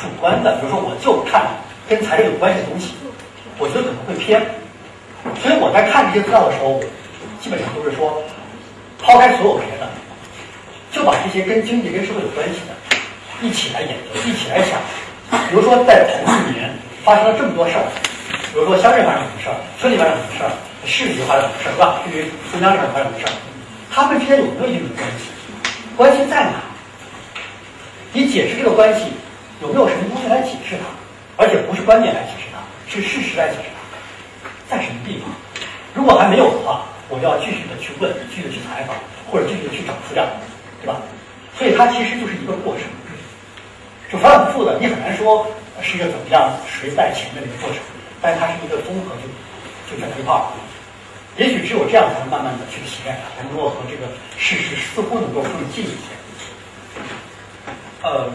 [0.00, 1.42] 主观的，比如说我就看
[1.88, 2.92] 跟财政有关系的东西，
[3.58, 4.40] 我觉得可能会偏。
[5.42, 6.80] 所以我在看这些资料的时候，
[7.40, 8.22] 基本上都是说，
[8.98, 9.88] 抛开所有别的，
[10.90, 12.72] 就把这些跟经济、跟社会有关系的，
[13.42, 14.80] 一起来研究，一起来想。
[15.50, 16.70] 比如说，在同一年
[17.04, 17.84] 发生了这么多事儿，
[18.52, 20.50] 比如说乡镇发生什么事儿，村里发生什么事儿，
[20.84, 22.00] 市里发生什么事儿，是吧？
[22.04, 23.32] 至于中央这边发生什么事儿，
[23.92, 25.30] 他们之间有没有一种关系？
[25.96, 26.62] 关系在哪？
[28.12, 29.12] 你解释这个关系，
[29.60, 30.86] 有没有什么东西来解释它？
[31.36, 32.58] 而且不是观点来解释它，
[32.88, 33.75] 是事实来解释。
[34.68, 35.30] 在什么地方？
[35.94, 38.96] 如果还没有的话，我就要继续的去问，继续的去采访，
[39.30, 40.26] 或者继续的去找资料，
[40.82, 41.00] 对吧？
[41.56, 42.84] 所以它其实就是一个过程，
[44.12, 45.46] 就反反复复的，你很难说
[45.80, 47.80] 是一个怎么样谁在前面的一个过程，
[48.20, 49.24] 但是它是一个综合，就
[49.88, 50.44] 就在一块儿。
[51.38, 56.12] 也许只有这样，才能慢慢的去体验它，才能够和这个事实似乎能够更近一些。
[58.02, 58.28] 呃，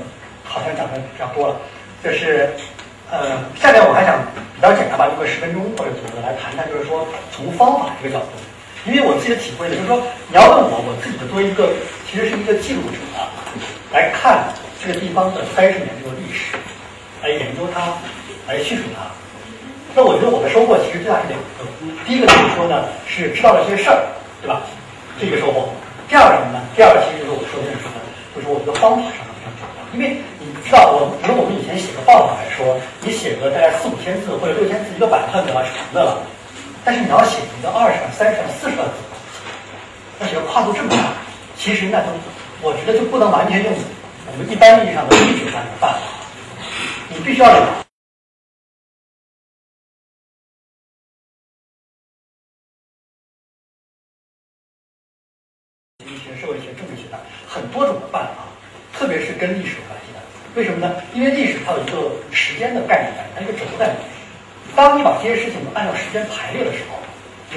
[0.44, 1.60] 好像讲的比较多了，
[2.02, 2.50] 这是。
[3.12, 4.16] 呃，下面我还想
[4.56, 8.32] 比较简单吧，用个十分钟或者左右来谈谈，就是说从方法这个角度，
[8.88, 10.00] 因为我自己的体会呢，就是说
[10.32, 11.76] 你要问我，我自己的作为一个
[12.08, 13.28] 其实是一个记录者啊
[13.92, 14.48] 来看
[14.80, 16.56] 这个地方的三十年这个历史，
[17.22, 17.92] 来研究它，
[18.48, 19.12] 来叙述它，
[19.94, 21.68] 那我觉得我的收获其实最大是两个，
[22.08, 24.08] 第一个就是说呢，是知道了一些事儿，
[24.40, 24.64] 对吧？
[25.20, 25.68] 这个收获。
[26.08, 26.64] 第二个什么呢？
[26.80, 29.84] 第二个其实就是我说的那个什么呢，就是我觉得方法上非常重要。
[29.92, 30.24] 因为
[30.66, 36.22] 知道，我比如我们以前写个报道来说，你写个大概四五千字或者六千字一个版本比较长的了，
[36.86, 38.98] 但是你要写一个二十万、三十万、四十万字，
[40.20, 41.14] 而且跨度这么大，
[41.58, 42.08] 其实那都
[42.62, 43.74] 我觉得就不能完全用
[44.28, 46.00] 我们一般意义上的历史上的办法，
[47.10, 47.62] 你必须要有。
[56.06, 57.18] 一些社会学、政治学的
[57.48, 58.44] 很多种的办法，
[58.94, 60.20] 特别是跟历史有关系的。
[60.56, 61.02] 为什么呢？
[61.14, 64.06] 因为历史它有一个时间的概念在，它一个轴在里面。
[64.76, 66.98] 当你把这些事情按照时间排列的时候，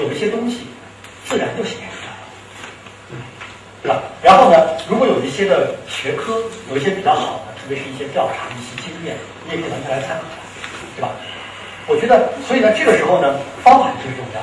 [0.03, 0.67] 有一些东西
[1.25, 3.23] 自然就显现出来了，
[3.83, 4.03] 对吧？
[4.23, 4.57] 然后呢，
[4.89, 9.17] 如果有一些的学科有一些比较好的，特别是一些调查、一些经验，
[9.47, 10.25] 你也可以拿它来参考，
[10.97, 11.09] 对吧？
[11.87, 14.41] 我觉得，所以呢，这个时候呢，方法最重要。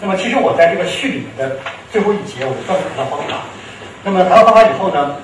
[0.00, 1.56] 那么，其实我在这个序里面的
[1.90, 3.46] 最后一节，我就专门谈到方法。
[4.04, 5.16] 那么谈到方法以后呢，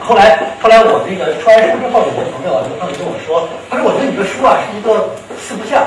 [0.00, 5.86] 后来后来我那个出完书之后，有个朋友啊，有个朋友跟我说，他说我觉得你的书啊是一个四不像。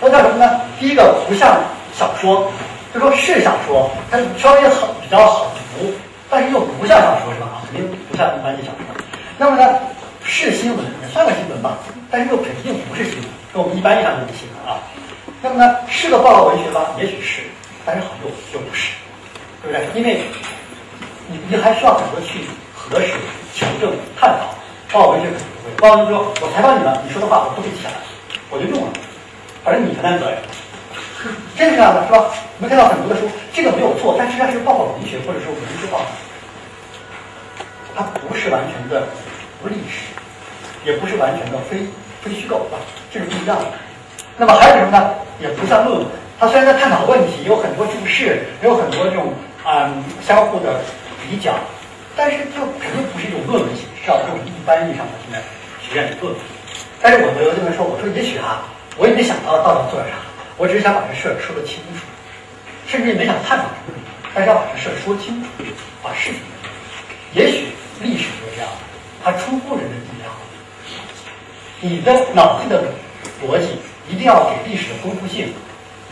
[0.00, 0.60] 那叫什么呢？
[0.78, 1.58] 第一个不像
[1.94, 2.50] 小说，
[2.92, 5.92] 就说是小说，它稍微好比较好读，
[6.28, 7.46] 但是又不像小说是吧？
[7.46, 9.04] 啊，肯定不像一般的小说。
[9.38, 9.78] 那么呢，
[10.22, 11.78] 是新闻，也算个新闻吧，
[12.10, 14.80] 但是又肯定不是新闻，跟我们一般意义上的新闻啊。
[15.40, 16.80] 那么呢，是个报告文学吗？
[16.98, 17.42] 也许是，
[17.84, 18.92] 但是好又又不是，
[19.62, 19.86] 对不对？
[20.00, 20.20] 因为
[21.28, 22.44] 你你还需要很多去
[22.74, 23.12] 核实、
[23.54, 24.54] 求证、探讨。
[24.92, 27.90] 报告文学肯定不会，报告文学说我采访你了，你说的话我都背起来，
[28.50, 28.92] 我就用了。
[29.64, 30.38] 反正你承担责任，
[31.56, 32.28] 真是这样的，是吧？
[32.58, 36.04] 我们看到很多的书，这个没有错，但实际上是报告文学或者说文字报道，
[37.96, 39.08] 它不是完全的
[39.62, 40.12] 不历史，
[40.84, 41.78] 也不是完全的非
[42.20, 42.76] 非虚构，啊，
[43.10, 43.64] 这是不一样的。
[44.36, 45.14] 那么还有什么呢？
[45.40, 46.06] 也不算论文，
[46.38, 49.32] 它虽然在探讨问题，有很多注释，有很多这种
[49.64, 49.88] 啊
[50.20, 50.82] 相互的
[51.24, 51.54] 比较，
[52.14, 55.40] 但是就肯定不是一种论文形式，啊，这种一般意义上的现在
[55.80, 56.42] 学院的论文。
[57.00, 58.68] 但是我我就这么说，我说也许啊。
[58.96, 60.18] 我也没想到到底做点啥，
[60.56, 62.06] 我只是想把这事儿说得清楚，
[62.86, 63.98] 甚至也没想探讨什么，
[64.32, 65.48] 但是要把这事儿说清楚，
[66.02, 66.38] 把事情。
[67.32, 67.66] 也许
[68.00, 68.70] 历史就是这样，
[69.24, 70.30] 它出乎人的意料。
[71.80, 72.84] 你的脑子的
[73.42, 73.76] 逻辑
[74.08, 75.52] 一定要给历史的丰富性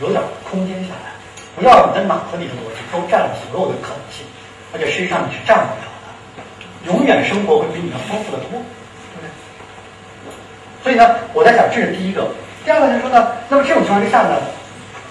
[0.01, 1.15] 有点空间下来，
[1.55, 4.25] 不要你的脑子里的逻辑都占了所有的可能性，
[4.73, 6.91] 而且实际上你是占不了的。
[6.91, 9.29] 永远生活会比你要丰富的多，对不对？
[10.83, 12.27] 所以呢，我在想，这是第一个。
[12.63, 14.39] 第二个就是说呢，那么这种情况之下呢，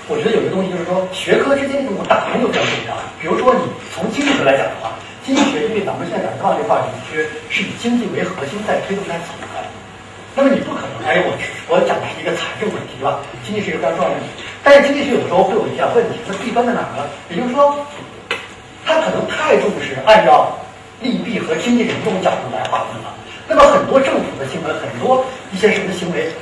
[0.08, 2.96] 我觉得有一个东西就是说，学科之间这种打通就非常重要。
[3.20, 3.60] 比如说你
[3.92, 9.46] 从经济学来讲的话，经济学因为咱们现在讲话这块儿，其实是以经济为核心在推动它走的。
[10.34, 11.36] 那么你不可能，哎，我
[11.68, 13.20] 我讲的是一个财政问题，对吧？
[13.44, 14.32] 经济是一个非常重要的问题，
[14.64, 17.04] 但是经济学有的时候会有一些问题，那弊端在哪儿呢？
[17.28, 17.76] 也就是说，
[18.88, 20.56] 它可能太重视按照
[21.04, 23.12] 利弊和经济这种角度来划分了。
[23.44, 25.20] 那么很多政府的行为，很多
[25.52, 26.32] 一些什么行为。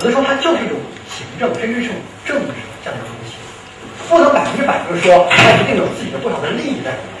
[0.00, 0.80] 有的时候它就是一种
[1.12, 1.92] 行政，甚至是
[2.24, 3.36] 政治这样的东西，
[4.08, 7.20] 不能百分之百就是说它一定有自己的多少的利益在里面，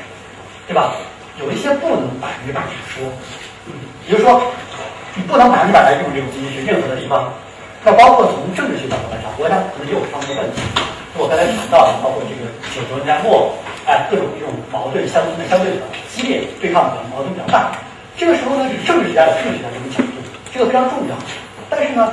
[0.64, 0.96] 对吧？
[1.36, 3.04] 有一些不能百分之百去说，
[3.68, 3.76] 嗯，
[4.08, 4.40] 也就是说，
[5.12, 7.28] 你不能百分之百来用这种经济学任何的地方。
[7.84, 10.64] 那包括从政治学角度来讲，国家可能也有这方面的问题。
[11.20, 13.52] 我刚才谈到的，包括这个九十年代末，
[13.84, 15.20] 哎，各种这种矛盾相
[15.52, 17.76] 相对的激烈，对抗的矛盾比较大。
[18.16, 20.16] 这个时候呢，是政治学家有政治学家这种角度，
[20.48, 21.14] 这个非常重要。
[21.68, 22.08] 但是呢。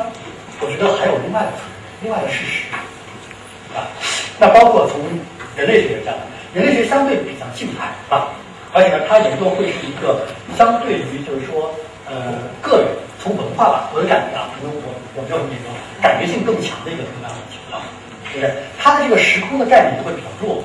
[0.59, 1.53] 我觉得还有另外的、
[2.01, 2.65] 另外的事实
[3.75, 3.85] 啊，
[4.39, 4.99] 那包括从
[5.55, 6.13] 人类学讲，
[6.53, 8.33] 人类学相对比较静态啊，
[8.73, 10.25] 而且呢，它研究会是一个
[10.57, 11.69] 相对于就是说
[12.09, 12.87] 呃个人
[13.21, 15.69] 从文化吧，我的感觉啊，可能我我没有那个
[16.01, 17.81] 感觉性更强的一个这样的情况，
[18.33, 18.49] 对不对？
[18.79, 20.63] 它的这个时空的概念就会比较弱，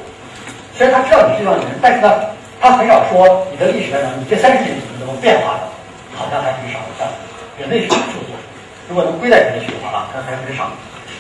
[0.76, 5.68] 虽然他知道你是这样的人，但是呢，他很少说你的历史来讲，你这三十年怎么变化的，
[6.16, 7.08] 好像还很少像
[7.60, 8.31] 人类学著作。
[8.88, 10.70] 如果能归在人类学的话啊，它还很少。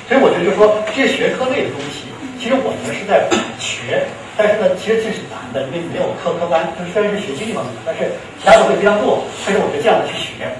[0.08, 3.24] 所以我觉得，就是说这些学科类的东西，其实我们是在
[3.58, 4.04] 学，
[4.36, 6.66] 但是呢，其实这是难的，因为没有科科班。
[6.76, 9.24] 就虽然是学经济方面的，但是其他的会非常多。
[9.46, 10.50] 但是我觉得这样的去学，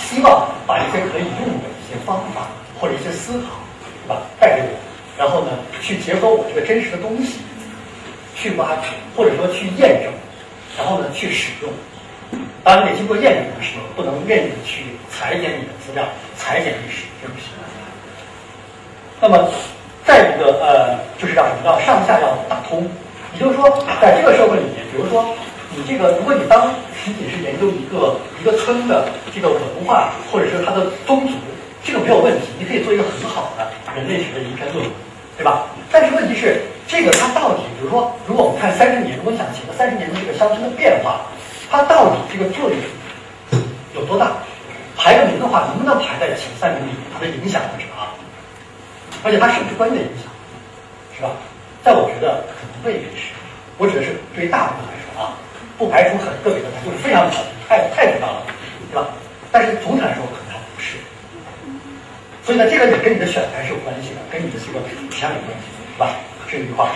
[0.00, 2.48] 希望把一些可以用的一些方法
[2.80, 3.60] 或者一些思考，
[4.02, 4.74] 对吧，带给我，
[5.16, 7.44] 然后呢，去结合我这个真实的东西，
[8.34, 10.10] 去挖掘，或者说去验证，
[10.78, 11.70] 然后呢，去使用。
[12.64, 16.04] 当然得经过验证的时候，不能任意去裁剪你的资料、
[16.36, 17.48] 裁剪历史，这不行。
[19.20, 19.48] 那么，
[20.04, 21.62] 再一个呃，就是叫什么？
[21.64, 22.82] 叫上下要打通。
[23.32, 23.68] 也就是说，
[24.00, 25.24] 在这个社会里面，比如说
[25.74, 26.74] 你这个，如果你当
[27.04, 31.34] 仅仅是研究一个一个村的这个文化，或者是它的宗族，
[31.82, 33.66] 这个没有问题，你可以做一个很好的
[33.96, 34.92] 人类学的一篇论文，
[35.38, 35.66] 对吧？
[35.90, 41.22] 但是问题是，这个它到底，比如说，如果我们看三十年，如果你想写个三十年的这个乡村的变化，
[41.70, 42.78] 它到底这个作用
[43.94, 44.32] 有多大？
[44.96, 46.92] 排个名的话，能不能排在前三名里？
[47.12, 48.06] 它的影响是什么？
[49.22, 50.30] 而且它是不是关键影响？
[51.16, 51.30] 是吧？
[51.82, 53.32] 但我觉得可能未必是。
[53.76, 55.34] 我指的是对于大部分来说啊，
[55.76, 58.46] 不排除很个别的，就是非常好，太太知道了，
[58.90, 59.08] 对吧？
[59.50, 60.96] 但是总体来说可能还不是。
[62.42, 64.78] 所以呢，这个也跟你的选材是有关系的，跟你的这个
[65.10, 66.14] 取向有关系，是吧？
[66.50, 66.90] 这一句话。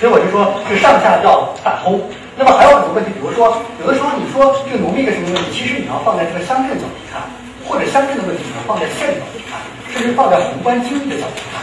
[0.00, 2.00] 所以我就说，这上下要打通。
[2.40, 7.20] 那么还有很多问题，比如说，有的时候你说这个农民一个什么问题，其实你要放在这个乡镇角度看，
[7.68, 9.60] 或者乡镇的问题你要放在县角度看，
[9.92, 11.60] 甚至放在宏观经济的角度看，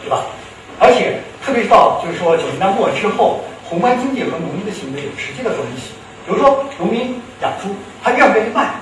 [0.00, 0.24] 对吧？
[0.80, 5.92] 而且特别到就是说九十年代末之后，宏观经济和农民的行为有直接的关系。
[6.24, 7.68] 比如说，农民养猪，
[8.02, 8.72] 他愿不愿意卖，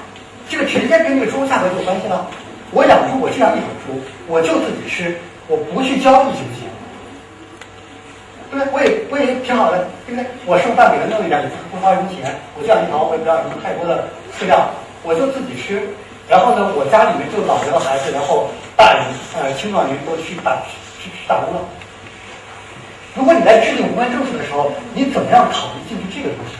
[0.48, 2.24] 这个直接跟这个猪价格有关系了。
[2.70, 3.98] 我养猪，我这样一头猪，
[4.30, 5.18] 我就自己吃，
[5.48, 6.69] 我不去交易行不行
[8.50, 8.72] 对不对？
[8.74, 10.26] 我也我也挺好的，对不对？
[10.44, 12.34] 我剩饭给他弄一点，也不花什么钱。
[12.58, 14.04] 我这样一头，我也不要什么太多的
[14.34, 14.68] 饲料，
[15.02, 15.80] 我就自己吃。
[16.28, 19.02] 然后呢，我家里面就老人和孩子，然后大人
[19.38, 20.58] 呃青壮年都去打
[20.98, 21.60] 去打工了。
[23.14, 26.54] 如果你在制定宏观政策的时候，你怎么样考虑进去这个东西，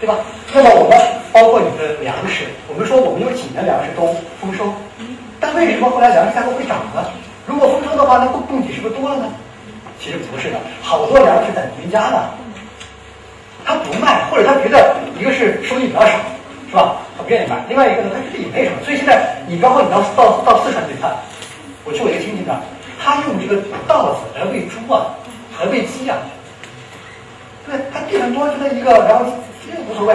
[0.00, 0.16] 对吧？
[0.52, 0.92] 那么我们
[1.32, 4.68] 包括你的粮食，我们说我们有几年粮食都丰收，
[5.40, 7.00] 但为什么后来粮食价格会涨呢？
[7.46, 9.24] 如果丰收的话，那供供给是不是多了呢？
[10.04, 12.28] 其实不是的，好多粮食在农民家呢，
[13.64, 16.18] 他不卖，或者他觉得一个是收益比较少，
[16.68, 16.96] 是吧？
[17.16, 17.64] 他不愿意卖。
[17.70, 18.76] 另外一个呢，他觉得也没什么。
[18.84, 21.10] 所以现在你包括你到到到四川去看，
[21.84, 22.60] 我去我一个亲戚那儿，
[23.02, 25.16] 他用这个稻子来喂猪啊，
[25.58, 26.18] 来喂鸡啊，
[27.64, 29.24] 对，他地很多就那一个，然后
[29.64, 30.14] 这个无所谓。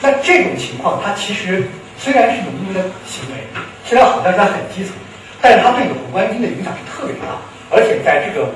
[0.00, 3.44] 那这种情况，他其实虽然是农民的行为，
[3.84, 4.94] 虽然好像是他很基层，
[5.42, 7.36] 但是他对你的宏观经济的影响是特别大。
[7.74, 8.48] 而且在这个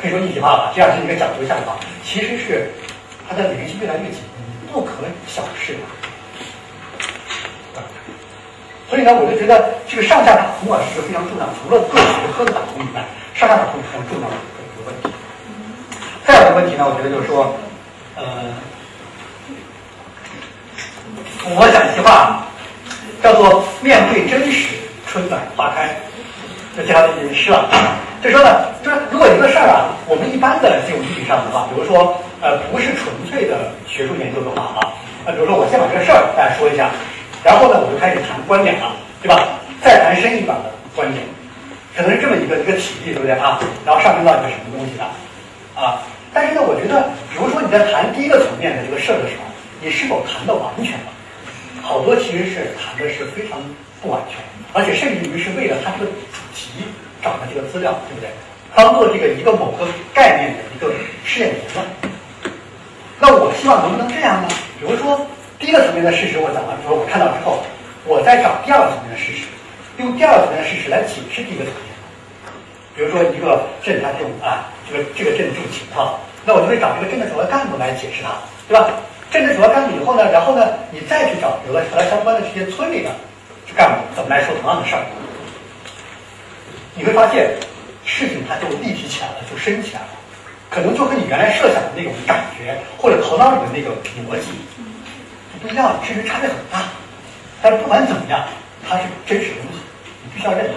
[0.00, 2.70] 可以说一体化吧，这样是一个角度下的话，其实是
[3.28, 4.92] 它的联系越来越紧密，不可
[5.26, 5.76] 小视。
[8.90, 13.02] 所以呢，我就觉得这个上下打通啊是非常重要，除了各学科的打通以外，
[13.32, 15.08] 上下打通是很重要的一个问题。
[16.26, 17.56] 再有一个问题呢，我觉得就是说，
[18.16, 18.52] 呃，
[21.56, 22.44] 我讲一句话，
[23.22, 24.76] 叫做面对真实，
[25.06, 25.96] 春暖花开。
[26.76, 27.68] 就介绍这些诗了。
[28.22, 34.94] 就说呢，就是如果一个事儿啊，我们一般的这种意义上的话，比如说呃，不是纯粹的学术研究的话啊，
[35.26, 36.90] 那比如说我先把这个事儿大家说一下，
[37.42, 39.58] 然后呢，我就开始谈观点了，对吧？
[39.82, 41.26] 再谈深一点的观点，
[41.96, 43.58] 可能是这么一个一个体系，对不对啊？
[43.84, 45.02] 然后上升到一个什么东西的
[45.74, 45.98] 啊？
[46.32, 49.50] 但是呢，我觉得，比如说你在谈第一个层面的这个事儿的时候，
[49.82, 51.10] 你是否谈的完全了？
[51.82, 53.58] 好多其实是谈的是非常
[54.00, 54.38] 不完全，
[54.72, 56.38] 而且甚至于是为了它这个主。
[56.54, 56.84] 题
[57.22, 58.28] 找的这个资料，对不对？
[58.76, 60.92] 当做这个一个某个概念的一个
[61.24, 61.90] 试验田了。
[63.18, 64.48] 那我希望能不能这样呢？
[64.78, 65.26] 比如说，
[65.58, 67.64] 第一个层面的事实我讲完之后，我看到之后，
[68.04, 69.48] 我再找第二个层面的事实，
[69.96, 71.88] 用第二个层面的事实来解释第一个层面。
[72.94, 78.36] 比如说，一个镇它这种啊，这个这个镇这种情况，那我就会找这个镇的主要干部来解释它，
[78.68, 78.92] 对吧？
[79.32, 83.08] 镇的主要干部以后呢，然后呢，你再去找有了和它相关的这些村里的
[83.76, 85.02] 干怎么来说同样的事儿。
[86.94, 87.56] 你会发现，
[88.04, 90.08] 事情它就立体起来了，就深起来了，
[90.68, 93.90] 可能就和你原来设想的那种感觉或者头脑里的那个
[94.28, 94.48] 逻辑
[95.62, 96.84] 不一样了，甚至差别很大。
[97.62, 98.44] 但是不管怎么样，
[98.88, 99.78] 它是真实的东西，
[100.24, 100.74] 你必须要认它，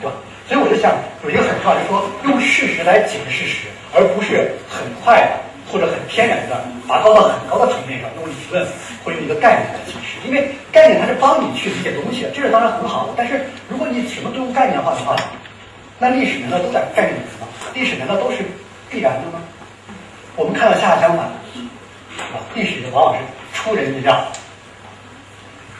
[0.00, 0.16] 对吧？
[0.48, 0.92] 所以我就想
[1.22, 5.30] 有一个很重要，就是说用事实来解释事实，而不是很快的
[5.70, 8.66] 或者很天然的拔高到很高的层面上用理论
[9.04, 13.12] 或用一个概念来解释，因为概念它是帮你去理解东西的，这是当然很好的。
[13.16, 15.16] 但是如果你什么都用概念化的话，
[15.98, 17.46] 那历史难道都在概念里面吗？
[17.74, 18.38] 历史难道都是
[18.90, 19.40] 必然的吗？
[20.36, 21.32] 我们看到恰恰相反，啊？
[22.54, 23.20] 历史往往是
[23.52, 24.26] 出人意料。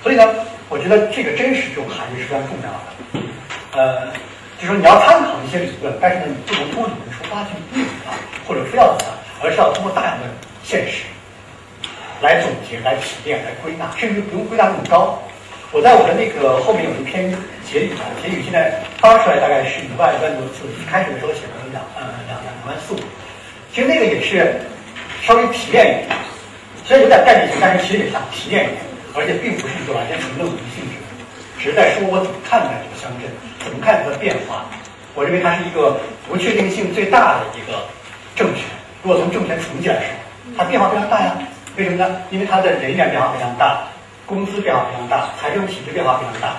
[0.03, 0.25] 所以呢，
[0.69, 3.27] 我觉得这个真实这种含义是非常重要的。
[3.73, 4.13] 呃，
[4.59, 8.13] 就说你要参考一些理论，但是呢，你不能从理论出发去运用它，
[8.47, 9.20] 或者非要怎么样。
[9.43, 10.25] 而是要通过大量的
[10.63, 11.05] 现实
[12.21, 15.19] 来总结、来提炼、来归纳，甚至不用归纳那么高。
[15.73, 17.31] 我在我的那个后面有一篇
[17.65, 22.95] 结语啊，结语现在发出来大概是一万一万多字，一开始的时候写了两呃两两万四。
[23.73, 24.61] 其实那个也是
[25.23, 26.19] 稍微提炼一点，
[26.85, 28.83] 虽然有点概念性，但是其实也想提炼一点，
[29.15, 30.99] 而且并不是一个完全纯论文性质，
[31.57, 33.31] 只是在说我怎么看待这个乡镇，
[33.65, 34.67] 怎么看它的变化。
[35.15, 37.87] 我认为它是一个不确定性最大的一个
[38.35, 38.65] 政权。
[39.03, 40.09] 如果从政权重建来说，
[40.57, 41.33] 它变化非常大呀。
[41.77, 42.17] 为什么呢？
[42.31, 43.81] 因为它的人员变化非常大，
[44.27, 46.57] 工资变化非常大，财政体制变化非常大，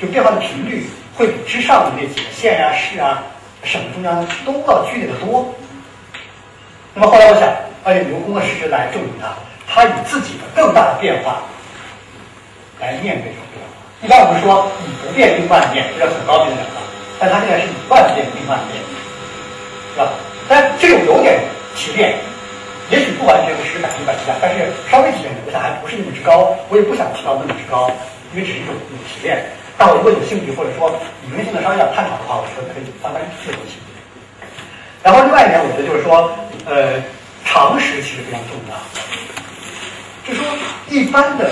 [0.00, 3.22] 就变化的频率会比之上的那几个县呀、市啊、
[3.64, 5.52] 省中央都要剧烈的多。
[6.94, 7.48] 那么后来我想，
[7.84, 9.28] 而且牛工作事实来证明它，
[9.68, 11.42] 它以自己的更大的变化
[12.80, 13.68] 来面对这种变化。
[14.00, 16.80] 一般我们说以不变应万变，这是很高明的讲法，
[17.18, 18.80] 但它现在是以万变应万变，
[19.92, 20.08] 是吧？
[20.48, 21.40] 但这种有点
[21.74, 22.18] 提炼，
[22.90, 27.90] 也许不完全是百分百一样，但是稍微提炼，我想还不是那么之高，我也不想提到那么之高，
[28.34, 28.74] 因为只是一种
[29.08, 29.42] 提炼。
[29.78, 30.90] 但我如果有兴趣，或者说
[31.24, 33.80] 理论性的稍微要探讨的话，我觉得可以慢慢去进行。
[35.02, 36.30] 然后另外一点，我觉得就是说，
[36.66, 37.02] 呃，
[37.44, 38.76] 常识其实非常重要。
[40.22, 40.44] 就说
[40.88, 41.50] 一般的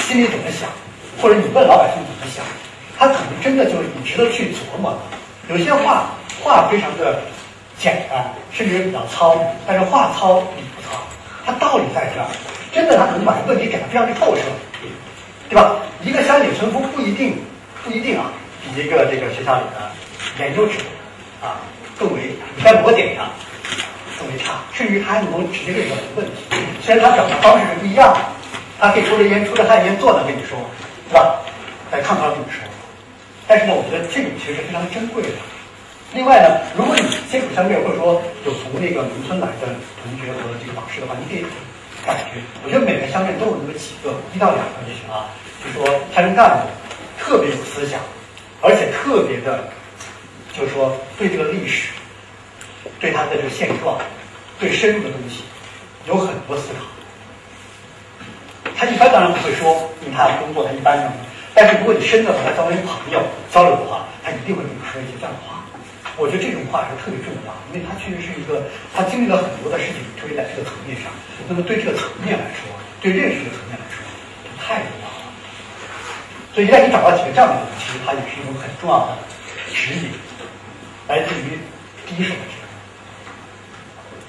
[0.00, 0.70] 心里怎么想，
[1.20, 2.42] 或者你问老百姓怎么想，
[2.96, 4.98] 他可能真的就是你值得去琢磨的。
[5.52, 6.08] 有些话
[6.40, 7.20] 话非常的
[7.78, 9.36] 简单，甚至比较糙，
[9.66, 10.98] 但是话糙理不糙，
[11.46, 12.26] 它道理在这儿。
[12.72, 14.42] 真的，他可能把这个问题讲得非常的透彻，
[15.48, 15.76] 对吧？
[16.02, 17.38] 一个乡野村夫不一定
[17.82, 18.30] 不一定啊，
[18.62, 19.90] 比一个这个学校里的
[20.44, 20.74] 研究者
[21.40, 21.56] 啊。
[21.98, 22.30] 更为
[22.62, 23.28] 在某点上
[24.16, 26.56] 更为差，甚至他还能直接问到问题。
[26.80, 28.20] 虽然他表达方式是不一样的，
[28.78, 30.56] 他可以抽着烟抽着汗烟坐那跟你说，
[31.08, 31.40] 是吧？
[31.90, 32.62] 在炕上跟你说，
[33.48, 35.30] 但是呢，我觉得这种其实是非常珍贵的。
[36.14, 39.68] 另外呢，如果你接触乡镇，或者说有从那个农村来的
[40.02, 41.44] 同学和这个老师的话，你可以
[42.04, 45.28] 感觉，我觉得每个乡镇都有那么几个一到两个就行啊，
[45.62, 46.66] 就说乡镇干部
[47.18, 48.00] 特别有思想，
[48.60, 49.68] 而且特别的。
[50.58, 51.90] 就是说，对这个历史，
[52.98, 53.96] 对他的这个现状，
[54.58, 55.44] 对深入的东西，
[56.08, 56.84] 有很多思考。
[58.74, 61.12] 他一般当然不会说，因为他的工作他一般的。
[61.54, 63.22] 但是如果你深的和他交为朋友
[63.52, 65.57] 交流的话，他一定会跟你说一些这样的话。
[66.18, 71.08] 我觉得这种话是特别重要，因为他确实是一个，他经历了很多的事情，特别在这个层面上。
[71.48, 72.66] 那么对这个层面来说，
[73.00, 74.02] 对认识的层面来说，
[74.58, 75.32] 太重要了。
[76.52, 79.14] 所以一旦你找到几个这样的人，其实他也是一种很重要的
[79.72, 80.10] 指引。
[81.06, 81.56] 来自于
[82.04, 82.58] 第一手的知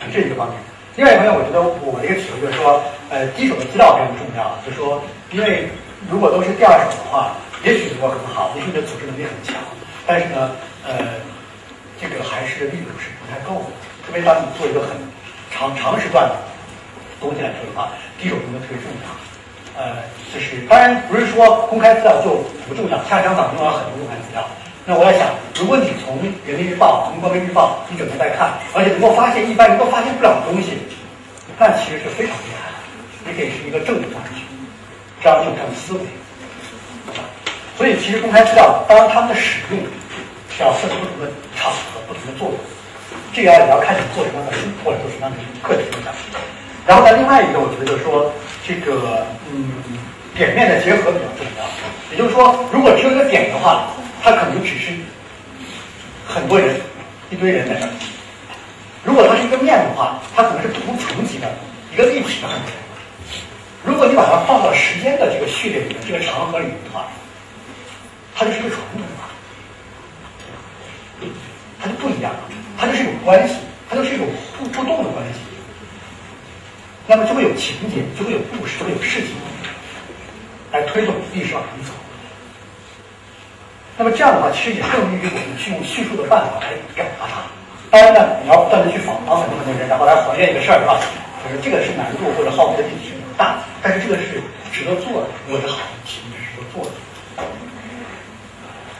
[0.07, 0.55] 识，这一个方面。
[0.95, 4.55] 另外一方面，我觉得我的一个体会就是说，呃，第一手的资料非常重要。
[4.63, 5.67] 就是说，因为
[6.09, 7.35] 如果都是第二手的话，
[7.65, 9.55] 也许如果很好，也许你的组织能力很强，
[10.07, 10.51] 但是呢，
[10.87, 11.19] 呃，
[12.01, 13.71] 这个还是力度是不太够的。
[14.05, 14.95] 特别当你做一个很
[15.51, 16.35] 长长时段的
[17.19, 19.07] 东西来说的话，第一手真的特别重要。
[19.77, 20.03] 呃，
[20.33, 24.43] 就是当然不是说公开资料就不重要，恰恰相反，重要很多公开资料。
[24.85, 30.79] 那我在想，如果你从人民日报、从光明日报你整天在看，而且能够发现一般人都发现不了的东西，
[31.59, 32.77] 那其实是非常厉害的。
[33.23, 34.41] 你可以是一个正的发去，
[35.21, 35.99] 这样就这种思维。
[37.77, 39.79] 所以，其实公开资料，当然他们的使用
[40.49, 42.57] 是要分不同的场合、不同的作用。
[43.35, 46.15] 这个要也要看你做什么样的书，或者做什么样的课程分享。
[46.87, 48.31] 然后，在另外一个，我觉得就是说，
[48.65, 49.67] 这个嗯，
[50.33, 51.67] 点面的结合比较重要。
[52.09, 53.91] 也就是说，如果只有一个点的话。
[54.21, 54.91] 它可能只是
[56.27, 56.75] 很多人
[57.29, 57.89] 一堆人在这儿。
[59.01, 61.47] 如果它是一个面的话，它可能是不同层级的
[61.93, 62.49] 一个立体的。
[63.85, 67.07] 如果你把它放到时间的这个序列里面，这个长河里面的话，
[68.35, 69.23] 它就是一个传统的，
[71.81, 72.39] 它就不一样了，
[72.77, 73.55] 它就是一种关系，
[73.89, 74.27] 它就是一种
[74.57, 75.39] 互互动的关系。
[77.07, 79.31] 那么就会有情节，就会有故事，就会有事情
[80.71, 81.91] 来推动历史往前走。
[83.97, 87.41] 那么这样的话，其实也更利于我们去用叙述的办法来表达它。
[87.89, 91.01] 当然呢，你要不断的去访访很多很多人，然后来还原一个事儿，是吧？
[91.41, 96.91] 可是这个是难度或者耗费的力气很大，但是这个是值得做的，我的好的题目是值得做的。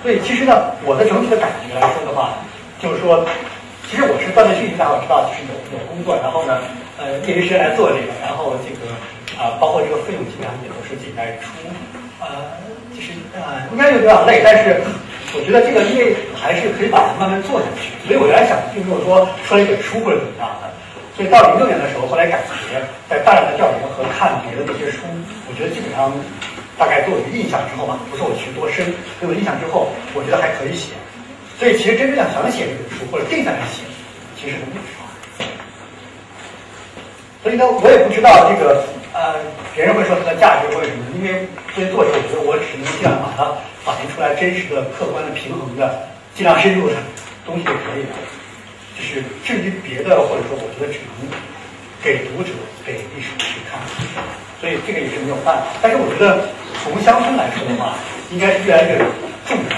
[0.01, 2.39] 所以其实呢，我的整体的感觉来说的话，
[2.81, 3.25] 就是说，
[3.89, 6.59] 其实我是断断续续，大家知道，就是有有工作，然后呢，
[6.97, 8.91] 呃，业余时间来做这个，然后这个
[9.35, 11.69] 啊，包括这个费用基本上也都是自己来出，
[12.19, 12.57] 呃。
[12.91, 14.75] 其实呃，应该有点累，但是
[15.31, 17.95] 我觉得这个因为还是可以把它慢慢做下去。
[18.03, 20.67] 所以我原来想并没有说出来一本书或者怎么样的。
[21.15, 22.75] 所以到零六年的时候，后来感觉
[23.07, 25.07] 在大量的调研和看别的那些书，
[25.47, 26.11] 我觉得基本上
[26.75, 28.83] 大概都有一个印象之后吧，不是我学多深，
[29.23, 30.91] 有印象之后，我觉得还可以写。
[31.59, 33.83] 所以其实真正要想写这本书或者定下来写，
[34.39, 35.03] 其实很不少。
[37.43, 38.83] 所以呢，我也不知道这个。
[39.11, 39.35] 呃，
[39.75, 41.03] 别人会说它的价值或者什么？
[41.17, 43.51] 因为作为作者，我觉得我只能尽量把它
[43.83, 46.07] 反映出来真实的、客观的、平衡的、
[46.37, 46.95] 尽量深入的
[47.43, 48.15] 东西就可以了。
[48.95, 51.25] 就是至于别的，或者说，我觉得只能
[52.05, 52.53] 给读者、
[52.85, 53.81] 给历史去看。
[54.61, 55.73] 所以这个也是没有办法。
[55.81, 56.45] 但是我觉得
[56.85, 57.97] 从乡村来说的话，
[58.29, 58.95] 应该是越来越
[59.49, 59.75] 重要。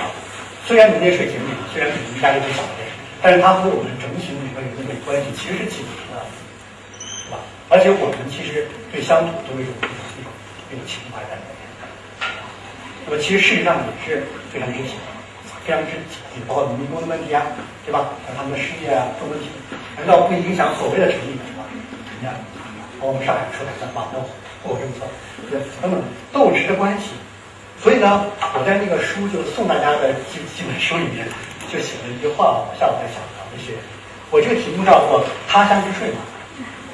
[0.71, 2.87] 虽然农业税减免，虽然比大家都少一点，
[3.19, 6.15] 但是它和我们整体每个人的关系其实是紧密的。
[6.95, 9.75] 是吧而且我们其实对乡土都有一种
[10.15, 10.31] 一种
[10.71, 11.59] 一种情怀在里面。
[13.03, 14.95] 那么其实事实上也是非常之紧，
[15.67, 17.43] 非常之紧，包括农民工的问题啊，
[17.83, 18.15] 对吧？
[18.23, 19.51] 还有他们的失业啊等问题，
[19.99, 21.67] 难道不影响所谓的城里面吗？
[22.15, 22.31] 你看，
[23.03, 24.23] 我们上海出台的网络
[24.63, 25.03] 货政策，
[25.51, 25.99] 对等等
[26.31, 27.11] 斗值的关系。
[27.81, 31.25] 所以呢，我在那个书就送大家的几几本书里面
[31.71, 33.73] 就写了一句话，我下午在想怎么写。
[34.29, 36.21] 我这个题目叫做“他乡之税”嘛。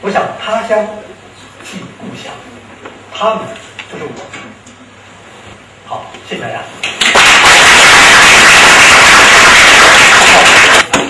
[0.02, 0.80] 我想他乡
[1.64, 2.32] 即故乡，
[3.14, 3.44] 他们
[3.92, 4.10] 就是我。
[5.88, 6.64] 好，谢谢大家。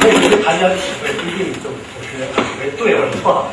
[0.01, 2.25] 所以我就谈点体会，不一定就就是
[2.77, 3.45] 对或者错，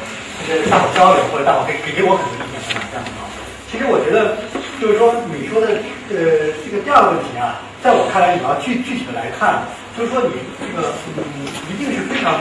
[0.49, 3.29] 就是大伙交流或者大伙给给给我很多意见这样子啊。
[3.71, 4.37] 其实我觉得，
[4.81, 5.69] 就是说你说的
[6.11, 9.63] 呃这个第二个问题啊，在我看来，你要具具体的来看，
[9.97, 10.31] 就是说你
[10.61, 11.23] 这个嗯
[11.71, 12.41] 一定是非常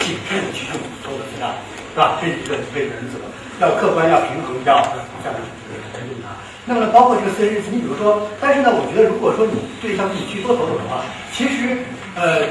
[0.00, 1.24] 谨慎的去用所有的。
[1.94, 2.18] 是吧？
[2.20, 3.22] 这是一个一个原则，
[3.60, 4.82] 要客观，要平衡，要
[5.22, 5.38] 这样来
[6.10, 6.34] 用它。
[6.66, 11.78] 那么呢，包括这个私人日记，你比如说，但是呢，我觉得如果说你对象你去多走走的话，其实
[12.16, 12.42] 呃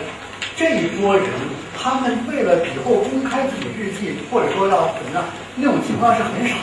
[0.55, 1.27] 这一波人，
[1.75, 5.25] 他们为了以后公开自己日记，或者说要怎么样，
[5.57, 6.55] 那种情况是很少。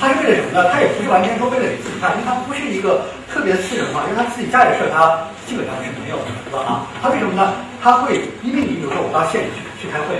[0.00, 0.70] 他是为了什么呢？
[0.70, 6.62] 他也不是完全说为了给自己看，因为他不是一个特别私人化，因为他自己家里的事儿他基本上是没有的，是吧？
[6.62, 7.52] 啊，他为什么呢？
[7.82, 10.18] 他会因为你比如说我到县里去去开会。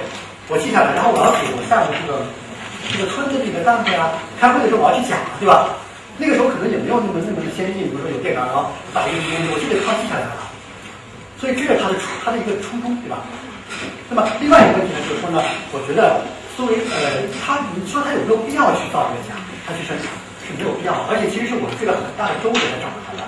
[0.48, 2.24] 我记下来，然后我要给我下面这个
[2.88, 4.08] 这个村的这个干部呀，
[4.40, 5.76] 开会的时候我要去讲，对吧？
[6.16, 10.48] 那个时候可能也没有那么那么的先进，比如说有电脑，然后打一个东西，我就得靠记下来了。
[11.36, 11.94] 所以这是他的
[12.24, 13.22] 他的一个初衷，对吧？
[14.08, 15.38] 那么另外一个问题呢，就是说呢，
[15.70, 16.24] 我觉得
[16.56, 19.36] 作为呃，他你说他有没有必要去造这个假？
[19.68, 23.20] 他其实是没有必要，而且其实是我们这个很大的周折来找他的。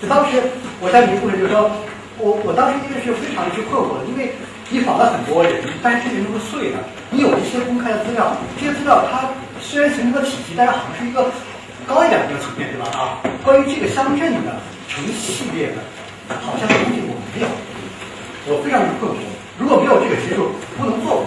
[0.00, 0.40] 就当时
[0.80, 1.68] 我在一部分就是说，
[2.16, 4.32] 我我当时因为是非常之困惑的，因为。
[4.70, 6.78] 你访了很多人，但是这些都是碎的。
[7.10, 9.28] 你有一些公开的资料，这些资料它
[9.60, 11.30] 虽然形成了体系，但是好像是一个
[11.86, 12.88] 高一点的一个层面，对吧？
[12.96, 14.56] 啊，关于这个乡镇的
[14.88, 15.84] 成系列的，
[16.40, 17.46] 好像东西我没有，
[18.48, 19.20] 我非常的困惑。
[19.60, 20.40] 如果没有这个，其实
[20.80, 21.22] 不能做。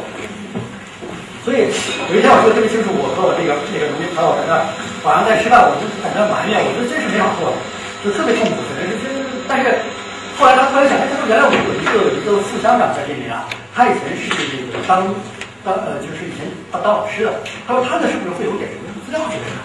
[1.48, 1.64] 所以
[2.11, 4.68] 有一天我说特别清楚，我和我这个这个农民朋友在那儿
[5.07, 7.56] 晚上在吃饭，我就在那埋怨，我说真是没法做，
[8.03, 9.07] 就特别痛苦，可能是真，
[9.48, 9.80] 但是。
[10.36, 15.07] 后来他突然想，哎，他说原来我们有一个一个副乡长在这里啊，他以前是这个当
[15.64, 17.32] 当呃，就是以前当当老师的。
[17.64, 19.64] 他说他那是不是会有点什么资料之类的？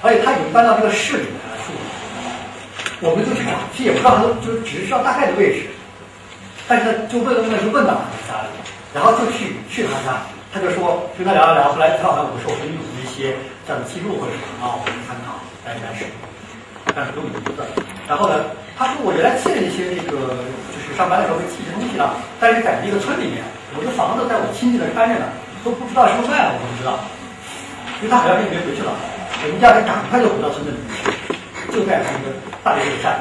[0.00, 1.76] 而且他已经搬到这个市里面来住。
[3.04, 5.68] 我们就去找，其实也不知道他都就只是知道大概的位置。
[6.64, 8.56] 但是呢，就问了问就问到他家里，
[8.96, 10.16] 然后就去去他家，
[10.52, 13.36] 他就说跟他聊了聊，后来采访完我说，我说你有一些
[13.66, 16.10] 这样的记录或者什么啊，我们参考来来使用，
[16.94, 17.62] 但是都有名字。
[18.08, 18.44] 然后呢？
[18.80, 20.40] 他说：“我原来记了一些那个，
[20.72, 23.44] 就是上班的时候会记一些东西了，但是在那个村里面，
[23.76, 25.28] 我的房子在我亲戚那搬着呢，
[25.60, 26.96] 都不知道是不是卖了，我都不知道。
[28.00, 28.88] 因为他好像也没回去了，
[29.44, 30.96] 我们家人赶快就回到村子里面，
[31.68, 32.32] 就在那个
[32.64, 33.20] 大别墅下，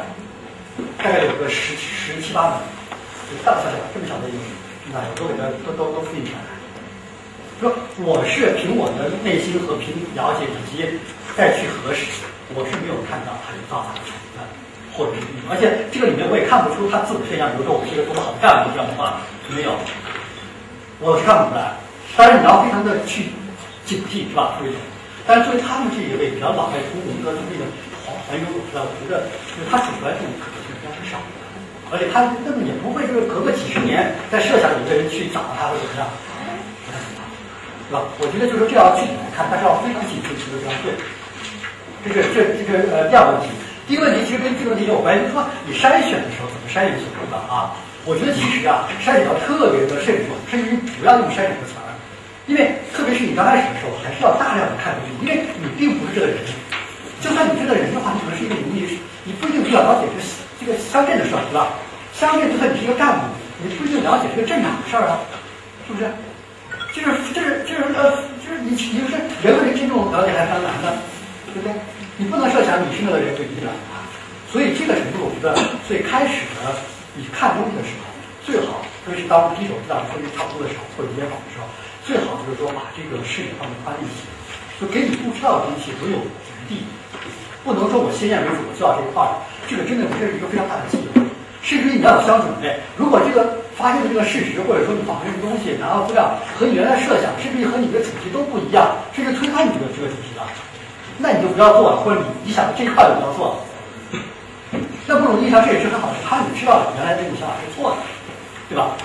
[1.03, 2.63] 大概有个十十七八米，
[3.43, 4.47] 大大小小这么小的一个，
[4.95, 6.55] 那都给他都都都复印下来。
[7.59, 10.87] 说我是凭我的内心和凭了解以及
[11.35, 12.23] 再去核实，
[12.55, 14.43] 我是没有看到他有造假的成分。”
[14.99, 19.71] 或者是，而且这个里面我也看不出他自我现象，比如说我是一个多么好的干部这样的话没有，
[20.99, 21.71] 我是看不出来。
[22.19, 23.31] 当然你要非常的去
[23.87, 24.59] 警惕，是吧？
[25.23, 27.63] 但是作为他们这一位比较老派、从文革的那个
[28.03, 29.23] 黄黄有我知道，我觉得
[29.55, 31.15] 就是他主观这种可能性非常少，
[31.93, 36.03] 而且他根本也不会就是隔个几十年再设想有一个人去找他或者怎么样，
[37.89, 38.05] 是吧？
[38.21, 40.93] 我觉得就是说这要具体来看，但是要非常谨慎，这个非常对。
[42.05, 43.49] 这是这这个呃第二个问题。
[43.89, 47.73] 第一个问题其实跟这个问题有关系，就是说你筛选的时候怎么筛选出的啊？
[48.05, 51.89] 我觉得其实啊，筛选要特别的慎重，甚至于不要用筛选这个词儿，
[52.45, 56.37] 因为特别是你刚开始的时候，还是要大量的看东西，因为你并不是这个人。
[57.19, 58.85] 就算你这个人的话，你可能是一个农民，
[59.25, 60.21] 你不一定比较了解这个
[60.61, 61.73] 这个乡镇的事儿，对吧？
[62.13, 63.25] 乡镇就算你是一个干部，
[63.59, 65.19] 你不一定了解这个镇长的事儿啊，
[65.85, 66.05] 是不是？
[66.93, 68.11] 就是就是就是呃，
[68.41, 69.13] 就是你你是
[69.45, 70.97] 人和人之间这种了解还是非常难的，
[71.53, 71.73] 对不对？
[72.17, 74.03] 你不能设想你是那个人就一定了啊，
[74.51, 75.55] 所以这个程度，我觉得
[75.87, 76.75] 最开始的
[77.15, 78.09] 你看东西的时候，
[78.43, 81.69] 最好，特别是当第一手资料收集差不多的时候，或者接访的时候，
[82.03, 84.27] 最好就是说把这个视野放得宽一些，
[84.81, 86.83] 就给你不知道的东西留有余地，
[87.63, 89.39] 不能说我先验为主，我就要这一块儿，
[89.69, 91.21] 这个真的这是一个非常大的忌讳。
[91.61, 100.43] 甚至于你要有相准备，如果这个发现的这个事实，或者说你访问这个东西拿到资料和你原来设想，甚至于和你的主题都不一样，甚至推翻你这个这个主题了。
[101.17, 103.55] 那你就不要做了，或者你你想这块就不要做了。
[105.05, 107.97] 那不容易上这也是很好的，他你知道原来这种想法是错的，
[108.69, 108.95] 对吧？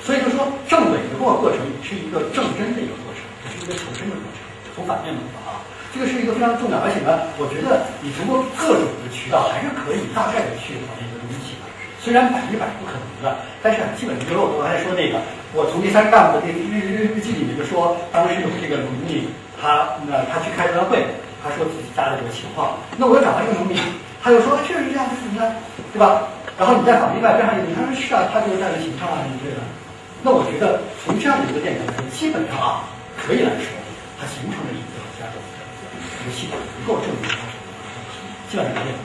[0.00, 4.40] 所以就说正伪的过过程也是一个正真的一个过程，也是一个求真的过程，
[4.74, 5.60] 从反面的说啊，
[5.92, 11.19] 这个是一个非常重要，而且呢，我觉得你通过各种的渠道还是可以大概的去考虑一个。
[12.02, 15.20] 虽然百分之百不可能的，但是基本就是我刚才说那个，
[15.52, 19.28] 我从第三干部的这个日日日记里面就说，当时有这个农民，
[19.60, 21.04] 他那他去开这个会，
[21.44, 23.76] 他说自己家的这个情况，那我又找到这个农民，
[24.24, 25.44] 他就说确实是这样，是怎么的，
[25.92, 26.24] 对吧？
[26.56, 29.60] 然后你再访另外边上一个，他说是啊，他就是这样的情况啊，什么之类的。
[30.24, 32.88] 那我觉得从这样的一个电影来说，基本上啊，
[33.20, 33.68] 可以来说，
[34.16, 36.56] 它形成了一个这样的一个系统，
[36.88, 37.36] 够证明它
[38.48, 38.96] 基本上可以。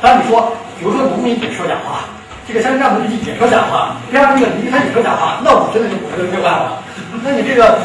[0.00, 2.08] 当然你说，比如说农民也说假话。
[2.50, 6.82] 这个乡镇干部也说假话，边上那个离他也说假话，那我真的就没有办法。
[7.22, 7.78] 那你这个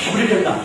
[0.00, 0.56] 是不是真的？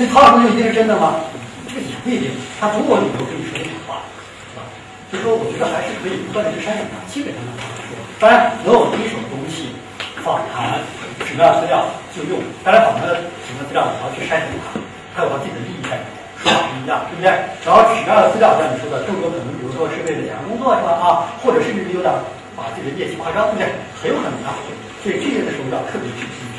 [0.00, 1.20] 那曹老师就一定是真的吗？
[1.68, 4.00] 这个也不一定，他总有理由跟你说假话，
[4.48, 4.64] 是吧？
[5.12, 7.92] 所以说，我觉得还是可以不断的去筛选它，基本上能说。
[8.16, 9.76] 当然，能有第一手的东西，
[10.24, 10.80] 访谈、
[11.28, 11.84] 史料资料
[12.16, 12.40] 就用。
[12.64, 14.80] 当然，访谈的什么资料，你要去筛选它，
[15.12, 16.19] 它有它自己的利益在里面。
[16.42, 17.28] 说法不一样，对不对？
[17.64, 20.96] 然后取样的资料，像你说的，更多可能，比如说是为了检查工作，是吧？
[20.96, 22.08] 啊，或者甚至是有点
[22.56, 23.68] 把自己的业绩夸张，对不对？
[24.00, 24.56] 很有可能啊。
[25.04, 26.52] 所以这些的时候要特别去注意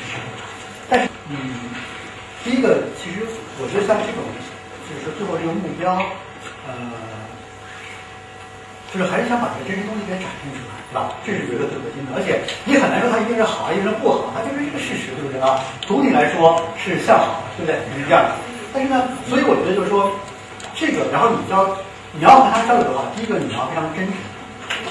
[0.89, 1.37] 但是，嗯，
[2.43, 3.21] 第一个，其实
[3.61, 4.21] 我觉得像这种，
[4.89, 5.93] 就是说最后这个目标，
[6.65, 6.73] 呃，
[8.89, 11.13] 就是还是想把这个真实东西给展现出来，对吧？
[11.21, 12.17] 这是觉得最核心的。
[12.17, 15.61] 而且你很难说它一定是好，一定是不好，它就是一个事实，对不对啊？
[15.85, 17.77] 总体来说是向好，对不对？
[17.93, 18.33] 是这样的。
[18.73, 20.11] 但是呢，所以我觉得就是说，
[20.76, 21.68] 这个，然后你要，
[22.15, 24.15] 你要和他交流的话，第一个你要非常真诚，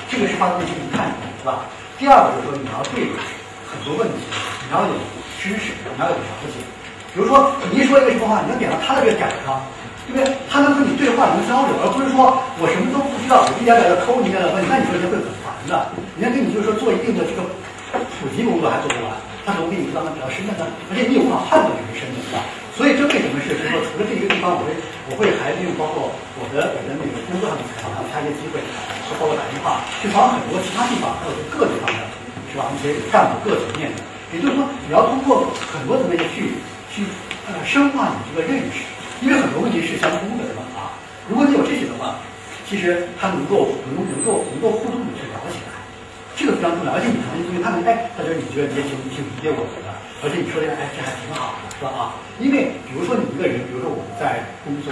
[0.08, 1.64] 这个是发自内心看出来，是吧？
[1.96, 3.08] 第二个就是说你要对
[3.68, 4.20] 很多问题
[4.64, 4.92] 你要有
[5.40, 6.60] 知识，你要有了解。
[7.12, 9.60] 比如说你一说一个什么话，你能点到他的这个点上，
[10.06, 10.24] 对不对？
[10.48, 15.72] 他能和你对话，能交流，而不是说我什么都不知道，我一点点的抠你，一点点问，那你说人家会很烦的。
[16.20, 17.42] 人家跟你就是说做一定的这个
[18.20, 19.12] 普及工作还做不完，
[19.44, 20.66] 他怎么给你知道那比较深的呢？
[20.88, 22.44] 而且你也无法判断这个深的，是吧？
[22.76, 23.52] 所以这为什么是？
[23.56, 24.72] 就是说，除了这一个地方，我会
[25.08, 28.60] 我会还利用包括我的我的那个工作上的采访，还有其他一些机会，
[29.20, 32.00] 包括打电话去访很多其他地方，还有各地方的，
[32.48, 32.68] 是吧？
[32.72, 34.00] 一些干部各层面的。
[34.32, 36.56] 也就是说，你要通过很多层面的去
[36.88, 37.02] 去
[37.50, 38.86] 呃深化你这个认识，
[39.20, 40.62] 因为很多问题是相通的，是吧？
[40.78, 40.96] 啊，
[41.28, 42.16] 如果你有这些的话，
[42.68, 45.26] 其实它能够能能够能够互动的去，
[46.40, 46.96] 这个非常重要。
[46.96, 49.92] 而且你常因为他们哎，他觉得你觉得也挺挺理解我的，
[50.24, 51.68] 而且你说的哎，这还挺好的。
[51.76, 51.92] 是吧？
[51.92, 52.00] 啊，
[52.40, 54.88] 因为比如说你一个人，比如说我们在工作，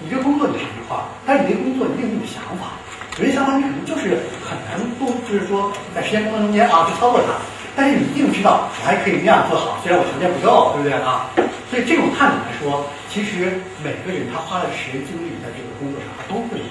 [0.00, 2.76] 你这工作你是一块儿，但是你这个工作一定有想法，
[3.16, 7.36] 有些想法你可能就是很难不就是说在实践过程中间啊去操作它，
[7.76, 11.28] 但是你一定知道我还可以那样做好，虽然我条件不够，对不对啊？
[11.68, 16.64] 所以这种探讨来说，其实每个人他花的时间精力在这个工作上，他都会有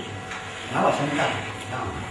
[0.73, 2.08] 拿到相应价值是一样的。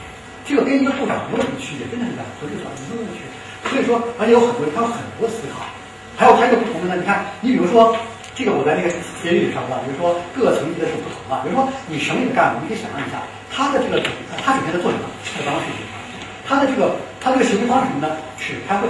[0.48, 3.28] 这个跟一个部长没有什么区别，真的是这样，和这个没有什么区别。
[3.68, 5.60] 所以说，而且有很多人他有很多思考。
[6.16, 7.94] 还有还有不同的呢，你看，你比如说
[8.34, 8.88] 这个我在那个
[9.22, 11.36] 监狱里上班，比如说各层级的是不同的。
[11.44, 13.20] 比如说你省里的干部，你可以想象一下，
[13.52, 14.00] 他的这个
[14.40, 15.04] 他整天在做什么？
[15.22, 15.84] 是办公室里
[16.48, 18.16] 他的这个他这个行为方式什么呢？
[18.40, 18.88] 是开会，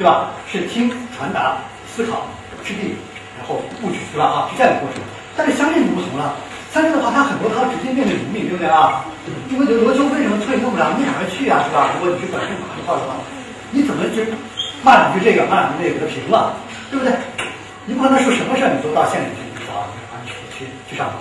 [0.00, 0.32] 对吧？
[0.50, 2.26] 是听、传达、思考、
[2.64, 2.96] 制定，
[3.36, 4.24] 然后布置，对吧？
[4.24, 5.04] 啊，是这样的过程。
[5.36, 6.34] 但是乡镇就不同了，
[6.72, 9.04] 乡镇的话，他很多他直接面对农民，对不对啊？
[9.50, 11.90] 因为有罗秋为什么处理弄不了，你赶快去啊，是吧？
[11.96, 13.16] 如果你是本镇法的话的话，
[13.70, 14.22] 你怎么就？
[14.78, 16.54] 骂两句这个，骂两句那个，给他平了，
[16.86, 17.10] 对不对？
[17.82, 19.74] 你不可能说什么事儿你都到县里去，你找
[20.22, 21.18] 去去去上访，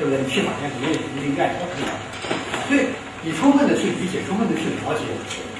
[0.00, 0.16] 对不对？
[0.24, 1.84] 你去法院肯定一定愿意都可以
[2.64, 2.88] 所以
[3.20, 5.04] 你充分的去理解，充分的去了解，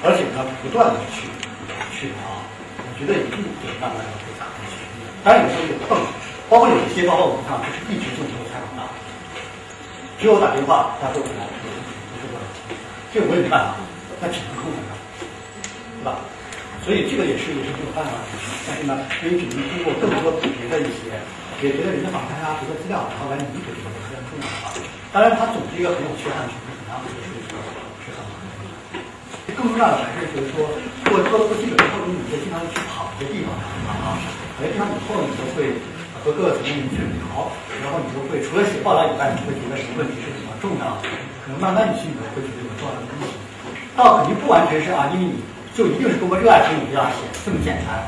[0.01, 1.29] 而且呢，不断的去
[1.93, 2.41] 去啊，
[2.81, 4.81] 我觉得一定会慢慢的会打开去。
[5.21, 6.01] 当然有时候有碰，
[6.49, 8.33] 包括有一些，包括我们看，就是一直就没
[10.19, 11.63] 只有打电话他说回来，不
[12.19, 12.75] 是不是，
[13.15, 13.79] 这我也没办法，
[14.19, 14.91] 那只能控制他，
[15.23, 16.19] 对吧？
[16.83, 21.15] 所以这个也是也是没有办法的事情，但是呢，所以只能通过更多别的一些
[21.63, 24.75] 别别的人的访谈啊，别的资料，然后来弥补这个非常重要的话。
[25.15, 27.87] 当然，它总是一个很有缺憾的，很难很是是很好的。
[29.55, 30.67] 更重要的还是就是说，
[31.07, 34.15] 做做做基本或者你在经常去跑一些地方啊，
[34.55, 35.75] 跑些地方以后，你就会
[36.23, 37.51] 和各个层面去聊，
[37.83, 41.09] 然后你就会除了写报道以外，你会觉得什么问题是比较重要的，
[41.43, 43.33] 可能慢慢你心里面会觉得有重要的东西。
[43.95, 45.43] 倒肯定不完全是啊，因为你。
[45.77, 48.03] 就一定是通过热爱英语这样写这么简单，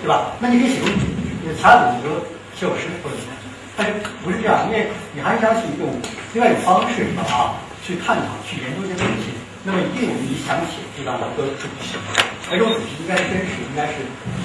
[0.00, 0.30] 对吧？
[0.38, 2.14] 那你可以写出其他的，比如
[2.54, 3.34] 写首诗或者什么，
[3.74, 4.68] 但是不是这样？
[4.68, 5.90] 因为你还是想起一种
[6.34, 9.34] 另外一种方式啊，去探讨、去研究一些东西。
[9.66, 11.98] 那么一定有你想写这样的一个主题，
[12.46, 13.98] 而这种主题应该是真实，应该是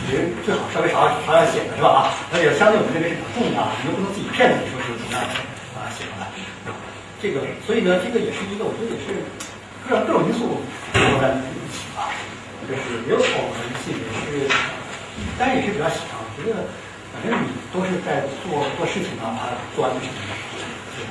[0.10, 2.10] 人最好稍微少少点写的是吧？
[2.10, 5.22] 啊，而且相对我们这边是比较重要的，你又不能自己骗自己说是怎么样
[5.78, 6.26] 把它写出来。
[7.22, 9.14] 这个，所以呢，这个也是一个，我觉得也是
[9.86, 10.58] 各种各种因素
[10.90, 12.10] 都在一起啊。
[12.66, 14.50] 就是也有口的性也是，
[15.38, 16.18] 但是也是比较喜欢。
[16.18, 16.66] 我觉得
[17.14, 20.34] 反正你都是在做做事情啊，把它做完就行了。
[20.98, 21.06] 是，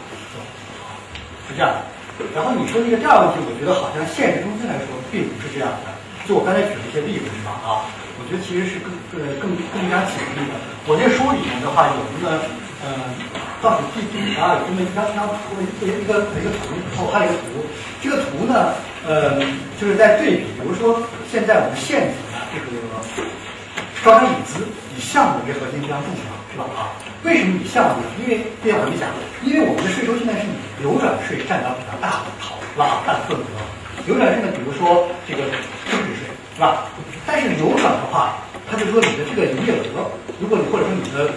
[1.47, 1.79] 是这样。
[2.35, 5.95] 然后你说那个第二个问题，我觉得好像现实中间来说并不是这样的。
[6.29, 7.59] 就我刚才举了一些例子，是吧？
[7.65, 10.55] 啊，我觉得其实是更呃更更加紧密的。
[10.87, 12.39] 我这书里面的话有一个
[12.87, 13.11] 呃
[13.61, 17.67] 倒数第第啊有这么一张一张图，一个一个一个图，后还有一个图。
[18.01, 18.73] 这个图呢，
[19.05, 19.37] 呃，
[19.81, 22.15] 就是在对比，比如说现在我们现
[22.55, 22.87] 有的这个
[24.05, 24.65] 招商引资
[24.97, 26.65] 以项目为核心非常重要，是吧？
[26.79, 28.09] 啊，为什么以项目呢？
[28.23, 29.09] 因为这样我们讲，
[29.45, 33.05] 因为我们的税收现在是以流转税占到比较大的头，是吧？
[33.05, 33.45] 大的份额。
[34.09, 35.45] 流转税呢，比如说这个
[35.91, 36.25] 增值税，
[36.57, 36.89] 是吧？
[37.27, 40.09] 但是流转的话，它就说你的这个营业额，
[40.41, 41.29] 如果你或者说你的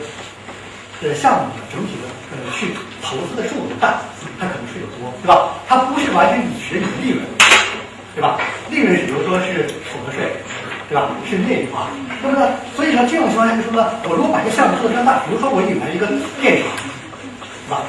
[1.03, 2.71] 呃项目的整体的呃去
[3.03, 3.99] 投资的数额大，
[4.39, 5.59] 它可能税有多，对吧？
[5.67, 7.19] 它不是完全以学你的利润，
[8.15, 8.39] 对吧？
[8.71, 10.31] 利润是比如说是所得税，
[10.93, 11.09] 对吧？
[11.25, 11.89] 是内化，
[12.21, 12.53] 那么呢？
[12.77, 16.05] 所以呢，这种情况下就是说呢，我如果把这个项目做得非常大，比如说我引来一个
[16.37, 16.69] 电厂，
[17.65, 17.81] 是吧？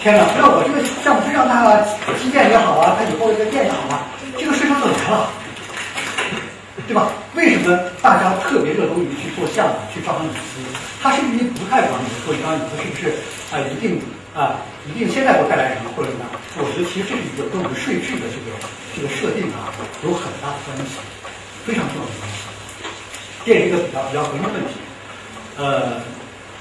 [0.00, 1.84] 天哪，那我这个项目非常大啊，
[2.16, 4.08] 基建也好啊，它以后一个电厂啊。
[4.40, 5.28] 这个税收就来了，
[6.88, 7.12] 对吧？
[7.36, 10.64] 为什么大家特别热衷于去做项目、去招商引资？
[11.04, 13.12] 他是因为不太管你做招商引资是不是
[13.52, 14.00] 啊，一定
[14.32, 16.32] 啊，一定现在给我带来什么或者怎么样？
[16.56, 18.56] 我觉得其实这是一个跟我们税制的这个
[18.96, 19.68] 这个设定啊
[20.00, 20.96] 有很大的关系，
[21.66, 22.46] 非常重要的关系。
[23.44, 24.78] 这是一个比较比较核心的问题。
[25.58, 26.00] 呃，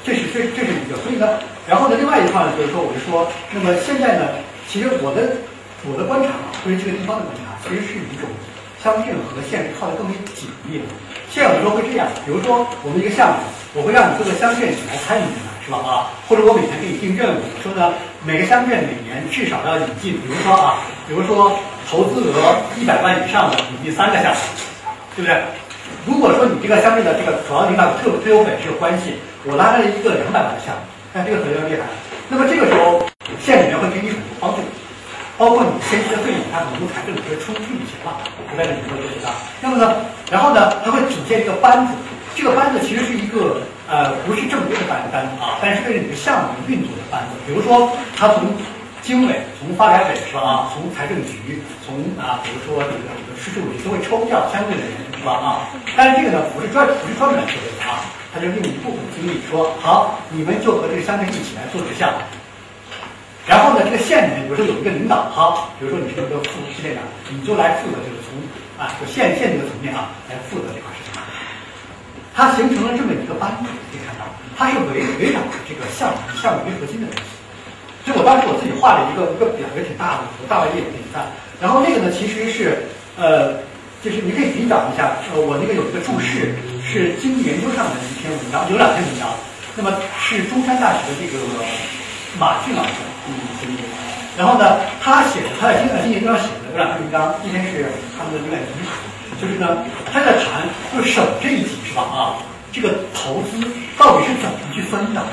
[0.03, 1.37] 这是这这是一个，所以呢，
[1.67, 5.37] 然后呢，另外一块呢，就是说，我就说，那么现在呢，其实我的
[5.85, 7.53] 我的观察啊，对于这个地方的观察。
[7.65, 8.29] 其实是一种
[8.77, 10.85] 乡镇和县靠得更为紧密的。
[11.31, 13.41] 现在有时候会这样，比如说我们一个项目，
[13.73, 15.81] 我会让你各个乡镇来参与进来，是吧？
[15.81, 17.91] 啊，或者我每年给你定任务，说呢，
[18.23, 21.57] 每个乡镇每年至少要引进，比如说啊，比如说
[21.89, 24.39] 投资额一百万以上的引进三个项目，
[25.15, 25.41] 对不对？
[26.05, 29.15] 如果说你这个乡镇的这个主要领导特特有本事有关系，
[29.45, 30.81] 我拉来了一个两百万的项目，
[31.13, 31.87] 看这个可能厉害。
[32.27, 33.01] 那么这个时候
[33.39, 34.57] 县里面会给你很多帮助。
[35.37, 38.15] 包括你前期的费用，它可能财政直接出出笔钱了，
[38.49, 39.35] 不在这里头对吧？
[39.59, 39.95] 那么呢，
[40.31, 41.93] 然后呢，它会组建一个班子，
[42.33, 43.59] 这个班子其实是一个
[43.89, 47.35] 呃不是正规的班班子啊，但是为了你的项目运作的班子。
[47.45, 48.47] 比如说，他从
[49.05, 50.41] 经委、从发改委是吧？
[50.41, 55.37] 啊，从财政局、从啊，比如说这个这个市政委都会抽调相对的人是吧？
[55.37, 58.01] 啊，但是这个呢不是专不是专门来抽的啊，
[58.33, 62.17] 他就用一部分精力说好，你们就和这个乡镇一起来做这个项目。
[63.45, 68.33] 然后呢，这个县里面，比如说有一个领导，好，比如说你是一个副市县长，你就来负责这个从
[68.81, 71.21] 啊，就县县这个层面啊，来负责这块事情。
[72.33, 74.25] 它形成了这么一个班子，可以看到，
[74.57, 77.44] 它是围围绕着这个项目以项目为核心的东西。
[78.05, 81.25] 所以我当时我自己画了一个一个表，也挺大的，大概也给你看。
[81.57, 82.85] 然后那个呢，其实是
[83.17, 83.57] 呃，
[84.05, 86.53] 就是你可以比较一下，呃，我那个有一个注释，
[86.85, 89.33] 是经济研究上的一篇文章，有两篇文章，
[89.73, 89.89] 那么
[90.21, 91.41] 是中山大学的这个
[92.37, 93.01] 马俊老师。
[93.25, 93.33] 嗯，
[94.37, 99.01] 然后呢，他写的，他在经济研究上写的有两篇文章，一篇是他们的这个遗产，
[99.41, 99.81] 就是呢，
[100.13, 100.61] 他在谈
[100.93, 102.05] 就是省这一级是吧？
[102.05, 102.37] 啊，
[102.69, 103.57] 这个投资
[103.97, 105.25] 到底是怎么去分的？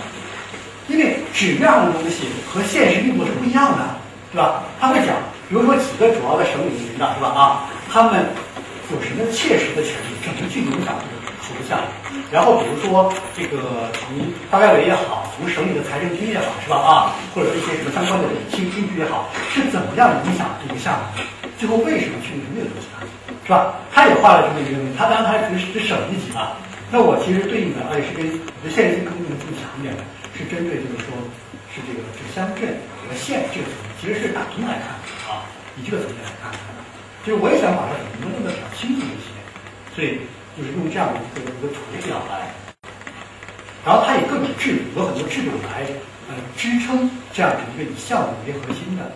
[0.89, 3.97] 因为纸面上的东西和现实运作是不一样的，
[4.33, 4.65] 对吧？
[4.81, 5.15] 他会讲，
[5.49, 7.29] 比如说几个主要的省里的领导是吧？
[7.29, 8.27] 啊，他们
[8.91, 11.87] 有什么切实的权利，怎么去影响这个投资项目？
[12.31, 14.17] 然后比如说这个从
[14.51, 16.77] 发改委也好，从省里的财政厅也好，是吧？
[16.77, 16.91] 啊，
[17.35, 21.23] 或者是一些什么相关的厅厅局也好，是怎么样影响这个项目？
[21.59, 23.07] 最后为什么去那个东西呢？
[23.47, 23.75] 是吧？
[23.93, 26.53] 他也画了这么一个东西，他当然他是是省一级嘛。
[26.91, 30.03] 那我其实对应的，而且是跟我的现实性更更强一点的，
[30.37, 31.15] 是针对就是说，
[31.73, 34.97] 是这个这乡镇和县这个层面，其实是打通来看
[35.29, 35.45] 啊，
[35.77, 36.51] 以这个层面来看，
[37.25, 39.31] 就是我也想把它能弄得比较清楚一些，
[39.95, 40.21] 所以。
[40.55, 42.53] 就是用这样的一个一个图表来，
[43.87, 45.89] 然后它以各种制度，有很多制度来
[46.29, 49.11] 呃支撑这样的一个以项目为核心的，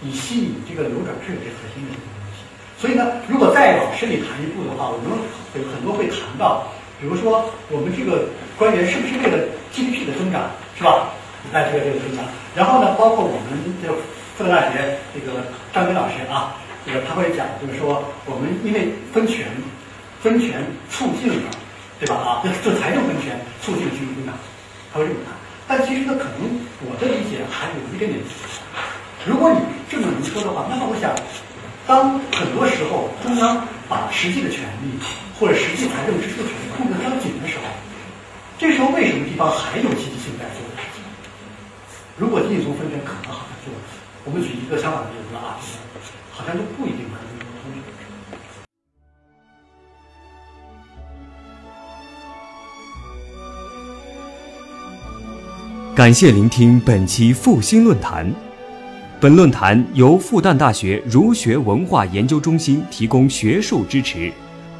[0.00, 2.40] 以吸引这个流转制为核心的这个东西。
[2.80, 5.12] 所以呢，如果再往深里谈一步的话，我们
[5.60, 11.10] 有很多会谈到，比如说我们这个官员是不是为了 GDP 的增长，是吧？
[11.52, 12.24] 来这个这个增长。
[12.54, 13.94] 然后呢，包括我们这个
[14.36, 16.56] 复旦大学这个张斌老师啊，
[16.86, 19.46] 这个他会讲，就是说我们因为分权。
[20.20, 21.48] 分权促进了，
[22.00, 22.16] 对吧？
[22.16, 24.34] 啊，就就财政分权促进了经济增长，
[24.92, 25.32] 他会这么看。
[25.68, 28.20] 但其实呢，可能我的理解还有一点点。
[29.24, 31.14] 如果你这么能说的话，那么我想，
[31.86, 34.90] 当很多时候中央把实际的权利
[35.38, 37.64] 或者实际财政支出的权利控制得非常紧的时候，
[38.58, 40.64] 这时候为什么地方还有积极性在做？
[42.16, 43.70] 如果仅仅从分权，可能好像就
[44.24, 45.54] 我们举一个相反的例子啊，
[46.32, 47.28] 好像就不一定可能。
[55.94, 58.28] 感谢聆听本期复兴论坛。
[59.20, 64.32] 本论坛由复旦大学儒学文化研究中心提供学术支持，